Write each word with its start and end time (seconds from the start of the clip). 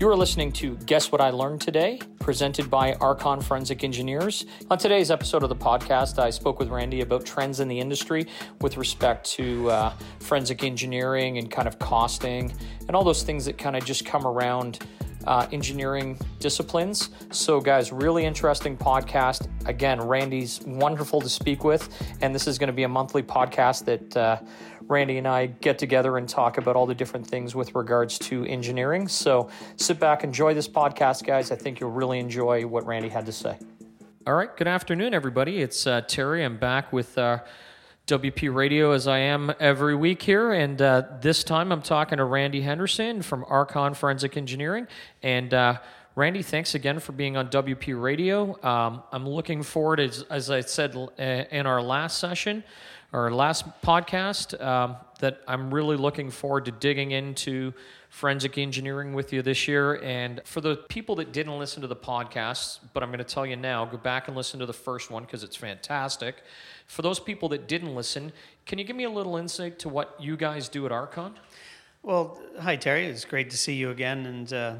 You 0.00 0.08
are 0.08 0.16
listening 0.16 0.50
to 0.52 0.76
Guess 0.86 1.12
What 1.12 1.20
I 1.20 1.28
Learned 1.28 1.60
Today, 1.60 2.00
presented 2.20 2.70
by 2.70 2.94
Archon 3.02 3.42
Forensic 3.42 3.84
Engineers. 3.84 4.46
On 4.70 4.78
today's 4.78 5.10
episode 5.10 5.42
of 5.42 5.50
the 5.50 5.56
podcast, 5.56 6.18
I 6.18 6.30
spoke 6.30 6.58
with 6.58 6.70
Randy 6.70 7.02
about 7.02 7.26
trends 7.26 7.60
in 7.60 7.68
the 7.68 7.78
industry 7.78 8.26
with 8.62 8.78
respect 8.78 9.30
to 9.32 9.70
uh, 9.70 9.92
forensic 10.20 10.64
engineering 10.64 11.36
and 11.36 11.50
kind 11.50 11.68
of 11.68 11.78
costing 11.78 12.50
and 12.88 12.96
all 12.96 13.04
those 13.04 13.22
things 13.24 13.44
that 13.44 13.58
kind 13.58 13.76
of 13.76 13.84
just 13.84 14.06
come 14.06 14.26
around 14.26 14.78
uh, 15.26 15.46
engineering 15.52 16.18
disciplines. 16.38 17.10
So, 17.30 17.60
guys, 17.60 17.92
really 17.92 18.24
interesting 18.24 18.78
podcast. 18.78 19.49
Again, 19.70 20.00
Randy's 20.00 20.60
wonderful 20.62 21.20
to 21.20 21.28
speak 21.28 21.62
with, 21.62 21.88
and 22.20 22.34
this 22.34 22.48
is 22.48 22.58
going 22.58 22.66
to 22.66 22.74
be 22.74 22.82
a 22.82 22.88
monthly 22.88 23.22
podcast 23.22 23.84
that. 23.84 24.16
Uh, 24.16 24.40
Randy 24.88 25.18
and 25.18 25.28
I 25.28 25.46
get 25.46 25.78
together 25.78 26.18
and 26.18 26.28
talk 26.28 26.58
about 26.58 26.74
all 26.74 26.84
the 26.84 26.96
different 26.96 27.24
things 27.24 27.54
with 27.54 27.76
regards 27.76 28.18
to 28.18 28.44
engineering. 28.46 29.06
So 29.06 29.48
sit 29.76 30.00
back, 30.00 30.24
enjoy 30.24 30.52
this 30.52 30.66
podcast, 30.66 31.24
guys. 31.24 31.52
I 31.52 31.54
think 31.54 31.78
you'll 31.78 31.92
really 31.92 32.18
enjoy 32.18 32.66
what 32.66 32.84
Randy 32.86 33.08
had 33.08 33.24
to 33.26 33.32
say. 33.32 33.56
All 34.26 34.34
right, 34.34 34.54
good 34.56 34.66
afternoon, 34.66 35.14
everybody. 35.14 35.62
It's 35.62 35.86
uh, 35.86 36.00
Terry. 36.00 36.44
I'm 36.44 36.58
back 36.58 36.92
with 36.92 37.16
uh, 37.16 37.38
WP 38.08 38.52
Radio 38.52 38.90
as 38.90 39.06
I 39.06 39.18
am 39.18 39.52
every 39.60 39.94
week 39.94 40.22
here. 40.22 40.52
And 40.52 40.82
uh, 40.82 41.04
this 41.20 41.44
time 41.44 41.70
I'm 41.70 41.82
talking 41.82 42.18
to 42.18 42.24
Randy 42.24 42.60
Henderson 42.60 43.22
from 43.22 43.44
Archon 43.48 43.94
Forensic 43.94 44.36
Engineering. 44.36 44.88
And 45.22 45.54
uh, 45.54 45.78
Randy, 46.16 46.42
thanks 46.42 46.74
again 46.74 46.98
for 46.98 47.12
being 47.12 47.36
on 47.36 47.48
WP 47.50 48.00
Radio. 48.00 48.60
Um, 48.64 49.04
I'm 49.12 49.28
looking 49.28 49.62
forward, 49.62 50.00
as, 50.00 50.22
as 50.24 50.50
I 50.50 50.60
said 50.60 50.96
uh, 50.96 51.22
in 51.22 51.66
our 51.66 51.80
last 51.80 52.18
session, 52.18 52.64
our 53.12 53.30
last 53.30 53.64
podcast 53.80 54.60
um, 54.60 54.96
that 55.20 55.40
I'm 55.46 55.72
really 55.72 55.96
looking 55.96 56.30
forward 56.30 56.64
to 56.64 56.72
digging 56.72 57.12
into 57.12 57.72
forensic 58.08 58.58
engineering 58.58 59.12
with 59.12 59.32
you 59.32 59.40
this 59.40 59.68
year. 59.68 60.02
And 60.02 60.40
for 60.44 60.60
the 60.60 60.76
people 60.88 61.14
that 61.16 61.32
didn't 61.32 61.56
listen 61.56 61.80
to 61.82 61.86
the 61.86 61.94
podcast, 61.94 62.80
but 62.92 63.04
I'm 63.04 63.10
going 63.10 63.18
to 63.18 63.24
tell 63.24 63.46
you 63.46 63.54
now, 63.54 63.84
go 63.84 63.96
back 63.96 64.26
and 64.26 64.36
listen 64.36 64.58
to 64.58 64.66
the 64.66 64.72
first 64.72 65.12
one 65.12 65.22
because 65.22 65.44
it's 65.44 65.56
fantastic. 65.56 66.42
For 66.86 67.02
those 67.02 67.20
people 67.20 67.48
that 67.50 67.68
didn't 67.68 67.94
listen, 67.94 68.32
can 68.66 68.80
you 68.80 68.84
give 68.84 68.96
me 68.96 69.04
a 69.04 69.10
little 69.10 69.36
insight 69.36 69.78
to 69.80 69.88
what 69.88 70.16
you 70.18 70.36
guys 70.36 70.68
do 70.68 70.86
at 70.86 70.92
Archon? 70.92 71.34
Well, 72.02 72.40
hi 72.58 72.74
Terry. 72.74 73.06
It's 73.06 73.24
great 73.24 73.50
to 73.50 73.56
see 73.56 73.74
you 73.74 73.90
again, 73.90 74.26
and 74.26 74.52
uh, 74.52 74.74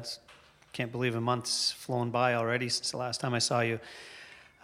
can't 0.73 0.91
believe 0.91 1.15
a 1.15 1.21
month's 1.21 1.71
flown 1.71 2.11
by 2.11 2.35
already 2.35 2.69
since 2.69 2.91
the 2.91 2.97
last 2.97 3.19
time 3.19 3.33
I 3.33 3.39
saw 3.39 3.61
you. 3.61 3.79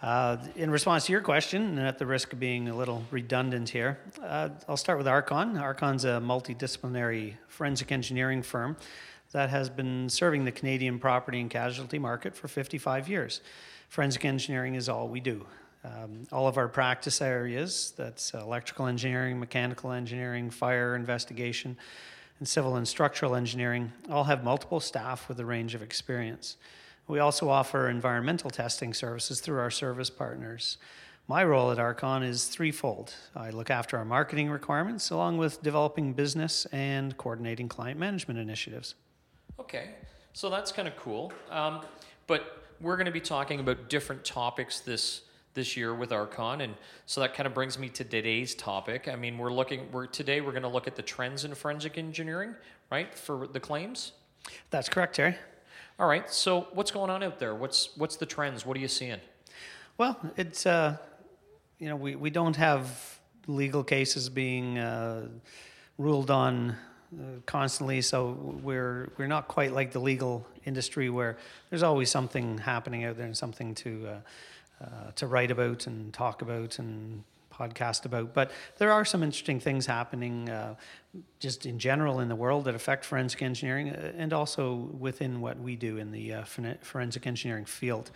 Uh, 0.00 0.36
in 0.54 0.70
response 0.70 1.06
to 1.06 1.12
your 1.12 1.20
question, 1.20 1.76
and 1.76 1.80
at 1.80 1.98
the 1.98 2.06
risk 2.06 2.32
of 2.32 2.38
being 2.38 2.68
a 2.68 2.74
little 2.74 3.04
redundant 3.10 3.68
here, 3.68 3.98
uh, 4.22 4.48
I'll 4.68 4.76
start 4.76 4.96
with 4.96 5.08
Archon. 5.08 5.58
Archon's 5.58 6.04
a 6.04 6.20
multidisciplinary 6.20 7.34
forensic 7.48 7.90
engineering 7.90 8.42
firm 8.42 8.76
that 9.32 9.50
has 9.50 9.68
been 9.68 10.08
serving 10.08 10.44
the 10.44 10.52
Canadian 10.52 10.98
property 10.98 11.40
and 11.40 11.50
casualty 11.50 11.98
market 11.98 12.34
for 12.34 12.48
55 12.48 13.08
years. 13.08 13.40
Forensic 13.88 14.24
engineering 14.24 14.76
is 14.76 14.88
all 14.88 15.08
we 15.08 15.20
do. 15.20 15.44
Um, 15.84 16.26
all 16.32 16.48
of 16.48 16.56
our 16.56 16.68
practice 16.68 17.20
areas 17.20 17.92
that's 17.96 18.34
electrical 18.34 18.86
engineering, 18.86 19.38
mechanical 19.38 19.92
engineering, 19.92 20.50
fire 20.50 20.94
investigation, 20.94 21.76
and 22.38 22.48
civil 22.48 22.76
and 22.76 22.86
structural 22.86 23.34
engineering 23.34 23.92
all 24.08 24.24
have 24.24 24.44
multiple 24.44 24.80
staff 24.80 25.28
with 25.28 25.40
a 25.40 25.44
range 25.44 25.74
of 25.74 25.82
experience. 25.82 26.56
We 27.06 27.18
also 27.18 27.48
offer 27.48 27.88
environmental 27.88 28.50
testing 28.50 28.92
services 28.92 29.40
through 29.40 29.58
our 29.58 29.70
service 29.70 30.10
partners. 30.10 30.76
My 31.26 31.44
role 31.44 31.70
at 31.70 31.78
Archon 31.78 32.22
is 32.22 32.46
threefold. 32.46 33.14
I 33.36 33.50
look 33.50 33.70
after 33.70 33.98
our 33.98 34.04
marketing 34.04 34.50
requirements 34.50 35.10
along 35.10 35.38
with 35.38 35.62
developing 35.62 36.12
business 36.12 36.66
and 36.66 37.16
coordinating 37.16 37.68
client 37.68 37.98
management 37.98 38.38
initiatives. 38.38 38.94
Okay, 39.58 39.90
so 40.32 40.48
that's 40.48 40.72
kind 40.72 40.88
of 40.88 40.96
cool. 40.96 41.32
Um, 41.50 41.82
but 42.26 42.62
we're 42.80 42.96
going 42.96 43.06
to 43.06 43.12
be 43.12 43.20
talking 43.20 43.60
about 43.60 43.90
different 43.90 44.24
topics 44.24 44.80
this 44.80 45.22
this 45.58 45.76
year 45.76 45.92
with 45.92 46.12
Archon, 46.12 46.60
and 46.60 46.74
so 47.04 47.20
that 47.20 47.34
kind 47.34 47.46
of 47.46 47.52
brings 47.52 47.78
me 47.78 47.88
to 47.88 48.04
today's 48.04 48.54
topic. 48.54 49.08
I 49.08 49.16
mean, 49.16 49.36
we're 49.36 49.52
looking. 49.52 49.90
We're 49.90 50.06
today 50.06 50.40
we're 50.40 50.52
going 50.52 50.62
to 50.62 50.68
look 50.68 50.86
at 50.86 50.94
the 50.94 51.02
trends 51.02 51.44
in 51.44 51.52
forensic 51.54 51.98
engineering, 51.98 52.54
right, 52.92 53.12
for 53.12 53.48
the 53.48 53.58
claims. 53.58 54.12
That's 54.70 54.88
correct, 54.88 55.16
Terry. 55.16 55.34
All 55.98 56.06
right. 56.06 56.30
So 56.30 56.68
what's 56.74 56.92
going 56.92 57.10
on 57.10 57.24
out 57.24 57.40
there? 57.40 57.56
What's 57.56 57.96
what's 57.96 58.14
the 58.14 58.24
trends? 58.24 58.64
What 58.64 58.76
are 58.76 58.80
you 58.80 58.86
seeing? 58.86 59.18
Well, 59.98 60.16
it's 60.36 60.64
uh, 60.64 60.96
you 61.80 61.88
know 61.88 61.96
we, 61.96 62.14
we 62.14 62.30
don't 62.30 62.54
have 62.54 63.18
legal 63.48 63.82
cases 63.82 64.28
being 64.28 64.78
uh, 64.78 65.26
ruled 65.98 66.30
on 66.30 66.70
uh, 66.70 67.40
constantly, 67.46 68.00
so 68.00 68.60
we're 68.62 69.10
we're 69.18 69.26
not 69.26 69.48
quite 69.48 69.72
like 69.72 69.90
the 69.90 69.98
legal 69.98 70.46
industry 70.66 71.10
where 71.10 71.36
there's 71.68 71.82
always 71.82 72.10
something 72.10 72.58
happening 72.58 73.04
out 73.04 73.16
there 73.16 73.26
and 73.26 73.36
something 73.36 73.74
to 73.74 74.06
uh, 74.06 74.20
uh, 74.80 75.10
to 75.16 75.26
write 75.26 75.50
about 75.50 75.86
and 75.86 76.12
talk 76.12 76.42
about 76.42 76.78
and 76.78 77.24
podcast 77.58 78.04
about. 78.04 78.34
But 78.34 78.50
there 78.78 78.92
are 78.92 79.04
some 79.04 79.22
interesting 79.22 79.60
things 79.60 79.86
happening 79.86 80.48
uh, 80.48 80.74
just 81.40 81.66
in 81.66 81.78
general 81.78 82.20
in 82.20 82.28
the 82.28 82.36
world 82.36 82.64
that 82.66 82.74
affect 82.74 83.04
forensic 83.04 83.42
engineering 83.42 83.90
uh, 83.90 84.12
and 84.16 84.32
also 84.32 84.74
within 84.74 85.40
what 85.40 85.58
we 85.58 85.76
do 85.76 85.96
in 85.96 86.12
the 86.12 86.34
uh, 86.34 86.44
forensic 86.44 87.26
engineering 87.26 87.64
field. 87.64 88.10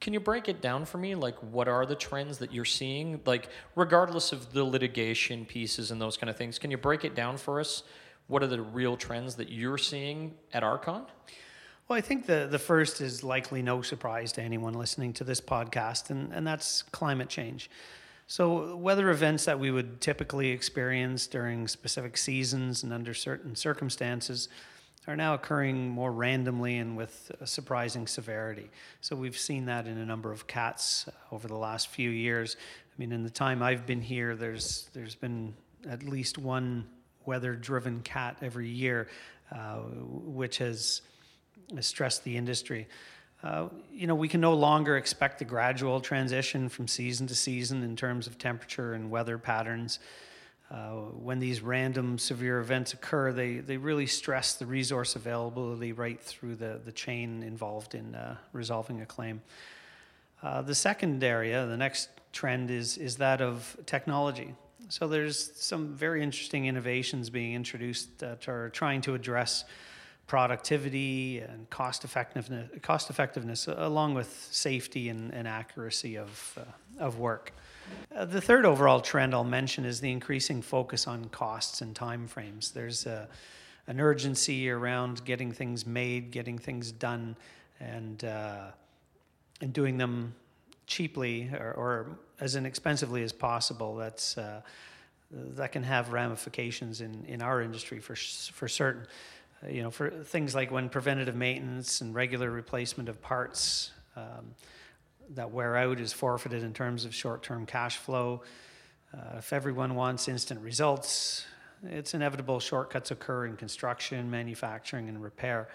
Can 0.00 0.14
you 0.14 0.20
break 0.20 0.48
it 0.48 0.62
down 0.62 0.86
for 0.86 0.96
me? 0.96 1.14
Like, 1.14 1.36
what 1.38 1.68
are 1.68 1.84
the 1.84 1.94
trends 1.94 2.38
that 2.38 2.54
you're 2.54 2.64
seeing? 2.64 3.20
Like, 3.26 3.50
regardless 3.76 4.32
of 4.32 4.52
the 4.52 4.64
litigation 4.64 5.44
pieces 5.44 5.90
and 5.90 6.00
those 6.00 6.16
kind 6.16 6.30
of 6.30 6.36
things, 6.36 6.58
can 6.58 6.70
you 6.70 6.78
break 6.78 7.04
it 7.04 7.14
down 7.14 7.36
for 7.36 7.60
us? 7.60 7.82
What 8.26 8.42
are 8.42 8.46
the 8.46 8.62
real 8.62 8.96
trends 8.96 9.34
that 9.34 9.50
you're 9.50 9.76
seeing 9.76 10.34
at 10.54 10.62
Archon? 10.62 11.02
Well, 11.90 11.96
I 11.96 12.02
think 12.02 12.26
the, 12.26 12.46
the 12.48 12.60
first 12.60 13.00
is 13.00 13.24
likely 13.24 13.62
no 13.62 13.82
surprise 13.82 14.30
to 14.34 14.42
anyone 14.42 14.74
listening 14.74 15.12
to 15.14 15.24
this 15.24 15.40
podcast, 15.40 16.10
and, 16.10 16.32
and 16.32 16.46
that's 16.46 16.82
climate 16.82 17.28
change. 17.28 17.68
So, 18.28 18.76
weather 18.76 19.10
events 19.10 19.46
that 19.46 19.58
we 19.58 19.72
would 19.72 20.00
typically 20.00 20.50
experience 20.50 21.26
during 21.26 21.66
specific 21.66 22.16
seasons 22.16 22.84
and 22.84 22.92
under 22.92 23.12
certain 23.12 23.56
circumstances 23.56 24.48
are 25.08 25.16
now 25.16 25.34
occurring 25.34 25.88
more 25.88 26.12
randomly 26.12 26.78
and 26.78 26.96
with 26.96 27.32
surprising 27.44 28.06
severity. 28.06 28.70
So, 29.00 29.16
we've 29.16 29.36
seen 29.36 29.64
that 29.64 29.88
in 29.88 29.98
a 29.98 30.06
number 30.06 30.30
of 30.30 30.46
cats 30.46 31.08
over 31.32 31.48
the 31.48 31.56
last 31.56 31.88
few 31.88 32.10
years. 32.10 32.56
I 32.86 32.94
mean, 33.00 33.10
in 33.10 33.24
the 33.24 33.30
time 33.30 33.64
I've 33.64 33.84
been 33.84 34.00
here, 34.00 34.36
there's, 34.36 34.88
there's 34.92 35.16
been 35.16 35.54
at 35.88 36.04
least 36.04 36.38
one 36.38 36.86
weather 37.26 37.56
driven 37.56 38.00
cat 38.02 38.36
every 38.42 38.68
year, 38.68 39.08
uh, 39.50 39.78
which 39.78 40.58
has 40.58 41.02
stressed 41.80 42.24
the 42.24 42.36
industry. 42.36 42.88
Uh, 43.42 43.68
you 43.92 44.06
know, 44.06 44.14
we 44.14 44.28
can 44.28 44.40
no 44.40 44.54
longer 44.54 44.96
expect 44.96 45.40
a 45.40 45.44
gradual 45.44 46.00
transition 46.00 46.68
from 46.68 46.86
season 46.86 47.26
to 47.26 47.34
season 47.34 47.82
in 47.82 47.96
terms 47.96 48.26
of 48.26 48.36
temperature 48.38 48.92
and 48.92 49.10
weather 49.10 49.38
patterns. 49.38 49.98
Uh, 50.70 50.90
when 51.18 51.40
these 51.40 51.62
random 51.62 52.16
severe 52.18 52.60
events 52.60 52.92
occur, 52.92 53.32
they, 53.32 53.56
they 53.58 53.76
really 53.76 54.06
stress 54.06 54.54
the 54.54 54.66
resource 54.66 55.16
availability 55.16 55.92
right 55.92 56.20
through 56.20 56.54
the, 56.54 56.80
the 56.84 56.92
chain 56.92 57.42
involved 57.42 57.94
in 57.94 58.14
uh, 58.14 58.36
resolving 58.52 59.00
a 59.00 59.06
claim. 59.06 59.40
Uh, 60.42 60.62
the 60.62 60.74
second 60.74 61.24
area, 61.24 61.66
the 61.66 61.76
next 61.76 62.08
trend, 62.32 62.70
is, 62.70 62.98
is 62.98 63.16
that 63.16 63.40
of 63.40 63.76
technology. 63.84 64.54
So 64.88 65.08
there's 65.08 65.52
some 65.56 65.94
very 65.94 66.22
interesting 66.22 66.66
innovations 66.66 67.30
being 67.30 67.54
introduced 67.54 68.18
that 68.18 68.48
are 68.48 68.70
trying 68.70 69.00
to 69.02 69.14
address 69.14 69.64
productivity 70.30 71.40
and 71.40 71.68
cost 71.70 72.04
effectiveness, 72.04 72.70
cost 72.82 73.10
effectiveness 73.10 73.66
along 73.66 74.14
with 74.14 74.48
safety 74.52 75.08
and, 75.08 75.34
and 75.34 75.48
accuracy 75.48 76.16
of, 76.16 76.56
uh, 76.56 77.04
of 77.04 77.18
work. 77.18 77.52
Uh, 78.14 78.24
the 78.26 78.40
third 78.40 78.64
overall 78.64 79.00
trend 79.00 79.34
I'll 79.34 79.42
mention 79.42 79.84
is 79.84 80.00
the 80.00 80.12
increasing 80.12 80.62
focus 80.62 81.08
on 81.08 81.24
costs 81.30 81.80
and 81.80 81.96
time 81.96 82.28
frames. 82.28 82.70
There's 82.70 83.06
a, 83.06 83.28
an 83.88 84.00
urgency 84.00 84.70
around 84.70 85.24
getting 85.24 85.50
things 85.50 85.84
made, 85.84 86.30
getting 86.30 86.58
things 86.58 86.92
done, 86.92 87.34
and, 87.80 88.22
uh, 88.22 88.66
and 89.60 89.72
doing 89.72 89.98
them 89.98 90.32
cheaply 90.86 91.50
or, 91.58 91.72
or, 91.72 92.06
as 92.38 92.54
inexpensively 92.54 93.24
as 93.24 93.32
possible. 93.32 93.96
That's, 93.96 94.38
uh, 94.38 94.60
that 95.32 95.72
can 95.72 95.82
have 95.82 96.12
ramifications 96.12 97.00
in, 97.00 97.24
in 97.26 97.42
our 97.42 97.60
industry 97.62 97.98
for, 97.98 98.14
for 98.14 98.68
certain. 98.68 99.08
You 99.68 99.82
know, 99.82 99.90
for 99.90 100.08
things 100.10 100.54
like 100.54 100.70
when 100.70 100.88
preventative 100.88 101.36
maintenance 101.36 102.00
and 102.00 102.14
regular 102.14 102.50
replacement 102.50 103.10
of 103.10 103.20
parts 103.20 103.90
um, 104.16 104.54
that 105.34 105.50
wear 105.50 105.76
out 105.76 106.00
is 106.00 106.14
forfeited 106.14 106.62
in 106.62 106.72
terms 106.72 107.04
of 107.04 107.14
short-term 107.14 107.66
cash 107.66 107.98
flow. 107.98 108.42
Uh, 109.12 109.38
if 109.38 109.52
everyone 109.52 109.94
wants 109.94 110.28
instant 110.28 110.60
results, 110.60 111.44
it's 111.84 112.14
inevitable 112.14 112.58
shortcuts 112.58 113.10
occur 113.10 113.46
in 113.46 113.56
construction, 113.56 114.30
manufacturing, 114.30 115.08
and 115.08 115.22
repair. 115.22 115.68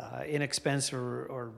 Uh, 0.00 0.22
inexpensive 0.26 0.98
or, 0.98 1.24
or, 1.26 1.52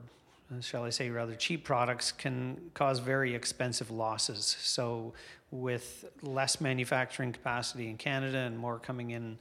shall 0.61 0.83
I 0.83 0.89
say, 0.89 1.09
rather 1.09 1.35
cheap 1.35 1.63
products 1.63 2.11
can 2.11 2.57
cause 2.73 2.99
very 2.99 3.33
expensive 3.33 3.89
losses. 3.89 4.57
So, 4.59 5.13
with 5.51 6.05
less 6.21 6.61
manufacturing 6.61 7.31
capacity 7.33 7.89
in 7.89 7.97
Canada 7.97 8.37
and 8.39 8.57
more 8.57 8.79
coming 8.79 9.11
in 9.11 9.37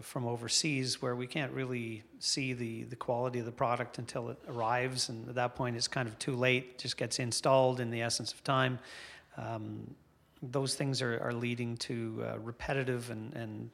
from 0.00 0.26
overseas 0.26 1.02
where 1.02 1.16
we 1.16 1.26
can't 1.26 1.52
really 1.52 2.02
see 2.18 2.52
the, 2.52 2.84
the 2.84 2.96
quality 2.96 3.38
of 3.38 3.44
the 3.44 3.52
product 3.52 3.98
until 3.98 4.30
it 4.30 4.38
arrives. 4.48 5.08
And 5.08 5.28
at 5.28 5.34
that 5.34 5.54
point, 5.54 5.76
it's 5.76 5.88
kind 5.88 6.08
of 6.08 6.18
too 6.18 6.34
late, 6.34 6.64
it 6.70 6.78
just 6.78 6.96
gets 6.96 7.18
installed 7.18 7.80
in 7.80 7.90
the 7.90 8.02
essence 8.02 8.32
of 8.32 8.42
time. 8.44 8.78
Um, 9.36 9.94
those 10.42 10.74
things 10.74 11.02
are, 11.02 11.20
are 11.20 11.32
leading 11.32 11.76
to 11.78 12.24
uh, 12.26 12.38
repetitive 12.38 13.10
and, 13.10 13.34
and 13.34 13.70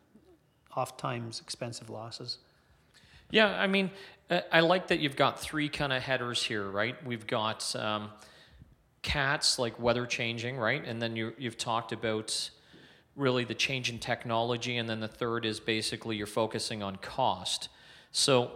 oft 0.75 0.99
times 0.99 1.40
expensive 1.40 1.90
losses. 1.90 2.38
Yeah, 3.31 3.48
I 3.48 3.66
mean, 3.66 3.90
uh, 4.31 4.40
I 4.50 4.60
like 4.60 4.88
that 4.88 5.00
you've 5.00 5.16
got 5.16 5.40
three 5.40 5.69
kind 5.69 5.93
of 5.93 6.02
headers 6.02 6.43
here, 6.43 6.69
right? 6.69 6.96
We've 7.06 7.26
got 7.26 7.75
um, 7.76 8.10
cats 9.02 9.58
like 9.58 9.78
weather 9.81 10.06
changing, 10.06 10.56
right? 10.56 10.84
And 10.84 11.00
then 11.00 11.16
you, 11.16 11.32
you've 11.38 11.58
talked 11.58 11.93
about 11.93 12.50
really 13.17 13.44
the 13.44 13.55
change 13.55 13.91
in 13.91 13.99
technology, 13.99 14.76
and 14.76 14.88
then 14.88 15.00
the 15.00 15.09
third 15.09 15.44
is 15.44 15.61
basically 15.61 16.17
you're 16.17 16.26
focusing 16.26 16.82
on 16.82 16.97
cost. 16.97 17.69
So, 18.11 18.53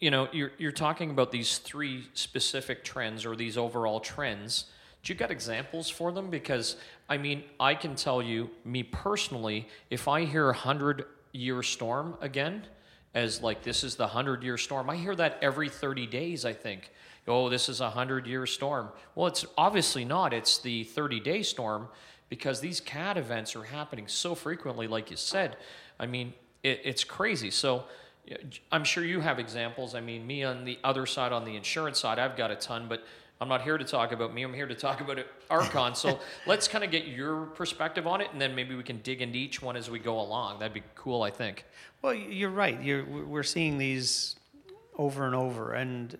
you 0.00 0.10
know, 0.10 0.28
you're 0.32 0.52
you're 0.58 0.72
talking 0.72 1.10
about 1.10 1.30
these 1.30 1.58
three 1.58 2.08
specific 2.14 2.84
trends 2.84 3.24
or 3.24 3.36
these 3.36 3.56
overall 3.56 4.00
trends. 4.00 4.66
Do 5.02 5.12
you 5.12 5.18
got 5.18 5.30
examples 5.30 5.88
for 5.88 6.12
them? 6.12 6.30
Because 6.30 6.76
I 7.08 7.18
mean, 7.18 7.44
I 7.60 7.74
can 7.74 7.94
tell 7.94 8.22
you, 8.22 8.50
me 8.64 8.82
personally, 8.82 9.68
if 9.90 10.08
I 10.08 10.24
hear 10.24 10.50
a 10.50 10.56
hundred 10.56 11.04
year 11.32 11.62
storm 11.62 12.16
again, 12.20 12.66
as 13.14 13.42
like 13.42 13.62
this 13.62 13.84
is 13.84 13.96
the 13.96 14.06
hundred 14.06 14.42
year 14.42 14.58
storm, 14.58 14.90
I 14.90 14.96
hear 14.96 15.14
that 15.16 15.38
every 15.40 15.68
30 15.68 16.06
days, 16.06 16.44
I 16.44 16.52
think. 16.52 16.90
Oh, 17.28 17.48
this 17.48 17.68
is 17.68 17.80
a 17.80 17.90
hundred 17.90 18.26
year 18.26 18.46
storm. 18.46 18.88
Well, 19.14 19.26
it's 19.26 19.44
obviously 19.56 20.04
not. 20.04 20.32
It's 20.32 20.58
the 20.58 20.84
30 20.84 21.20
day 21.20 21.42
storm 21.42 21.88
because 22.28 22.60
these 22.60 22.80
cat 22.80 23.16
events 23.16 23.54
are 23.54 23.64
happening 23.64 24.08
so 24.08 24.34
frequently, 24.34 24.86
like 24.88 25.10
you 25.10 25.16
said. 25.16 25.56
I 25.98 26.06
mean, 26.06 26.34
it, 26.62 26.80
it's 26.84 27.04
crazy. 27.04 27.50
So 27.50 27.84
I'm 28.72 28.84
sure 28.84 29.04
you 29.04 29.20
have 29.20 29.38
examples. 29.38 29.94
I 29.94 30.00
mean, 30.00 30.26
me 30.26 30.42
on 30.44 30.64
the 30.64 30.78
other 30.82 31.06
side, 31.06 31.32
on 31.32 31.44
the 31.44 31.56
insurance 31.56 31.98
side, 31.98 32.18
I've 32.18 32.36
got 32.36 32.50
a 32.50 32.56
ton, 32.56 32.86
but 32.88 33.04
I'm 33.40 33.48
not 33.48 33.62
here 33.62 33.76
to 33.76 33.84
talk 33.84 34.12
about 34.12 34.34
me. 34.34 34.42
I'm 34.42 34.54
here 34.54 34.66
to 34.66 34.74
talk 34.74 35.00
about 35.00 35.18
Archon. 35.50 35.94
so 35.94 36.18
let's 36.46 36.66
kind 36.66 36.82
of 36.82 36.90
get 36.90 37.06
your 37.06 37.46
perspective 37.46 38.06
on 38.06 38.20
it, 38.20 38.28
and 38.32 38.40
then 38.40 38.54
maybe 38.54 38.74
we 38.74 38.82
can 38.82 39.00
dig 39.02 39.22
into 39.22 39.38
each 39.38 39.60
one 39.62 39.76
as 39.76 39.90
we 39.90 39.98
go 39.98 40.20
along. 40.20 40.58
That'd 40.58 40.74
be 40.74 40.82
cool, 40.94 41.22
I 41.22 41.30
think. 41.30 41.64
Well, 42.02 42.14
you're 42.14 42.50
right. 42.50 42.80
You're, 42.82 43.04
we're 43.04 43.42
seeing 43.42 43.78
these 43.78 44.36
over 44.96 45.26
and 45.26 45.34
over, 45.34 45.74
and 45.74 46.16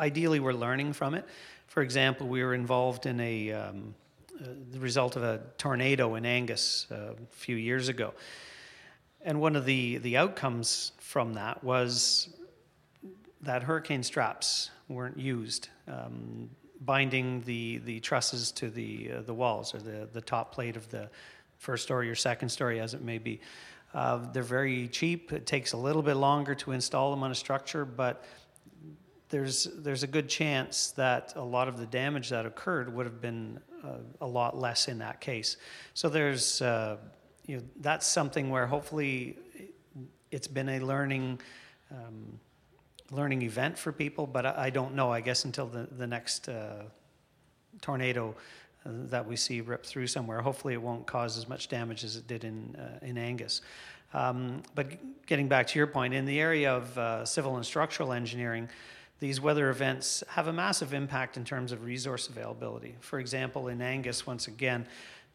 ideally, 0.00 0.40
we're 0.40 0.54
learning 0.54 0.94
from 0.94 1.14
it. 1.14 1.26
For 1.66 1.82
example, 1.82 2.28
we 2.28 2.42
were 2.42 2.54
involved 2.54 3.06
in 3.06 3.20
a 3.20 3.52
um, 3.52 3.94
uh, 3.98 4.03
the 4.40 4.80
result 4.80 5.16
of 5.16 5.22
a 5.22 5.40
tornado 5.58 6.14
in 6.16 6.26
Angus 6.26 6.86
uh, 6.90 7.12
a 7.12 7.14
few 7.30 7.56
years 7.56 7.88
ago. 7.88 8.14
And 9.22 9.40
one 9.40 9.56
of 9.56 9.64
the, 9.64 9.98
the 9.98 10.16
outcomes 10.16 10.92
from 10.98 11.34
that 11.34 11.62
was 11.64 12.28
that 13.42 13.62
hurricane 13.62 14.02
straps 14.02 14.70
weren't 14.88 15.18
used, 15.18 15.68
um, 15.88 16.50
binding 16.80 17.42
the, 17.42 17.78
the 17.78 18.00
trusses 18.00 18.52
to 18.52 18.68
the, 18.70 19.12
uh, 19.12 19.22
the 19.22 19.34
walls 19.34 19.74
or 19.74 19.78
the, 19.78 20.08
the 20.12 20.20
top 20.20 20.52
plate 20.52 20.76
of 20.76 20.88
the 20.90 21.08
first 21.58 21.84
story 21.84 22.10
or 22.10 22.14
second 22.14 22.48
story, 22.48 22.80
as 22.80 22.92
it 22.94 23.02
may 23.02 23.18
be. 23.18 23.40
Uh, 23.94 24.18
they're 24.32 24.42
very 24.42 24.88
cheap. 24.88 25.32
It 25.32 25.46
takes 25.46 25.72
a 25.72 25.76
little 25.76 26.02
bit 26.02 26.14
longer 26.14 26.54
to 26.56 26.72
install 26.72 27.10
them 27.10 27.22
on 27.22 27.30
a 27.30 27.34
structure, 27.34 27.84
but 27.84 28.24
there's 29.30 29.64
there's 29.76 30.02
a 30.02 30.06
good 30.06 30.28
chance 30.28 30.90
that 30.92 31.32
a 31.36 31.42
lot 31.42 31.66
of 31.68 31.78
the 31.78 31.86
damage 31.86 32.28
that 32.28 32.44
occurred 32.44 32.94
would 32.94 33.06
have 33.06 33.20
been 33.20 33.58
uh, 33.84 33.98
a 34.20 34.26
lot 34.26 34.56
less 34.56 34.88
in 34.88 34.98
that 34.98 35.20
case. 35.20 35.56
So 35.94 36.08
there's 36.08 36.62
uh, 36.62 36.96
you 37.46 37.56
know 37.56 37.62
that's 37.80 38.06
something 38.06 38.50
where 38.50 38.66
hopefully 38.66 39.36
it's 40.30 40.48
been 40.48 40.68
a 40.68 40.80
learning 40.80 41.40
um, 41.90 42.38
learning 43.10 43.42
event 43.42 43.78
for 43.78 43.92
people, 43.92 44.26
but 44.26 44.46
I, 44.46 44.54
I, 44.66 44.70
don't 44.70 44.94
know. 44.94 45.12
I 45.12 45.20
guess 45.20 45.44
until 45.44 45.66
the 45.66 45.86
the 45.96 46.06
next 46.06 46.48
uh, 46.48 46.84
tornado 47.82 48.34
uh, 48.86 48.90
that 49.10 49.26
we 49.26 49.36
see 49.36 49.60
rip 49.60 49.84
through 49.84 50.06
somewhere, 50.06 50.40
hopefully 50.40 50.74
it 50.74 50.82
won't 50.82 51.06
cause 51.06 51.36
as 51.36 51.48
much 51.48 51.68
damage 51.68 52.04
as 52.04 52.16
it 52.16 52.26
did 52.26 52.44
in 52.44 52.76
uh, 52.76 53.04
in 53.04 53.18
Angus. 53.18 53.60
Um, 54.14 54.62
but 54.76 54.86
getting 55.26 55.48
back 55.48 55.66
to 55.68 55.78
your 55.78 55.88
point, 55.88 56.14
in 56.14 56.24
the 56.24 56.40
area 56.40 56.72
of 56.72 56.96
uh, 56.96 57.24
civil 57.24 57.56
and 57.56 57.66
structural 57.66 58.12
engineering 58.12 58.68
these 59.24 59.40
weather 59.40 59.70
events 59.70 60.22
have 60.28 60.48
a 60.48 60.52
massive 60.52 60.92
impact 60.92 61.38
in 61.38 61.46
terms 61.46 61.72
of 61.72 61.82
resource 61.82 62.28
availability. 62.28 62.94
For 63.00 63.18
example, 63.18 63.68
in 63.68 63.80
Angus, 63.80 64.26
once 64.26 64.48
again, 64.48 64.86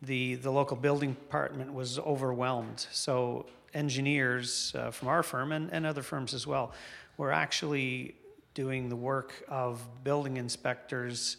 the, 0.03 0.35
the 0.35 0.51
local 0.51 0.77
building 0.77 1.13
department 1.13 1.73
was 1.73 1.97
overwhelmed. 1.97 2.85
So 2.91 3.47
engineers 3.73 4.75
uh, 4.77 4.91
from 4.91 5.07
our 5.07 5.23
firm 5.23 5.51
and, 5.53 5.73
and 5.73 5.87
other 5.87 6.03
firms 6.03 6.35
as 6.35 6.45
well 6.45 6.71
were 7.17 7.31
actually 7.31 8.13
doing 8.53 8.89
the 8.89 8.95
work 8.95 9.43
of 9.47 9.81
building 10.03 10.37
inspectors 10.37 11.37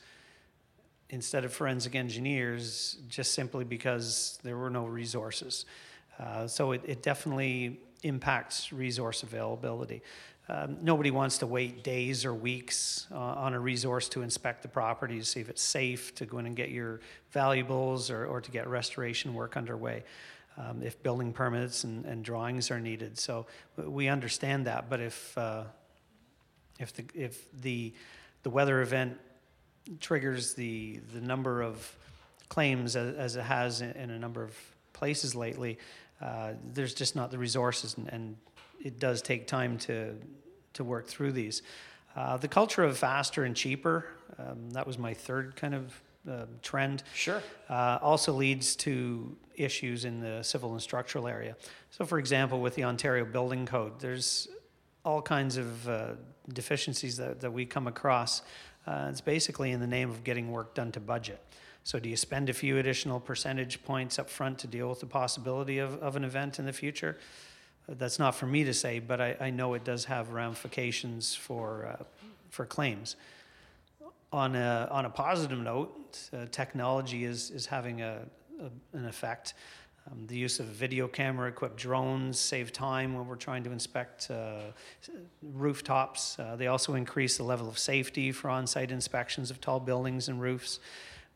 instead 1.08 1.44
of 1.44 1.52
forensic 1.52 1.94
engineers 1.94 2.99
just 3.08 3.32
simply 3.32 3.62
because 3.62 4.41
there 4.43 4.56
were 4.56 4.70
no 4.70 4.87
resources. 4.87 5.67
Uh, 6.19 6.49
so 6.49 6.73
it, 6.73 6.82
it 6.85 7.00
definitely 7.00 7.79
impacts 8.02 8.73
resource 8.73 9.23
availability. 9.23 10.02
Um, 10.52 10.79
nobody 10.82 11.12
wants 11.12 11.38
to 11.38 11.47
wait 11.47 11.85
days 11.85 12.25
or 12.25 12.35
weeks 12.35 13.06
uh, 13.12 13.17
on 13.17 13.55
a 13.55 13.61
resource 13.61 14.08
to 14.08 14.23
inspect 14.23 14.62
the 14.62 14.69
property 14.69 15.17
to 15.17 15.25
see 15.25 15.38
if 15.38 15.49
it's 15.49 15.62
safe 15.62 16.12
to 16.17 16.26
go 16.26 16.38
in 16.38 16.47
and 16.47 16.56
get 16.56 16.70
your 16.70 16.99
valuables 17.31 18.11
or, 18.11 18.26
or 18.26 18.41
to 18.41 18.50
get 18.50 18.67
restoration 18.67 19.32
work 19.32 19.56
underway. 19.56 20.02
Um, 20.58 20.82
if 20.82 21.00
building 21.05 21.32
permits 21.32 21.85
and, 21.85 22.05
and, 22.05 22.25
drawings 22.25 22.73
are 22.73 22.81
needed, 22.81 23.17
so 23.17 23.47
we 23.76 24.08
understand 24.08 24.67
that. 24.67 24.91
But 24.91 24.99
if 24.99 25.38
uh, 25.38 25.62
if 26.81 26.93
the 26.94 27.05
if 27.14 27.41
the 27.61 27.94
the 28.43 28.50
weather 28.50 28.82
event 28.82 29.19
triggers 30.00 30.55
the 30.55 31.00
the 31.14 31.20
number 31.20 31.62
of 31.62 31.97
claims 32.49 32.97
as, 32.97 33.14
as 33.14 33.37
it 33.37 33.43
has 33.43 33.82
in, 33.82 33.93
in, 33.93 34.11
a 34.11 34.19
number 34.19 34.43
of 34.43 34.52
places 34.93 35.37
lately, 35.37 35.79
uh, 36.20 36.55
there's 36.75 36.93
just 36.93 37.14
not 37.14 37.31
the 37.31 37.38
resources 37.38 37.97
and, 37.97 38.08
and 38.12 38.37
it 38.82 38.99
does 38.99 39.23
take 39.23 39.47
time 39.47 39.79
to 39.79 40.17
to 40.75 40.84
work 40.84 41.06
through 41.06 41.32
these. 41.32 41.62
Uh, 42.17 42.37
the 42.37 42.49
culture 42.49 42.82
of 42.82 42.99
faster 42.99 43.44
and 43.44 43.55
cheaper, 43.55 44.06
um, 44.38 44.70
that 44.70 44.87
was 44.87 44.99
my 44.99 45.14
third 45.14 45.55
kind 45.56 45.75
of 45.75 46.02
uh, 46.28 46.46
trend. 46.62 47.02
Sure. 47.14 47.42
Uh, 47.68 47.99
also 48.02 48.33
leads 48.33 48.76
to 48.76 49.37
issues 49.54 50.04
in 50.04 50.21
the 50.21 50.42
civil 50.42 50.73
and 50.73 50.83
structural 50.83 51.28
area. 51.28 51.56
So, 51.90 52.04
for 52.04 52.18
example, 52.18 52.61
with 52.61 52.75
the 52.75 52.85
Ontario 52.85 53.25
Building 53.25 53.66
Code, 53.66 54.00
there's 54.00 54.49
all 55.04 55.23
kinds 55.23 55.56
of 55.56 55.88
uh, 55.88 56.09
deficiencies 56.52 57.16
that, 57.16 57.40
that 57.40 57.52
we 57.52 57.64
come 57.64 57.87
across. 57.87 58.42
Uh, 58.87 59.09
it's 59.11 59.21
basically 59.21 59.71
in 59.71 59.80
the 59.80 59.87
name 59.87 60.11
of 60.11 60.25
getting 60.25 60.50
work 60.50 60.75
done 60.75 60.92
to 60.92 61.00
budget. 61.00 61.40
So, 61.85 61.99
do 61.99 62.09
you 62.09 62.16
spend 62.16 62.49
a 62.50 62.52
few 62.52 62.78
additional 62.78 63.21
percentage 63.21 63.83
points 63.85 64.18
up 64.18 64.28
front 64.28 64.59
to 64.61 64.66
deal 64.66 64.88
with 64.88 65.00
the 65.00 65.06
possibility 65.06 65.78
of, 65.78 65.99
of 66.02 66.16
an 66.16 66.25
event 66.25 66.59
in 66.59 66.66
the 66.66 66.73
future? 66.73 67.16
That's 67.99 68.18
not 68.18 68.35
for 68.35 68.47
me 68.47 68.64
to 68.64 68.75
say, 68.75 68.99
but 68.99 69.20
I, 69.20 69.37
I 69.40 69.50
know 69.50 69.75
it 69.75 69.85
does 69.85 70.04
have 70.04 70.30
ramifications 70.30 71.35
for, 71.35 71.87
uh, 71.87 72.04
for 72.50 72.64
claims. 72.64 73.16
On 74.32 74.54
a, 74.54 74.88
on 74.90 75.06
a 75.06 75.11
positive 75.11 75.59
note, 75.59 76.28
uh, 76.32 76.47
technology 76.50 77.25
is, 77.25 77.50
is 77.50 77.66
having 77.66 78.00
a, 78.02 78.20
a 78.61 78.97
an 78.97 79.06
effect. 79.06 79.54
Um, 80.11 80.26
the 80.26 80.37
use 80.37 80.61
of 80.61 80.66
video 80.66 81.06
camera 81.09 81.49
equipped 81.49 81.76
drones 81.76 82.38
save 82.38 82.73
time 82.73 83.14
when 83.14 83.26
we're 83.26 83.37
trying 83.37 83.64
to 83.64 83.73
inspect 83.73 84.30
uh, 84.30 84.73
rooftops. 85.42 86.38
Uh, 86.38 86.56
they 86.56 86.68
also 86.68 86.94
increase 86.94 87.37
the 87.37 87.42
level 87.42 87.68
of 87.68 87.78
safety 87.78 88.32
for 88.32 88.49
on 88.50 88.66
site 88.66 88.90
inspections 88.90 89.50
of 89.50 89.61
tall 89.61 89.80
buildings 89.80 90.28
and 90.28 90.40
roofs. 90.40 90.80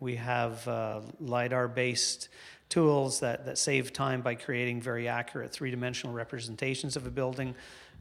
We 0.00 0.16
have 0.16 0.66
uh, 0.66 1.00
LIDAR 1.20 1.68
based 1.68 2.28
tools 2.68 3.20
that, 3.20 3.44
that 3.44 3.58
save 3.58 3.92
time 3.92 4.20
by 4.22 4.34
creating 4.34 4.80
very 4.80 5.08
accurate 5.08 5.52
three 5.52 5.70
dimensional 5.70 6.14
representations 6.14 6.96
of 6.96 7.06
a 7.06 7.10
building. 7.10 7.54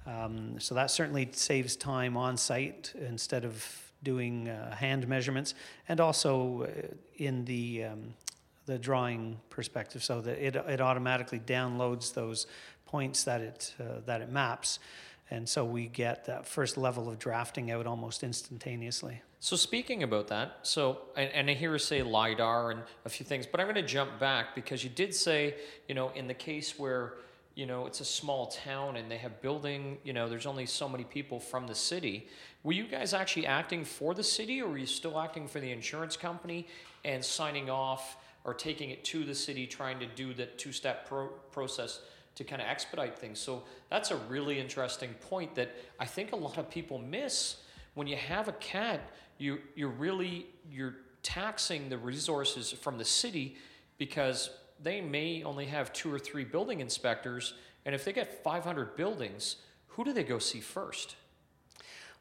Um, 0.06 0.60
so 0.60 0.76
that 0.76 0.92
certainly 0.92 1.30
saves 1.32 1.76
time 1.76 2.18
on 2.18 2.38
site 2.38 2.94
instead 3.00 3.46
of 3.46 3.92
doing 4.04 4.50
uh, 4.50 4.76
hand 4.76 5.08
measurements, 5.08 5.56
and 5.88 6.02
also 6.02 6.64
uh, 6.64 6.88
in 7.16 7.46
the 7.46 7.86
um, 7.86 8.14
the 8.66 8.78
drawing 8.78 9.40
perspective, 9.50 10.04
so 10.04 10.22
that 10.22 10.38
it, 10.46 10.56
it 10.56 10.82
automatically 10.82 11.40
downloads 11.40 12.14
those 12.14 12.48
points 12.86 13.24
that 13.24 13.42
it 13.42 13.74
uh, 13.80 14.02
that 14.06 14.22
it 14.22 14.30
maps, 14.30 14.80
and 15.30 15.48
so 15.48 15.66
we 15.66 15.88
get 15.88 16.26
that 16.26 16.46
first 16.46 16.78
level 16.78 17.10
of 17.10 17.18
drafting 17.20 17.72
out 17.72 17.88
almost 17.88 18.24
instantaneously. 18.24 19.22
So 19.40 19.56
speaking 19.56 20.04
about 20.04 20.28
that, 20.28 20.60
so 20.64 21.00
and, 21.18 21.30
and 21.32 21.50
I 21.50 21.54
hear 21.54 21.74
you 21.74 21.80
say 21.80 22.02
lidar 22.02 22.72
and 22.72 22.82
a 23.06 23.10
few 23.10 23.26
things, 23.26 23.46
but 23.46 23.60
I'm 23.60 23.66
going 23.66 23.76
to 23.76 23.82
jump 23.82 24.20
back 24.20 24.56
because 24.56 24.84
you 24.84 24.90
did 24.90 25.14
say, 25.14 25.56
you 25.88 25.96
know, 25.96 26.12
in 26.16 26.28
the 26.28 26.34
case 26.34 26.78
where 26.80 27.16
you 27.56 27.66
know 27.66 27.86
it's 27.86 28.00
a 28.00 28.06
small 28.06 28.48
town 28.48 28.96
and 28.96 29.12
they 29.12 29.18
have 29.18 29.42
building, 29.42 29.98
you 30.04 30.14
know, 30.14 30.30
there's 30.30 30.46
only 30.46 30.66
so 30.66 30.88
many 30.88 31.04
people 31.04 31.40
from 31.40 31.68
the 31.68 31.76
city. 31.76 32.28
Were 32.64 32.72
you 32.72 32.88
guys 32.88 33.14
actually 33.14 33.46
acting 33.46 33.84
for 33.84 34.14
the 34.14 34.24
city, 34.24 34.62
or 34.62 34.70
were 34.70 34.78
you 34.78 34.86
still 34.86 35.20
acting 35.20 35.48
for 35.48 35.60
the 35.60 35.72
insurance 35.72 36.16
company 36.16 36.68
and 37.04 37.24
signing 37.24 37.70
off 37.70 38.18
or 38.46 38.54
taking 38.54 38.90
it 38.90 39.04
to 39.06 39.24
the 39.24 39.36
city, 39.36 39.68
trying 39.68 40.00
to 40.00 40.06
do 40.06 40.34
that 40.34 40.58
two-step 40.58 41.08
pro- 41.08 41.28
process 41.52 42.02
to 42.36 42.44
kind 42.44 42.62
of 42.62 42.68
expedite 42.68 43.18
things. 43.18 43.40
So 43.40 43.64
that's 43.90 44.12
a 44.12 44.18
really 44.18 44.60
interesting 44.60 45.14
point 45.30 45.56
that 45.56 45.72
I 46.00 46.06
think 46.06 46.32
a 46.32 46.36
lot 46.36 46.58
of 46.58 46.70
people 46.70 46.98
miss. 46.98 47.58
When 47.94 48.08
you 48.08 48.16
have 48.16 48.48
a 48.48 48.54
cat, 48.54 49.12
you 49.38 49.60
you're 49.76 49.90
really 49.90 50.48
you're 50.70 50.96
taxing 51.22 51.90
the 51.90 51.98
resources 51.98 52.72
from 52.72 52.98
the 52.98 53.06
city 53.06 53.56
because 53.98 54.50
they 54.82 55.00
may 55.00 55.44
only 55.44 55.66
have 55.66 55.94
two 55.94 56.14
or 56.14 56.20
three 56.20 56.44
building 56.44 56.82
inspectors, 56.82 57.54
and 57.86 57.96
if 57.96 58.04
they 58.04 58.12
get 58.12 58.44
500 58.44 58.96
buildings, 58.96 59.58
who 59.88 60.04
do 60.04 60.12
they 60.12 60.24
go 60.24 60.40
see 60.40 60.60
first? 60.60 61.16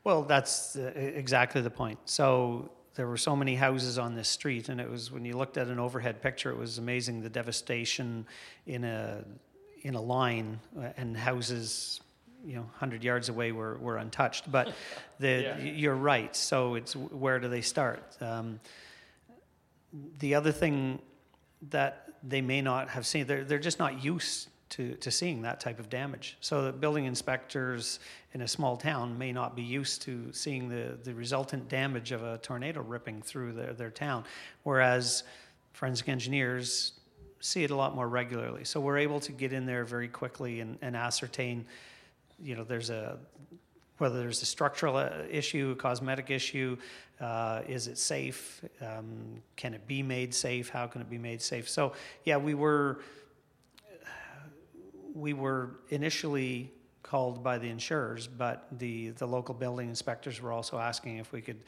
Well, 0.05 0.23
that's 0.23 0.77
uh, 0.77 0.93
exactly 0.95 1.61
the 1.61 1.71
point. 1.71 1.99
So 2.05 2.71
there 2.95 3.07
were 3.07 3.17
so 3.17 3.35
many 3.35 3.55
houses 3.55 3.99
on 3.99 4.15
this 4.15 4.29
street, 4.29 4.69
and 4.69 4.81
it 4.81 4.91
was 4.91 5.11
when 5.11 5.25
you 5.25 5.37
looked 5.37 5.57
at 5.57 5.69
an 5.69 5.79
overhead 5.79 6.21
picture, 6.21 6.51
it 6.51 6.59
was 6.59 6.79
amazing 6.79 7.23
the 7.23 7.31
devastation 7.31 8.27
in 8.67 8.85
a 8.85 9.25
in 9.83 9.95
a 9.95 10.01
line 10.01 10.59
uh, 10.79 10.89
and 10.97 11.17
houses 11.17 12.01
you 12.45 12.55
know 12.55 12.63
100 12.63 13.05
yards 13.05 13.29
away 13.29 13.53
were, 13.53 13.77
were 13.79 13.97
untouched 13.99 14.51
but 14.51 14.73
the 15.19 15.43
yeah. 15.43 15.59
you're 15.59 15.95
right. 15.95 16.35
So 16.35 16.75
it's 16.75 16.95
where 16.97 17.39
do 17.39 17.49
they 17.49 17.61
start? 17.61 18.03
Um, 18.21 18.61
the 20.19 20.35
other 20.35 20.53
thing 20.53 21.01
that 21.71 22.09
they 22.23 22.41
may 22.41 22.61
not 22.61 22.89
have 22.89 23.07
seen 23.07 23.27
they're, 23.27 23.45
they're 23.45 23.59
just 23.59 23.79
not 23.79 24.03
used 24.03 24.49
to, 24.71 24.95
to 24.95 25.11
seeing 25.11 25.43
that 25.43 25.61
type 25.61 25.79
of 25.79 25.91
damage. 25.91 26.39
So 26.41 26.65
the 26.65 26.73
building 26.73 27.05
inspectors 27.05 28.01
in 28.33 28.41
a 28.41 28.49
small 28.49 28.79
town 28.79 29.19
may 29.19 29.31
not 29.31 29.55
be 29.55 29.63
used 29.63 30.01
to 30.03 30.33
seeing 30.33 30.69
the, 30.69 30.99
the 31.05 31.13
resultant 31.13 31.69
damage 31.69 32.11
of 32.11 32.23
a 32.23 32.39
tornado 32.39 32.81
ripping 32.81 33.21
through 33.21 33.53
their, 33.53 33.75
their 33.75 33.91
town. 33.91 34.25
Whereas 34.63 35.25
forensic 35.75 36.09
engineers 36.09 36.93
see 37.43 37.65
it 37.65 37.71
a 37.71 37.77
lot 37.77 37.95
more 37.95 38.09
regularly 38.09 38.65
so 38.65 38.81
we're 38.81 38.99
able 38.99 39.21
to 39.21 39.33
get 39.33 39.53
in 39.53 39.67
there 39.67 39.85
very 39.85 40.09
quickly 40.09 40.61
and, 40.61 40.79
and 40.81 40.97
ascertain 40.97 41.67
you 42.43 42.57
know, 42.57 42.65
there's 42.65 42.91
a 42.91 43.19
whether 43.99 44.19
there's 44.19 44.43
a 44.43 44.47
structural 44.47 44.97
uh, 44.97 45.11
issue, 45.31 45.75
a 45.79 45.81
cosmetic 45.81 46.31
issue, 46.31 46.77
uh, 47.21 47.63
is 47.69 47.87
it 47.87 47.97
safe? 47.97 48.65
Um, 48.81 49.41
can 49.55 49.75
it 49.75 49.87
be 49.87 50.03
made 50.03 50.35
safe? 50.35 50.69
How 50.71 50.89
can 50.89 51.01
it 51.01 51.09
be 51.09 51.19
made 51.19 51.41
safe? 51.41 51.69
So 51.69 51.93
yeah, 52.25 52.37
we 52.37 52.55
were 52.55 53.01
we 55.15 55.35
were 55.35 55.71
initially 55.91 56.73
called 57.03 57.45
by 57.45 57.59
the 57.59 57.69
insurers, 57.69 58.27
but 58.27 58.67
the 58.79 59.11
the 59.11 59.27
local 59.27 59.55
building 59.55 59.89
inspectors 59.89 60.41
were 60.41 60.53
also 60.53 60.79
asking 60.79 61.19
if 61.19 61.33
we 61.33 61.41
could 61.41 61.61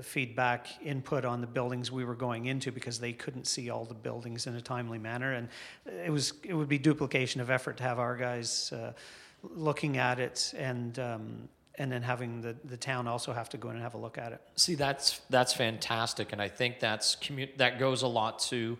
feedback 0.00 0.68
input 0.82 1.24
on 1.24 1.40
the 1.40 1.46
buildings 1.46 1.92
we 1.92 2.04
were 2.04 2.14
going 2.14 2.46
into 2.46 2.72
because 2.72 2.98
they 2.98 3.12
couldn't 3.12 3.46
see 3.46 3.68
all 3.68 3.84
the 3.84 3.94
buildings 3.94 4.46
in 4.46 4.54
a 4.54 4.60
timely 4.60 4.98
manner 4.98 5.34
and 5.34 5.48
it 6.04 6.10
was 6.10 6.32
it 6.44 6.54
would 6.54 6.68
be 6.68 6.78
duplication 6.78 7.40
of 7.40 7.50
effort 7.50 7.76
to 7.76 7.82
have 7.82 7.98
our 7.98 8.16
guys 8.16 8.72
uh, 8.72 8.92
looking 9.42 9.98
at 9.98 10.18
it 10.18 10.54
and 10.56 10.98
um, 10.98 11.48
and 11.76 11.90
then 11.90 12.02
having 12.02 12.40
the, 12.40 12.54
the 12.64 12.76
town 12.76 13.08
also 13.08 13.32
have 13.32 13.48
to 13.48 13.56
go 13.56 13.70
in 13.70 13.76
and 13.76 13.82
have 13.82 13.94
a 13.94 13.98
look 13.98 14.18
at 14.18 14.32
it. 14.32 14.40
See, 14.56 14.74
that's 14.74 15.20
that's 15.30 15.52
fantastic, 15.52 16.32
and 16.32 16.40
I 16.40 16.48
think 16.48 16.80
that's 16.80 17.16
commu- 17.16 17.56
that 17.56 17.78
goes 17.78 18.02
a 18.02 18.08
lot 18.08 18.38
to 18.50 18.78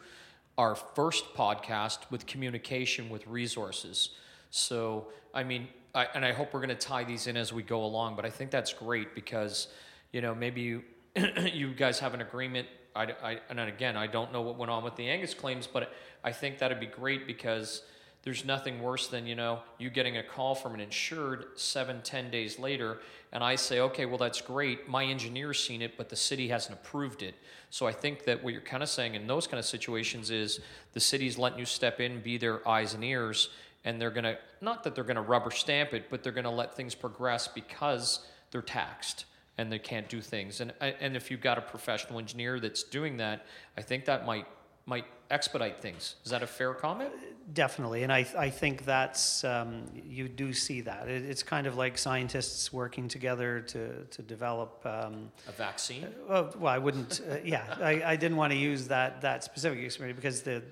our 0.59 0.75
first 0.75 1.35
podcast 1.35 1.99
with 2.11 2.26
communication 2.26 3.09
with 3.09 3.26
resources. 3.26 4.11
So, 4.50 5.07
I 5.33 5.45
mean, 5.45 5.69
I, 5.95 6.09
and 6.14 6.25
I 6.25 6.33
hope 6.33 6.52
we're 6.52 6.61
going 6.61 6.69
to 6.69 6.75
tie 6.75 7.04
these 7.04 7.26
in 7.26 7.37
as 7.37 7.52
we 7.52 7.62
go 7.62 7.85
along. 7.85 8.16
But 8.16 8.26
I 8.26 8.31
think 8.31 8.50
that's 8.50 8.73
great 8.73 9.14
because, 9.14 9.69
you 10.12 10.21
know, 10.21 10.35
maybe 10.35 10.61
you 10.61 10.85
you 11.52 11.73
guys 11.75 11.99
have 12.00 12.14
an 12.14 12.21
agreement. 12.21 12.69
I, 12.95 13.14
I, 13.23 13.38
and 13.49 13.61
again, 13.61 13.97
I 13.97 14.07
don't 14.07 14.33
know 14.33 14.42
what 14.42 14.57
went 14.57 14.71
on 14.71 14.85
with 14.85 14.97
the 14.97 15.09
Angus 15.09 15.35
claims, 15.35 15.66
but 15.66 15.92
I 16.25 16.33
think 16.33 16.59
that'd 16.59 16.81
be 16.81 16.87
great 16.87 17.26
because 17.26 17.83
there's 18.23 18.45
nothing 18.45 18.81
worse 18.81 19.09
than 19.09 19.26
you 19.26 19.35
know 19.35 19.61
you 19.78 19.90
getting 19.90 20.16
a 20.16 20.23
call 20.23 20.54
from 20.54 20.75
an 20.75 20.81
insured 20.81 21.47
seven 21.57 22.00
ten 22.02 22.31
days 22.31 22.59
later 22.59 22.99
and 23.33 23.42
i 23.42 23.57
say 23.57 23.81
okay 23.81 24.07
well 24.07 24.19
that's 24.19 24.40
great. 24.40 24.88
My 24.88 25.04
engineer's 25.04 25.62
seen 25.62 25.83
it 25.83 25.97
but 25.97 26.09
the 26.09 26.16
city 26.16 26.49
hasn't 26.49 26.78
approved 26.78 27.23
it. 27.23 27.35
So 27.71 27.87
i 27.87 27.92
think 27.92 28.25
that 28.25 28.42
what 28.42 28.52
you're 28.52 28.62
kind 28.62 28.83
of 28.83 28.88
saying 28.88 29.14
in 29.14 29.26
those 29.26 29.47
kind 29.47 29.59
of 29.59 29.64
situations 29.64 30.31
is 30.31 30.61
the 30.92 31.00
city's 31.00 31.37
letting 31.37 31.59
you 31.59 31.64
step 31.64 32.00
in 32.00 32.21
be 32.21 32.38
their 32.38 32.66
eyes 32.66 32.95
and 32.95 33.02
ears 33.02 33.49
and 33.85 34.00
they're 34.00 34.11
going 34.11 34.25
to 34.25 34.38
not 34.61 34.85
that 34.85 34.95
they're 34.95 35.04
going 35.04 35.16
to 35.16 35.23
rubber 35.23 35.50
stamp 35.50 35.92
it 35.92 36.04
but 36.09 36.23
they're 36.23 36.33
going 36.33 36.45
to 36.45 36.50
let 36.50 36.76
things 36.76 36.95
progress 36.95 37.49
because 37.49 38.21
they're 38.52 38.62
taxed 38.62 39.25
and 39.59 39.71
they 39.71 39.79
can't 39.79 40.09
do 40.09 40.21
things 40.21 40.61
and 40.61 40.73
and 40.81 41.17
if 41.17 41.31
you've 41.31 41.41
got 41.41 41.59
a 41.59 41.63
professional 41.63 42.19
engineer 42.19 42.61
that's 42.61 42.83
doing 42.83 43.17
that 43.17 43.47
i 43.77 43.83
think 43.83 44.05
that 44.05 44.27
might 44.27 44.47
might 44.87 45.07
expedite 45.31 45.81
things. 45.81 46.17
Is 46.25 46.31
that 46.31 46.43
a 46.43 46.47
fair 46.47 46.75
comment? 46.75 47.13
Definitely, 47.53 48.05
and 48.05 48.13
I, 48.13 48.27
I 48.39 48.51
think 48.51 48.85
that's 48.85 49.43
um, 49.43 49.85
you 49.95 50.29
do 50.29 50.53
see 50.53 50.81
that. 50.83 51.09
It, 51.09 51.25
it's 51.25 51.43
kind 51.43 51.67
of 51.67 51.77
like 51.77 51.99
scientists 51.99 52.73
working 52.73 53.09
together 53.09 53.61
to 53.61 54.05
to 54.05 54.23
develop 54.23 54.81
um, 54.87 55.33
a 55.49 55.53
vaccine. 55.53 56.07
Uh, 56.29 56.45
well, 56.57 56.73
I 56.73 56.79
wouldn't. 56.79 57.21
Uh, 57.29 57.37
yeah, 57.45 57.77
I, 57.81 58.03
I 58.05 58.17
didn't 58.17 58.37
want 58.37 58.53
to 58.53 58.59
use 58.59 58.87
that 58.89 59.21
that 59.23 59.43
specific 59.43 59.81
experience 59.81 60.17
because 60.17 60.43
the 60.43 60.63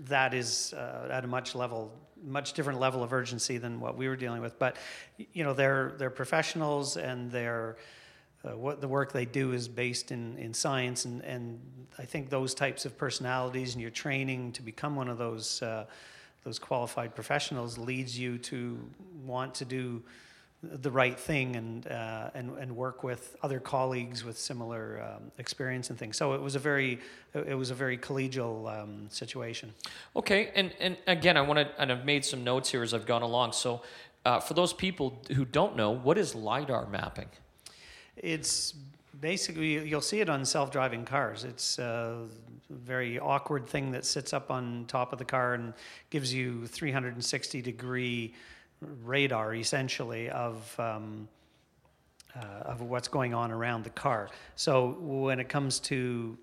that 0.00 0.32
is 0.32 0.72
uh, 0.72 1.08
at 1.10 1.24
a 1.24 1.28
much 1.28 1.54
level 1.54 1.92
much 2.24 2.54
different 2.54 2.80
level 2.80 3.02
of 3.02 3.12
urgency 3.12 3.58
than 3.58 3.78
what 3.78 3.96
we 3.96 4.08
were 4.08 4.16
dealing 4.16 4.40
with. 4.40 4.58
But 4.58 4.76
you 5.32 5.44
know, 5.44 5.52
they're 5.52 5.94
they're 5.98 6.10
professionals 6.10 6.96
and 6.96 7.30
they're 7.30 7.76
uh, 8.46 8.56
what 8.56 8.80
the 8.80 8.88
work 8.88 9.12
they 9.12 9.24
do 9.24 9.52
is 9.52 9.68
based 9.68 10.12
in, 10.12 10.36
in 10.38 10.54
science, 10.54 11.04
and, 11.04 11.22
and 11.24 11.58
I 11.98 12.04
think 12.04 12.30
those 12.30 12.54
types 12.54 12.84
of 12.84 12.96
personalities 12.96 13.74
and 13.74 13.82
your 13.82 13.90
training 13.90 14.52
to 14.52 14.62
become 14.62 14.96
one 14.96 15.08
of 15.08 15.18
those 15.18 15.62
uh, 15.62 15.86
those 16.44 16.58
qualified 16.60 17.14
professionals 17.14 17.76
leads 17.76 18.16
you 18.16 18.38
to 18.38 18.78
want 19.24 19.52
to 19.56 19.64
do 19.64 20.00
the 20.62 20.90
right 20.90 21.18
thing 21.18 21.56
and 21.56 21.86
uh, 21.88 22.30
and 22.34 22.56
and 22.58 22.74
work 22.74 23.02
with 23.02 23.36
other 23.42 23.58
colleagues 23.58 24.24
with 24.24 24.38
similar 24.38 25.02
um, 25.02 25.30
experience 25.38 25.90
and 25.90 25.98
things. 25.98 26.16
So 26.16 26.34
it 26.34 26.40
was 26.40 26.54
a 26.54 26.58
very 26.58 27.00
it 27.34 27.54
was 27.54 27.70
a 27.70 27.74
very 27.74 27.98
collegial 27.98 28.80
um, 28.80 29.08
situation. 29.10 29.72
Okay, 30.14 30.50
and 30.54 30.72
and 30.78 30.96
again, 31.06 31.36
I 31.36 31.40
want 31.42 31.58
to 31.58 31.80
and 31.80 31.90
I've 31.90 32.04
made 32.04 32.24
some 32.24 32.44
notes 32.44 32.70
here 32.70 32.82
as 32.82 32.94
I've 32.94 33.06
gone 33.06 33.22
along. 33.22 33.52
So 33.52 33.82
uh, 34.24 34.40
for 34.40 34.54
those 34.54 34.72
people 34.72 35.20
who 35.34 35.44
don't 35.44 35.76
know, 35.76 35.90
what 35.90 36.18
is 36.18 36.34
lidar 36.34 36.86
mapping? 36.86 37.28
It's 38.16 38.74
basically 39.20 39.86
you'll 39.86 40.00
see 40.00 40.20
it 40.20 40.28
on 40.28 40.44
self-driving 40.44 41.04
cars. 41.04 41.44
It's 41.44 41.78
a 41.78 42.26
very 42.70 43.18
awkward 43.18 43.66
thing 43.66 43.92
that 43.92 44.04
sits 44.04 44.32
up 44.32 44.50
on 44.50 44.84
top 44.88 45.12
of 45.12 45.18
the 45.18 45.24
car 45.24 45.54
and 45.54 45.72
gives 46.10 46.32
you 46.32 46.66
360 46.66 47.62
degree 47.62 48.34
radar 49.04 49.54
essentially 49.54 50.28
of 50.30 50.74
um, 50.78 51.28
uh, 52.34 52.70
of 52.70 52.82
what's 52.82 53.08
going 53.08 53.32
on 53.32 53.50
around 53.50 53.84
the 53.84 53.90
car. 53.90 54.28
So 54.56 54.96
when 55.00 55.40
it 55.40 55.48
comes 55.48 55.80
to 55.80 56.36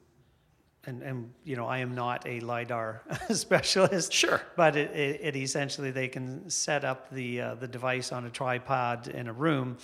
and, 0.85 1.01
and 1.01 1.33
you 1.45 1.55
know 1.55 1.65
I 1.65 1.79
am 1.79 1.95
not 1.95 2.27
a 2.27 2.39
lidar 2.41 3.01
specialist. 3.31 4.11
Sure. 4.11 4.41
But 4.55 4.75
it, 4.75 4.91
it, 4.91 5.21
it 5.21 5.35
essentially 5.35 5.91
they 5.91 6.07
can 6.07 6.49
set 6.49 6.83
up 6.83 7.09
the 7.09 7.41
uh, 7.41 7.55
the 7.55 7.67
device 7.67 8.11
on 8.11 8.25
a 8.25 8.29
tripod 8.29 9.07
in 9.07 9.27
a 9.27 9.33
room, 9.33 9.77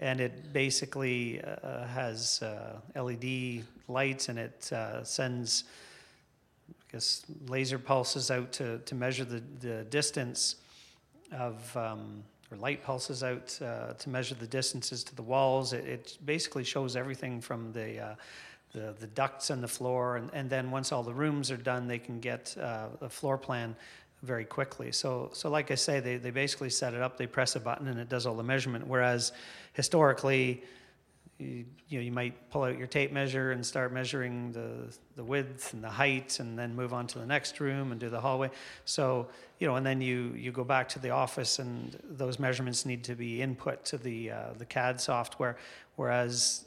and 0.00 0.18
it 0.18 0.52
basically 0.52 1.42
uh, 1.42 1.86
has 1.86 2.42
uh, 2.42 2.80
LED 3.00 3.64
lights 3.86 4.30
and 4.30 4.38
it 4.38 4.72
uh, 4.72 5.04
sends, 5.04 5.64
I 6.70 6.92
guess, 6.92 7.22
laser 7.48 7.78
pulses 7.78 8.30
out 8.30 8.50
to, 8.52 8.78
to 8.78 8.94
measure 8.94 9.24
the, 9.24 9.42
the 9.60 9.84
distance 9.84 10.56
of, 11.32 11.76
um, 11.76 12.24
or 12.50 12.56
light 12.56 12.82
pulses 12.82 13.22
out 13.22 13.56
uh, 13.62 13.92
to 13.92 14.08
measure 14.08 14.34
the 14.34 14.46
distances 14.46 15.04
to 15.04 15.14
the 15.14 15.22
walls. 15.22 15.74
It, 15.74 15.84
it 15.84 16.18
basically 16.24 16.64
shows 16.64 16.96
everything 16.96 17.40
from 17.40 17.72
the 17.72 18.00
uh, 18.00 18.14
the, 18.72 18.94
the 19.00 19.06
ducts 19.08 19.50
and 19.50 19.62
the 19.62 19.68
floor, 19.68 20.16
and, 20.16 20.30
and 20.32 20.48
then 20.48 20.70
once 20.70 20.92
all 20.92 21.02
the 21.02 21.12
rooms 21.12 21.50
are 21.50 21.56
done, 21.56 21.88
they 21.88 21.98
can 21.98 22.20
get 22.20 22.56
uh, 22.60 22.86
a 23.00 23.08
floor 23.08 23.36
plan 23.36 23.74
very 24.22 24.44
quickly. 24.44 24.92
So, 24.92 25.30
so 25.32 25.48
like 25.48 25.70
I 25.70 25.74
say, 25.74 26.00
they, 26.00 26.16
they 26.16 26.30
basically 26.30 26.70
set 26.70 26.94
it 26.94 27.00
up, 27.00 27.16
they 27.16 27.26
press 27.26 27.56
a 27.56 27.60
button, 27.60 27.88
and 27.88 27.98
it 27.98 28.08
does 28.08 28.26
all 28.26 28.34
the 28.34 28.42
measurement. 28.42 28.86
Whereas 28.86 29.32
historically, 29.72 30.62
you, 31.38 31.64
you, 31.88 31.98
know, 31.98 32.04
you 32.04 32.12
might 32.12 32.50
pull 32.50 32.64
out 32.64 32.76
your 32.76 32.86
tape 32.86 33.12
measure 33.12 33.52
and 33.52 33.64
start 33.64 33.92
measuring 33.92 34.52
the, 34.52 34.94
the 35.16 35.24
width 35.24 35.72
and 35.72 35.82
the 35.82 35.88
height, 35.88 36.38
and 36.38 36.58
then 36.58 36.74
move 36.74 36.92
on 36.92 37.06
to 37.08 37.18
the 37.18 37.26
next 37.26 37.60
room 37.60 37.92
and 37.92 38.00
do 38.00 38.10
the 38.10 38.20
hallway. 38.20 38.50
So, 38.84 39.28
you 39.58 39.66
know, 39.66 39.76
and 39.76 39.86
then 39.86 40.02
you, 40.02 40.34
you 40.36 40.52
go 40.52 40.64
back 40.64 40.88
to 40.90 40.98
the 40.98 41.10
office, 41.10 41.58
and 41.58 41.98
those 42.04 42.38
measurements 42.38 42.84
need 42.84 43.04
to 43.04 43.14
be 43.14 43.40
input 43.40 43.86
to 43.86 43.96
the, 43.96 44.32
uh, 44.32 44.44
the 44.58 44.66
CAD 44.66 45.00
software. 45.00 45.56
Whereas 45.96 46.66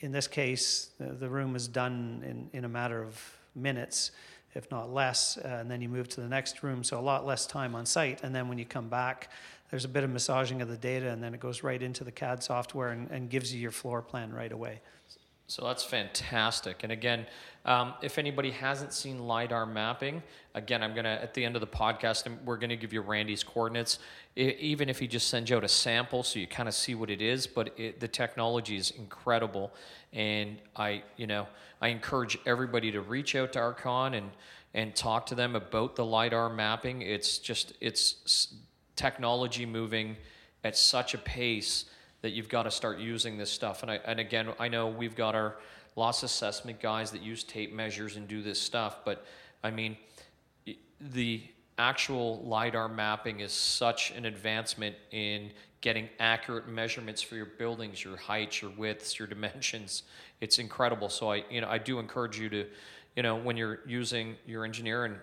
in 0.00 0.10
this 0.10 0.26
case, 0.26 0.90
the, 0.98 1.12
the 1.12 1.28
room 1.28 1.54
is 1.54 1.68
done 1.68 2.22
in, 2.26 2.58
in 2.58 2.64
a 2.64 2.68
matter 2.68 3.02
of 3.02 3.36
minutes 3.54 4.10
if 4.54 4.70
not 4.70 4.92
less, 4.92 5.38
uh, 5.38 5.58
and 5.60 5.70
then 5.70 5.80
you 5.80 5.88
move 5.88 6.08
to 6.10 6.20
the 6.20 6.28
next 6.28 6.62
room, 6.62 6.84
so 6.84 6.98
a 6.98 7.00
lot 7.00 7.26
less 7.26 7.46
time 7.46 7.74
on 7.74 7.86
site. 7.86 8.22
And 8.22 8.34
then 8.34 8.48
when 8.48 8.58
you 8.58 8.64
come 8.64 8.88
back, 8.88 9.30
there's 9.70 9.84
a 9.84 9.88
bit 9.88 10.04
of 10.04 10.10
massaging 10.10 10.60
of 10.60 10.68
the 10.68 10.76
data, 10.76 11.08
and 11.08 11.22
then 11.22 11.32
it 11.32 11.40
goes 11.40 11.62
right 11.62 11.82
into 11.82 12.04
the 12.04 12.12
CAD 12.12 12.42
software 12.42 12.90
and, 12.90 13.10
and 13.10 13.30
gives 13.30 13.54
you 13.54 13.60
your 13.60 13.70
floor 13.70 14.02
plan 14.02 14.32
right 14.32 14.52
away. 14.52 14.80
So 15.52 15.66
that's 15.66 15.84
fantastic. 15.84 16.82
And 16.82 16.90
again, 16.90 17.26
um, 17.66 17.92
if 18.00 18.16
anybody 18.16 18.52
hasn't 18.52 18.94
seen 18.94 19.18
LiDAR 19.18 19.66
mapping, 19.66 20.22
again, 20.54 20.82
I'm 20.82 20.94
going 20.94 21.04
to, 21.04 21.10
at 21.10 21.34
the 21.34 21.44
end 21.44 21.56
of 21.56 21.60
the 21.60 21.66
podcast, 21.66 22.26
we're 22.46 22.56
going 22.56 22.70
to 22.70 22.76
give 22.76 22.94
you 22.94 23.02
Randy's 23.02 23.44
coordinates, 23.44 23.98
I, 24.34 24.56
even 24.58 24.88
if 24.88 24.98
he 24.98 25.06
just 25.06 25.28
sends 25.28 25.50
you 25.50 25.58
out 25.58 25.62
a 25.62 25.68
sample 25.68 26.22
so 26.22 26.38
you 26.38 26.46
kind 26.46 26.70
of 26.70 26.74
see 26.74 26.94
what 26.94 27.10
it 27.10 27.20
is. 27.20 27.46
But 27.46 27.78
it, 27.78 28.00
the 28.00 28.08
technology 28.08 28.76
is 28.76 28.92
incredible. 28.92 29.74
And 30.14 30.56
I, 30.74 31.02
you 31.18 31.26
know, 31.26 31.46
I 31.82 31.88
encourage 31.88 32.38
everybody 32.46 32.90
to 32.90 33.02
reach 33.02 33.34
out 33.34 33.52
to 33.52 33.58
Archon 33.58 34.14
and, 34.14 34.30
and 34.72 34.96
talk 34.96 35.26
to 35.26 35.34
them 35.34 35.54
about 35.54 35.96
the 35.96 36.04
LiDAR 36.06 36.48
mapping. 36.48 37.02
It's 37.02 37.36
just, 37.36 37.74
it's 37.78 38.54
technology 38.96 39.66
moving 39.66 40.16
at 40.64 40.78
such 40.78 41.12
a 41.12 41.18
pace 41.18 41.84
that 42.22 42.30
you've 42.30 42.48
got 42.48 42.62
to 42.62 42.70
start 42.70 42.98
using 42.98 43.36
this 43.36 43.50
stuff. 43.50 43.82
And, 43.82 43.90
I, 43.90 44.00
and 44.04 44.18
again, 44.18 44.48
I 44.58 44.68
know 44.68 44.88
we've 44.88 45.16
got 45.16 45.34
our 45.34 45.56
loss 45.96 46.22
assessment 46.22 46.80
guys 46.80 47.10
that 47.10 47.20
use 47.22 47.44
tape 47.44 47.72
measures 47.74 48.16
and 48.16 48.26
do 48.26 48.42
this 48.42 48.60
stuff, 48.60 48.98
but 49.04 49.26
I 49.62 49.70
mean, 49.70 49.96
the 51.00 51.42
actual 51.78 52.42
LiDAR 52.44 52.88
mapping 52.88 53.40
is 53.40 53.52
such 53.52 54.12
an 54.12 54.24
advancement 54.24 54.94
in 55.10 55.50
getting 55.80 56.08
accurate 56.20 56.68
measurements 56.68 57.20
for 57.20 57.34
your 57.34 57.46
buildings, 57.46 58.04
your 58.04 58.16
heights, 58.16 58.62
your 58.62 58.70
widths, 58.70 59.18
your 59.18 59.28
dimensions. 59.34 60.04
It's 60.40 60.58
incredible. 60.58 61.08
So 61.08 61.32
I, 61.32 61.44
you 61.50 61.60
know, 61.60 61.68
I 61.68 61.78
do 61.78 61.98
encourage 61.98 62.38
you 62.38 62.48
to, 62.50 62.66
you 63.16 63.22
know, 63.22 63.36
when 63.36 63.56
you're 63.56 63.80
using 63.86 64.36
your 64.46 64.64
engineer 64.64 65.04
and 65.04 65.16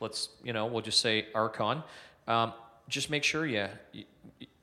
let's, 0.00 0.30
you 0.42 0.52
know, 0.52 0.66
we'll 0.66 0.82
just 0.82 1.00
say 1.00 1.28
Archon, 1.34 1.82
um, 2.26 2.54
just 2.88 3.10
make 3.10 3.22
sure 3.22 3.46
you, 3.46 3.68
you 3.92 4.04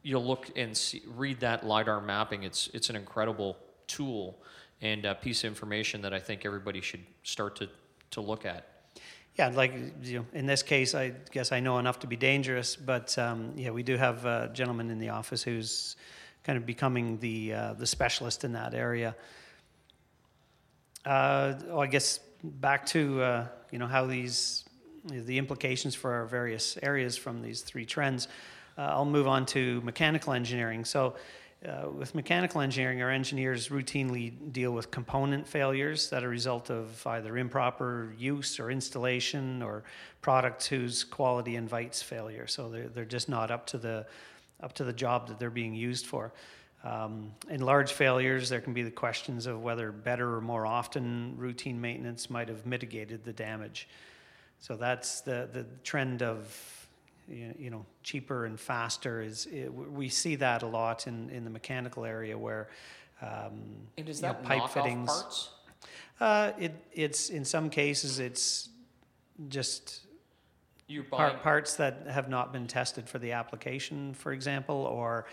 you'll 0.08 0.26
look 0.26 0.50
and 0.56 0.76
see, 0.76 1.02
read 1.06 1.42
that 1.42 1.66
lidar 1.66 2.00
mapping. 2.00 2.44
It's 2.44 2.70
it's 2.74 2.90
an 2.90 2.96
incredible 2.96 3.58
tool 3.88 4.40
and 4.82 5.04
a 5.06 5.16
piece 5.16 5.44
of 5.44 5.50
information 5.50 6.02
that 6.02 6.14
I 6.14 6.20
think 6.20 6.46
everybody 6.46 6.80
should 6.80 7.04
start 7.24 7.58
to 7.58 7.68
to 8.12 8.22
look 8.22 8.46
at. 8.46 8.66
Yeah, 9.36 9.50
like 9.50 9.74
you 10.04 10.20
know, 10.20 10.26
in 10.34 10.46
this 10.46 10.64
case, 10.64 10.96
I 10.96 11.10
guess 11.32 11.52
I 11.52 11.60
know 11.60 11.78
enough 11.78 12.00
to 12.00 12.08
be 12.08 12.16
dangerous, 12.16 12.78
but 12.78 13.18
um, 13.18 13.52
yeah, 13.58 13.72
we 13.72 13.84
do 13.84 13.98
have 13.98 14.26
a 14.26 14.50
gentleman 14.54 14.90
in 14.90 14.98
the 14.98 15.10
office 15.10 15.44
who's 15.44 15.98
kind 16.44 16.58
of 16.58 16.66
becoming 16.66 17.20
the 17.20 17.54
uh, 17.54 17.74
the 17.74 17.86
specialist 17.86 18.46
in 18.46 18.54
that 18.54 18.74
area. 18.74 19.14
Uh, 21.06 21.54
well, 21.68 21.82
I 21.82 21.88
guess 21.88 22.20
back 22.44 22.86
to 22.88 23.22
uh, 23.22 23.48
you 23.72 23.80
know 23.80 23.88
how 23.88 24.06
these 24.06 24.64
the 25.04 25.38
implications 25.38 25.96
for 25.96 26.14
our 26.14 26.26
various 26.26 26.78
areas 26.82 27.18
from 27.18 27.42
these 27.42 27.62
three 27.62 27.86
trends. 27.86 28.30
Uh, 28.78 28.82
I'll 28.82 29.06
move 29.06 29.28
on 29.28 29.46
to 29.48 29.82
mechanical 29.82 30.34
engineering. 30.34 30.86
So, 30.86 31.16
uh, 31.68 31.90
with 31.90 32.14
mechanical 32.14 32.62
engineering, 32.62 33.02
our 33.02 33.10
engineers 33.10 33.70
routinely 33.70 34.32
deal 34.54 34.72
with 34.72 34.92
component 34.92 35.48
failures 35.48 36.08
that 36.12 36.24
are 36.24 36.28
a 36.28 36.30
result 36.30 36.70
of 36.70 37.06
either 37.08 37.36
improper 37.36 38.14
use 38.16 38.60
or 38.60 38.70
installation 38.70 39.64
or 39.64 39.84
products 40.22 40.68
whose 40.68 41.04
quality 41.04 41.56
invites 41.56 42.00
failure. 42.00 42.46
So 42.46 42.70
they're, 42.70 42.90
they're 42.90 43.06
just 43.06 43.28
not 43.28 43.50
up 43.50 43.66
to 43.68 43.80
the 43.80 44.06
up 44.62 44.74
to 44.74 44.84
the 44.84 44.94
job 44.94 45.28
that 45.28 45.40
they're 45.40 45.50
being 45.50 45.74
used 45.74 46.06
for. 46.06 46.32
Um, 46.84 47.32
in 47.50 47.62
large 47.62 47.94
failures, 47.94 48.50
there 48.50 48.62
can 48.62 48.74
be 48.74 48.84
the 48.84 48.92
questions 48.92 49.46
of 49.46 49.62
whether 49.62 49.92
better 49.92 50.36
or 50.36 50.42
more 50.42 50.66
often 50.66 51.36
routine 51.38 51.80
maintenance 51.82 52.30
might 52.30 52.50
have 52.50 52.66
mitigated 52.66 53.24
the 53.24 53.34
damage. 53.34 53.88
So 54.60 54.76
that's 54.76 55.22
the, 55.22 55.50
the 55.52 55.66
trend 55.84 56.24
of 56.24 56.77
you 57.28 57.70
know 57.70 57.86
cheaper 58.04 58.46
and 58.46 58.60
faster 58.60 59.22
is 59.22 59.46
it, 59.48 59.74
we 59.74 60.10
see 60.10 60.36
that 60.36 60.64
a 60.64 60.68
lot 60.68 61.08
in, 61.08 61.30
in 61.30 61.44
the 61.44 61.50
mechanical 61.50 62.06
area 62.06 62.38
where 62.38 62.70
um, 63.22 63.62
and 63.98 64.08
is 64.08 64.22
that 64.22 64.44
know, 64.44 64.48
pipe 64.48 64.70
fittings 64.70 65.10
parts? 65.10 65.50
Uh, 66.20 66.52
it 66.58 66.74
it's 66.94 67.30
in 67.30 67.44
some 67.44 67.70
cases 67.70 68.20
it's 68.20 68.70
just 69.50 70.02
part, 71.10 71.42
parts 71.44 71.76
that 71.76 72.08
have 72.08 72.30
not 72.30 72.54
been 72.54 72.68
tested 72.68 73.10
for 73.10 73.20
the 73.20 73.34
application, 73.34 74.14
for 74.14 74.32
example, 74.32 74.76
or 74.76 75.26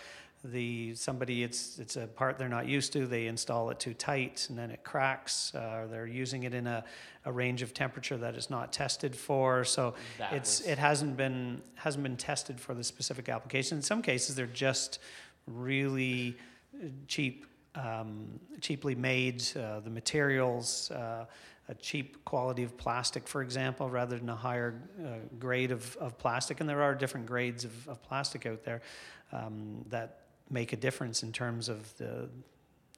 the 0.51 0.93
somebody 0.95 1.43
it's 1.43 1.79
it's 1.79 1.95
a 1.95 2.07
part 2.07 2.37
they're 2.37 2.49
not 2.49 2.67
used 2.67 2.93
to 2.93 3.05
they 3.05 3.27
install 3.27 3.69
it 3.69 3.79
too 3.79 3.93
tight 3.93 4.45
and 4.49 4.57
then 4.57 4.69
it 4.69 4.83
cracks 4.83 5.53
uh, 5.55 5.87
they're 5.89 6.07
using 6.07 6.43
it 6.43 6.53
in 6.53 6.67
a, 6.67 6.83
a 7.25 7.31
range 7.31 7.61
of 7.61 7.73
temperature 7.73 8.17
that 8.17 8.35
is 8.35 8.49
not 8.49 8.71
tested 8.71 9.15
for 9.15 9.63
so 9.63 9.93
that 10.17 10.33
it's 10.33 10.59
was... 10.61 10.67
it 10.67 10.77
hasn't 10.77 11.17
been 11.17 11.61
hasn't 11.75 12.03
been 12.03 12.17
tested 12.17 12.59
for 12.59 12.73
the 12.73 12.83
specific 12.83 13.29
application 13.29 13.77
in 13.77 13.81
some 13.81 14.01
cases 14.01 14.35
they're 14.35 14.45
just 14.47 14.99
really 15.47 16.35
cheap 17.07 17.45
um, 17.75 18.39
cheaply 18.61 18.95
made 18.95 19.43
uh, 19.57 19.79
the 19.81 19.89
materials 19.89 20.91
uh, 20.91 21.25
a 21.67 21.73
cheap 21.73 22.23
quality 22.25 22.61
of 22.61 22.77
plastic, 22.77 23.27
for 23.27 23.41
example, 23.41 23.89
rather 23.89 24.19
than 24.19 24.29
a 24.29 24.35
higher 24.35 24.79
uh, 25.03 25.15
grade 25.39 25.71
of, 25.71 25.97
of 25.97 26.15
plastic. 26.19 26.59
And 26.59 26.69
there 26.69 26.83
are 26.83 26.93
different 26.93 27.25
grades 27.25 27.65
of, 27.65 27.89
of 27.89 28.03
plastic 28.03 28.45
out 28.45 28.63
there 28.63 28.81
um, 29.31 29.83
that 29.89 30.24
make 30.49 30.73
a 30.73 30.77
difference 30.77 31.23
in 31.23 31.31
terms 31.31 31.69
of 31.69 31.95
the, 31.97 32.29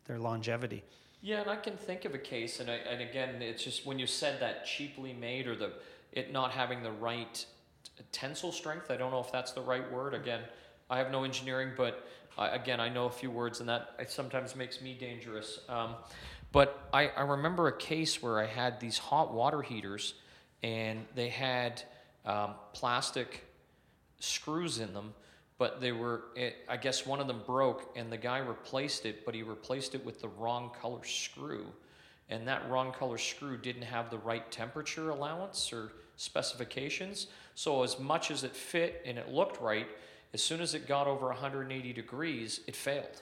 their 0.05 0.19
longevity. 0.19 0.83
Yeah, 1.21 1.41
and 1.41 1.49
I 1.49 1.55
can 1.55 1.77
think 1.77 2.05
of 2.05 2.13
a 2.13 2.19
case, 2.19 2.59
and, 2.59 2.69
I, 2.69 2.75
and 2.75 3.01
again, 3.01 3.41
it's 3.41 3.63
just 3.63 3.85
when 3.85 3.97
you 3.97 4.05
said 4.05 4.39
that 4.39 4.65
cheaply 4.65 5.13
made 5.13 5.47
or 5.47 5.55
the 5.55 5.71
it 6.11 6.31
not 6.31 6.51
having 6.51 6.83
the 6.83 6.91
right 6.91 7.45
tensile 8.11 8.51
strength. 8.51 8.89
I 8.91 8.97
don't 8.97 9.11
know 9.11 9.19
if 9.19 9.31
that's 9.31 9.51
the 9.51 9.61
right 9.61 9.91
word. 9.91 10.13
Again, 10.13 10.41
I 10.89 10.97
have 10.97 11.11
no 11.11 11.23
engineering, 11.23 11.71
but 11.75 12.07
again, 12.37 12.79
I 12.79 12.89
know 12.89 13.05
a 13.05 13.11
few 13.11 13.31
words, 13.31 13.59
and 13.59 13.69
that 13.69 13.95
sometimes 14.07 14.55
makes 14.55 14.81
me 14.81 14.93
dangerous. 14.93 15.59
Um, 15.67 15.95
but 16.51 16.87
I, 16.93 17.09
I 17.09 17.21
remember 17.21 17.67
a 17.67 17.77
case 17.77 18.21
where 18.21 18.39
I 18.39 18.45
had 18.45 18.79
these 18.79 18.97
hot 18.97 19.33
water 19.33 19.61
heaters, 19.61 20.13
and 20.63 21.05
they 21.13 21.29
had 21.29 21.83
um, 22.25 22.51
plastic 22.73 23.43
screws 24.19 24.79
in 24.79 24.93
them 24.93 25.13
but 25.57 25.81
they 25.81 25.91
were 25.91 26.25
it, 26.35 26.57
i 26.69 26.77
guess 26.77 27.05
one 27.05 27.19
of 27.19 27.27
them 27.27 27.41
broke 27.45 27.91
and 27.95 28.11
the 28.11 28.17
guy 28.17 28.37
replaced 28.37 29.05
it 29.05 29.25
but 29.25 29.33
he 29.33 29.43
replaced 29.43 29.95
it 29.95 30.05
with 30.05 30.21
the 30.21 30.27
wrong 30.27 30.71
color 30.81 31.03
screw. 31.03 31.67
And 32.29 32.47
that 32.47 32.69
wrong 32.69 32.91
color 32.91 33.17
screw 33.17 33.57
didn't 33.57 33.83
have 33.83 34.09
the 34.09 34.17
right 34.17 34.49
temperature 34.51 35.09
allowance 35.09 35.71
or 35.71 35.93
specifications. 36.17 37.27
So 37.55 37.83
as 37.83 37.99
much 37.99 38.31
as 38.31 38.43
it 38.43 38.55
fit 38.55 39.01
and 39.05 39.17
it 39.17 39.29
looked 39.29 39.61
right 39.61 39.87
as 40.33 40.43
soon 40.43 40.59
as 40.59 40.73
it 40.73 40.87
got 40.87 41.07
over 41.07 41.27
180 41.27 41.93
degrees 41.93 42.61
it 42.67 42.75
failed. 42.75 43.21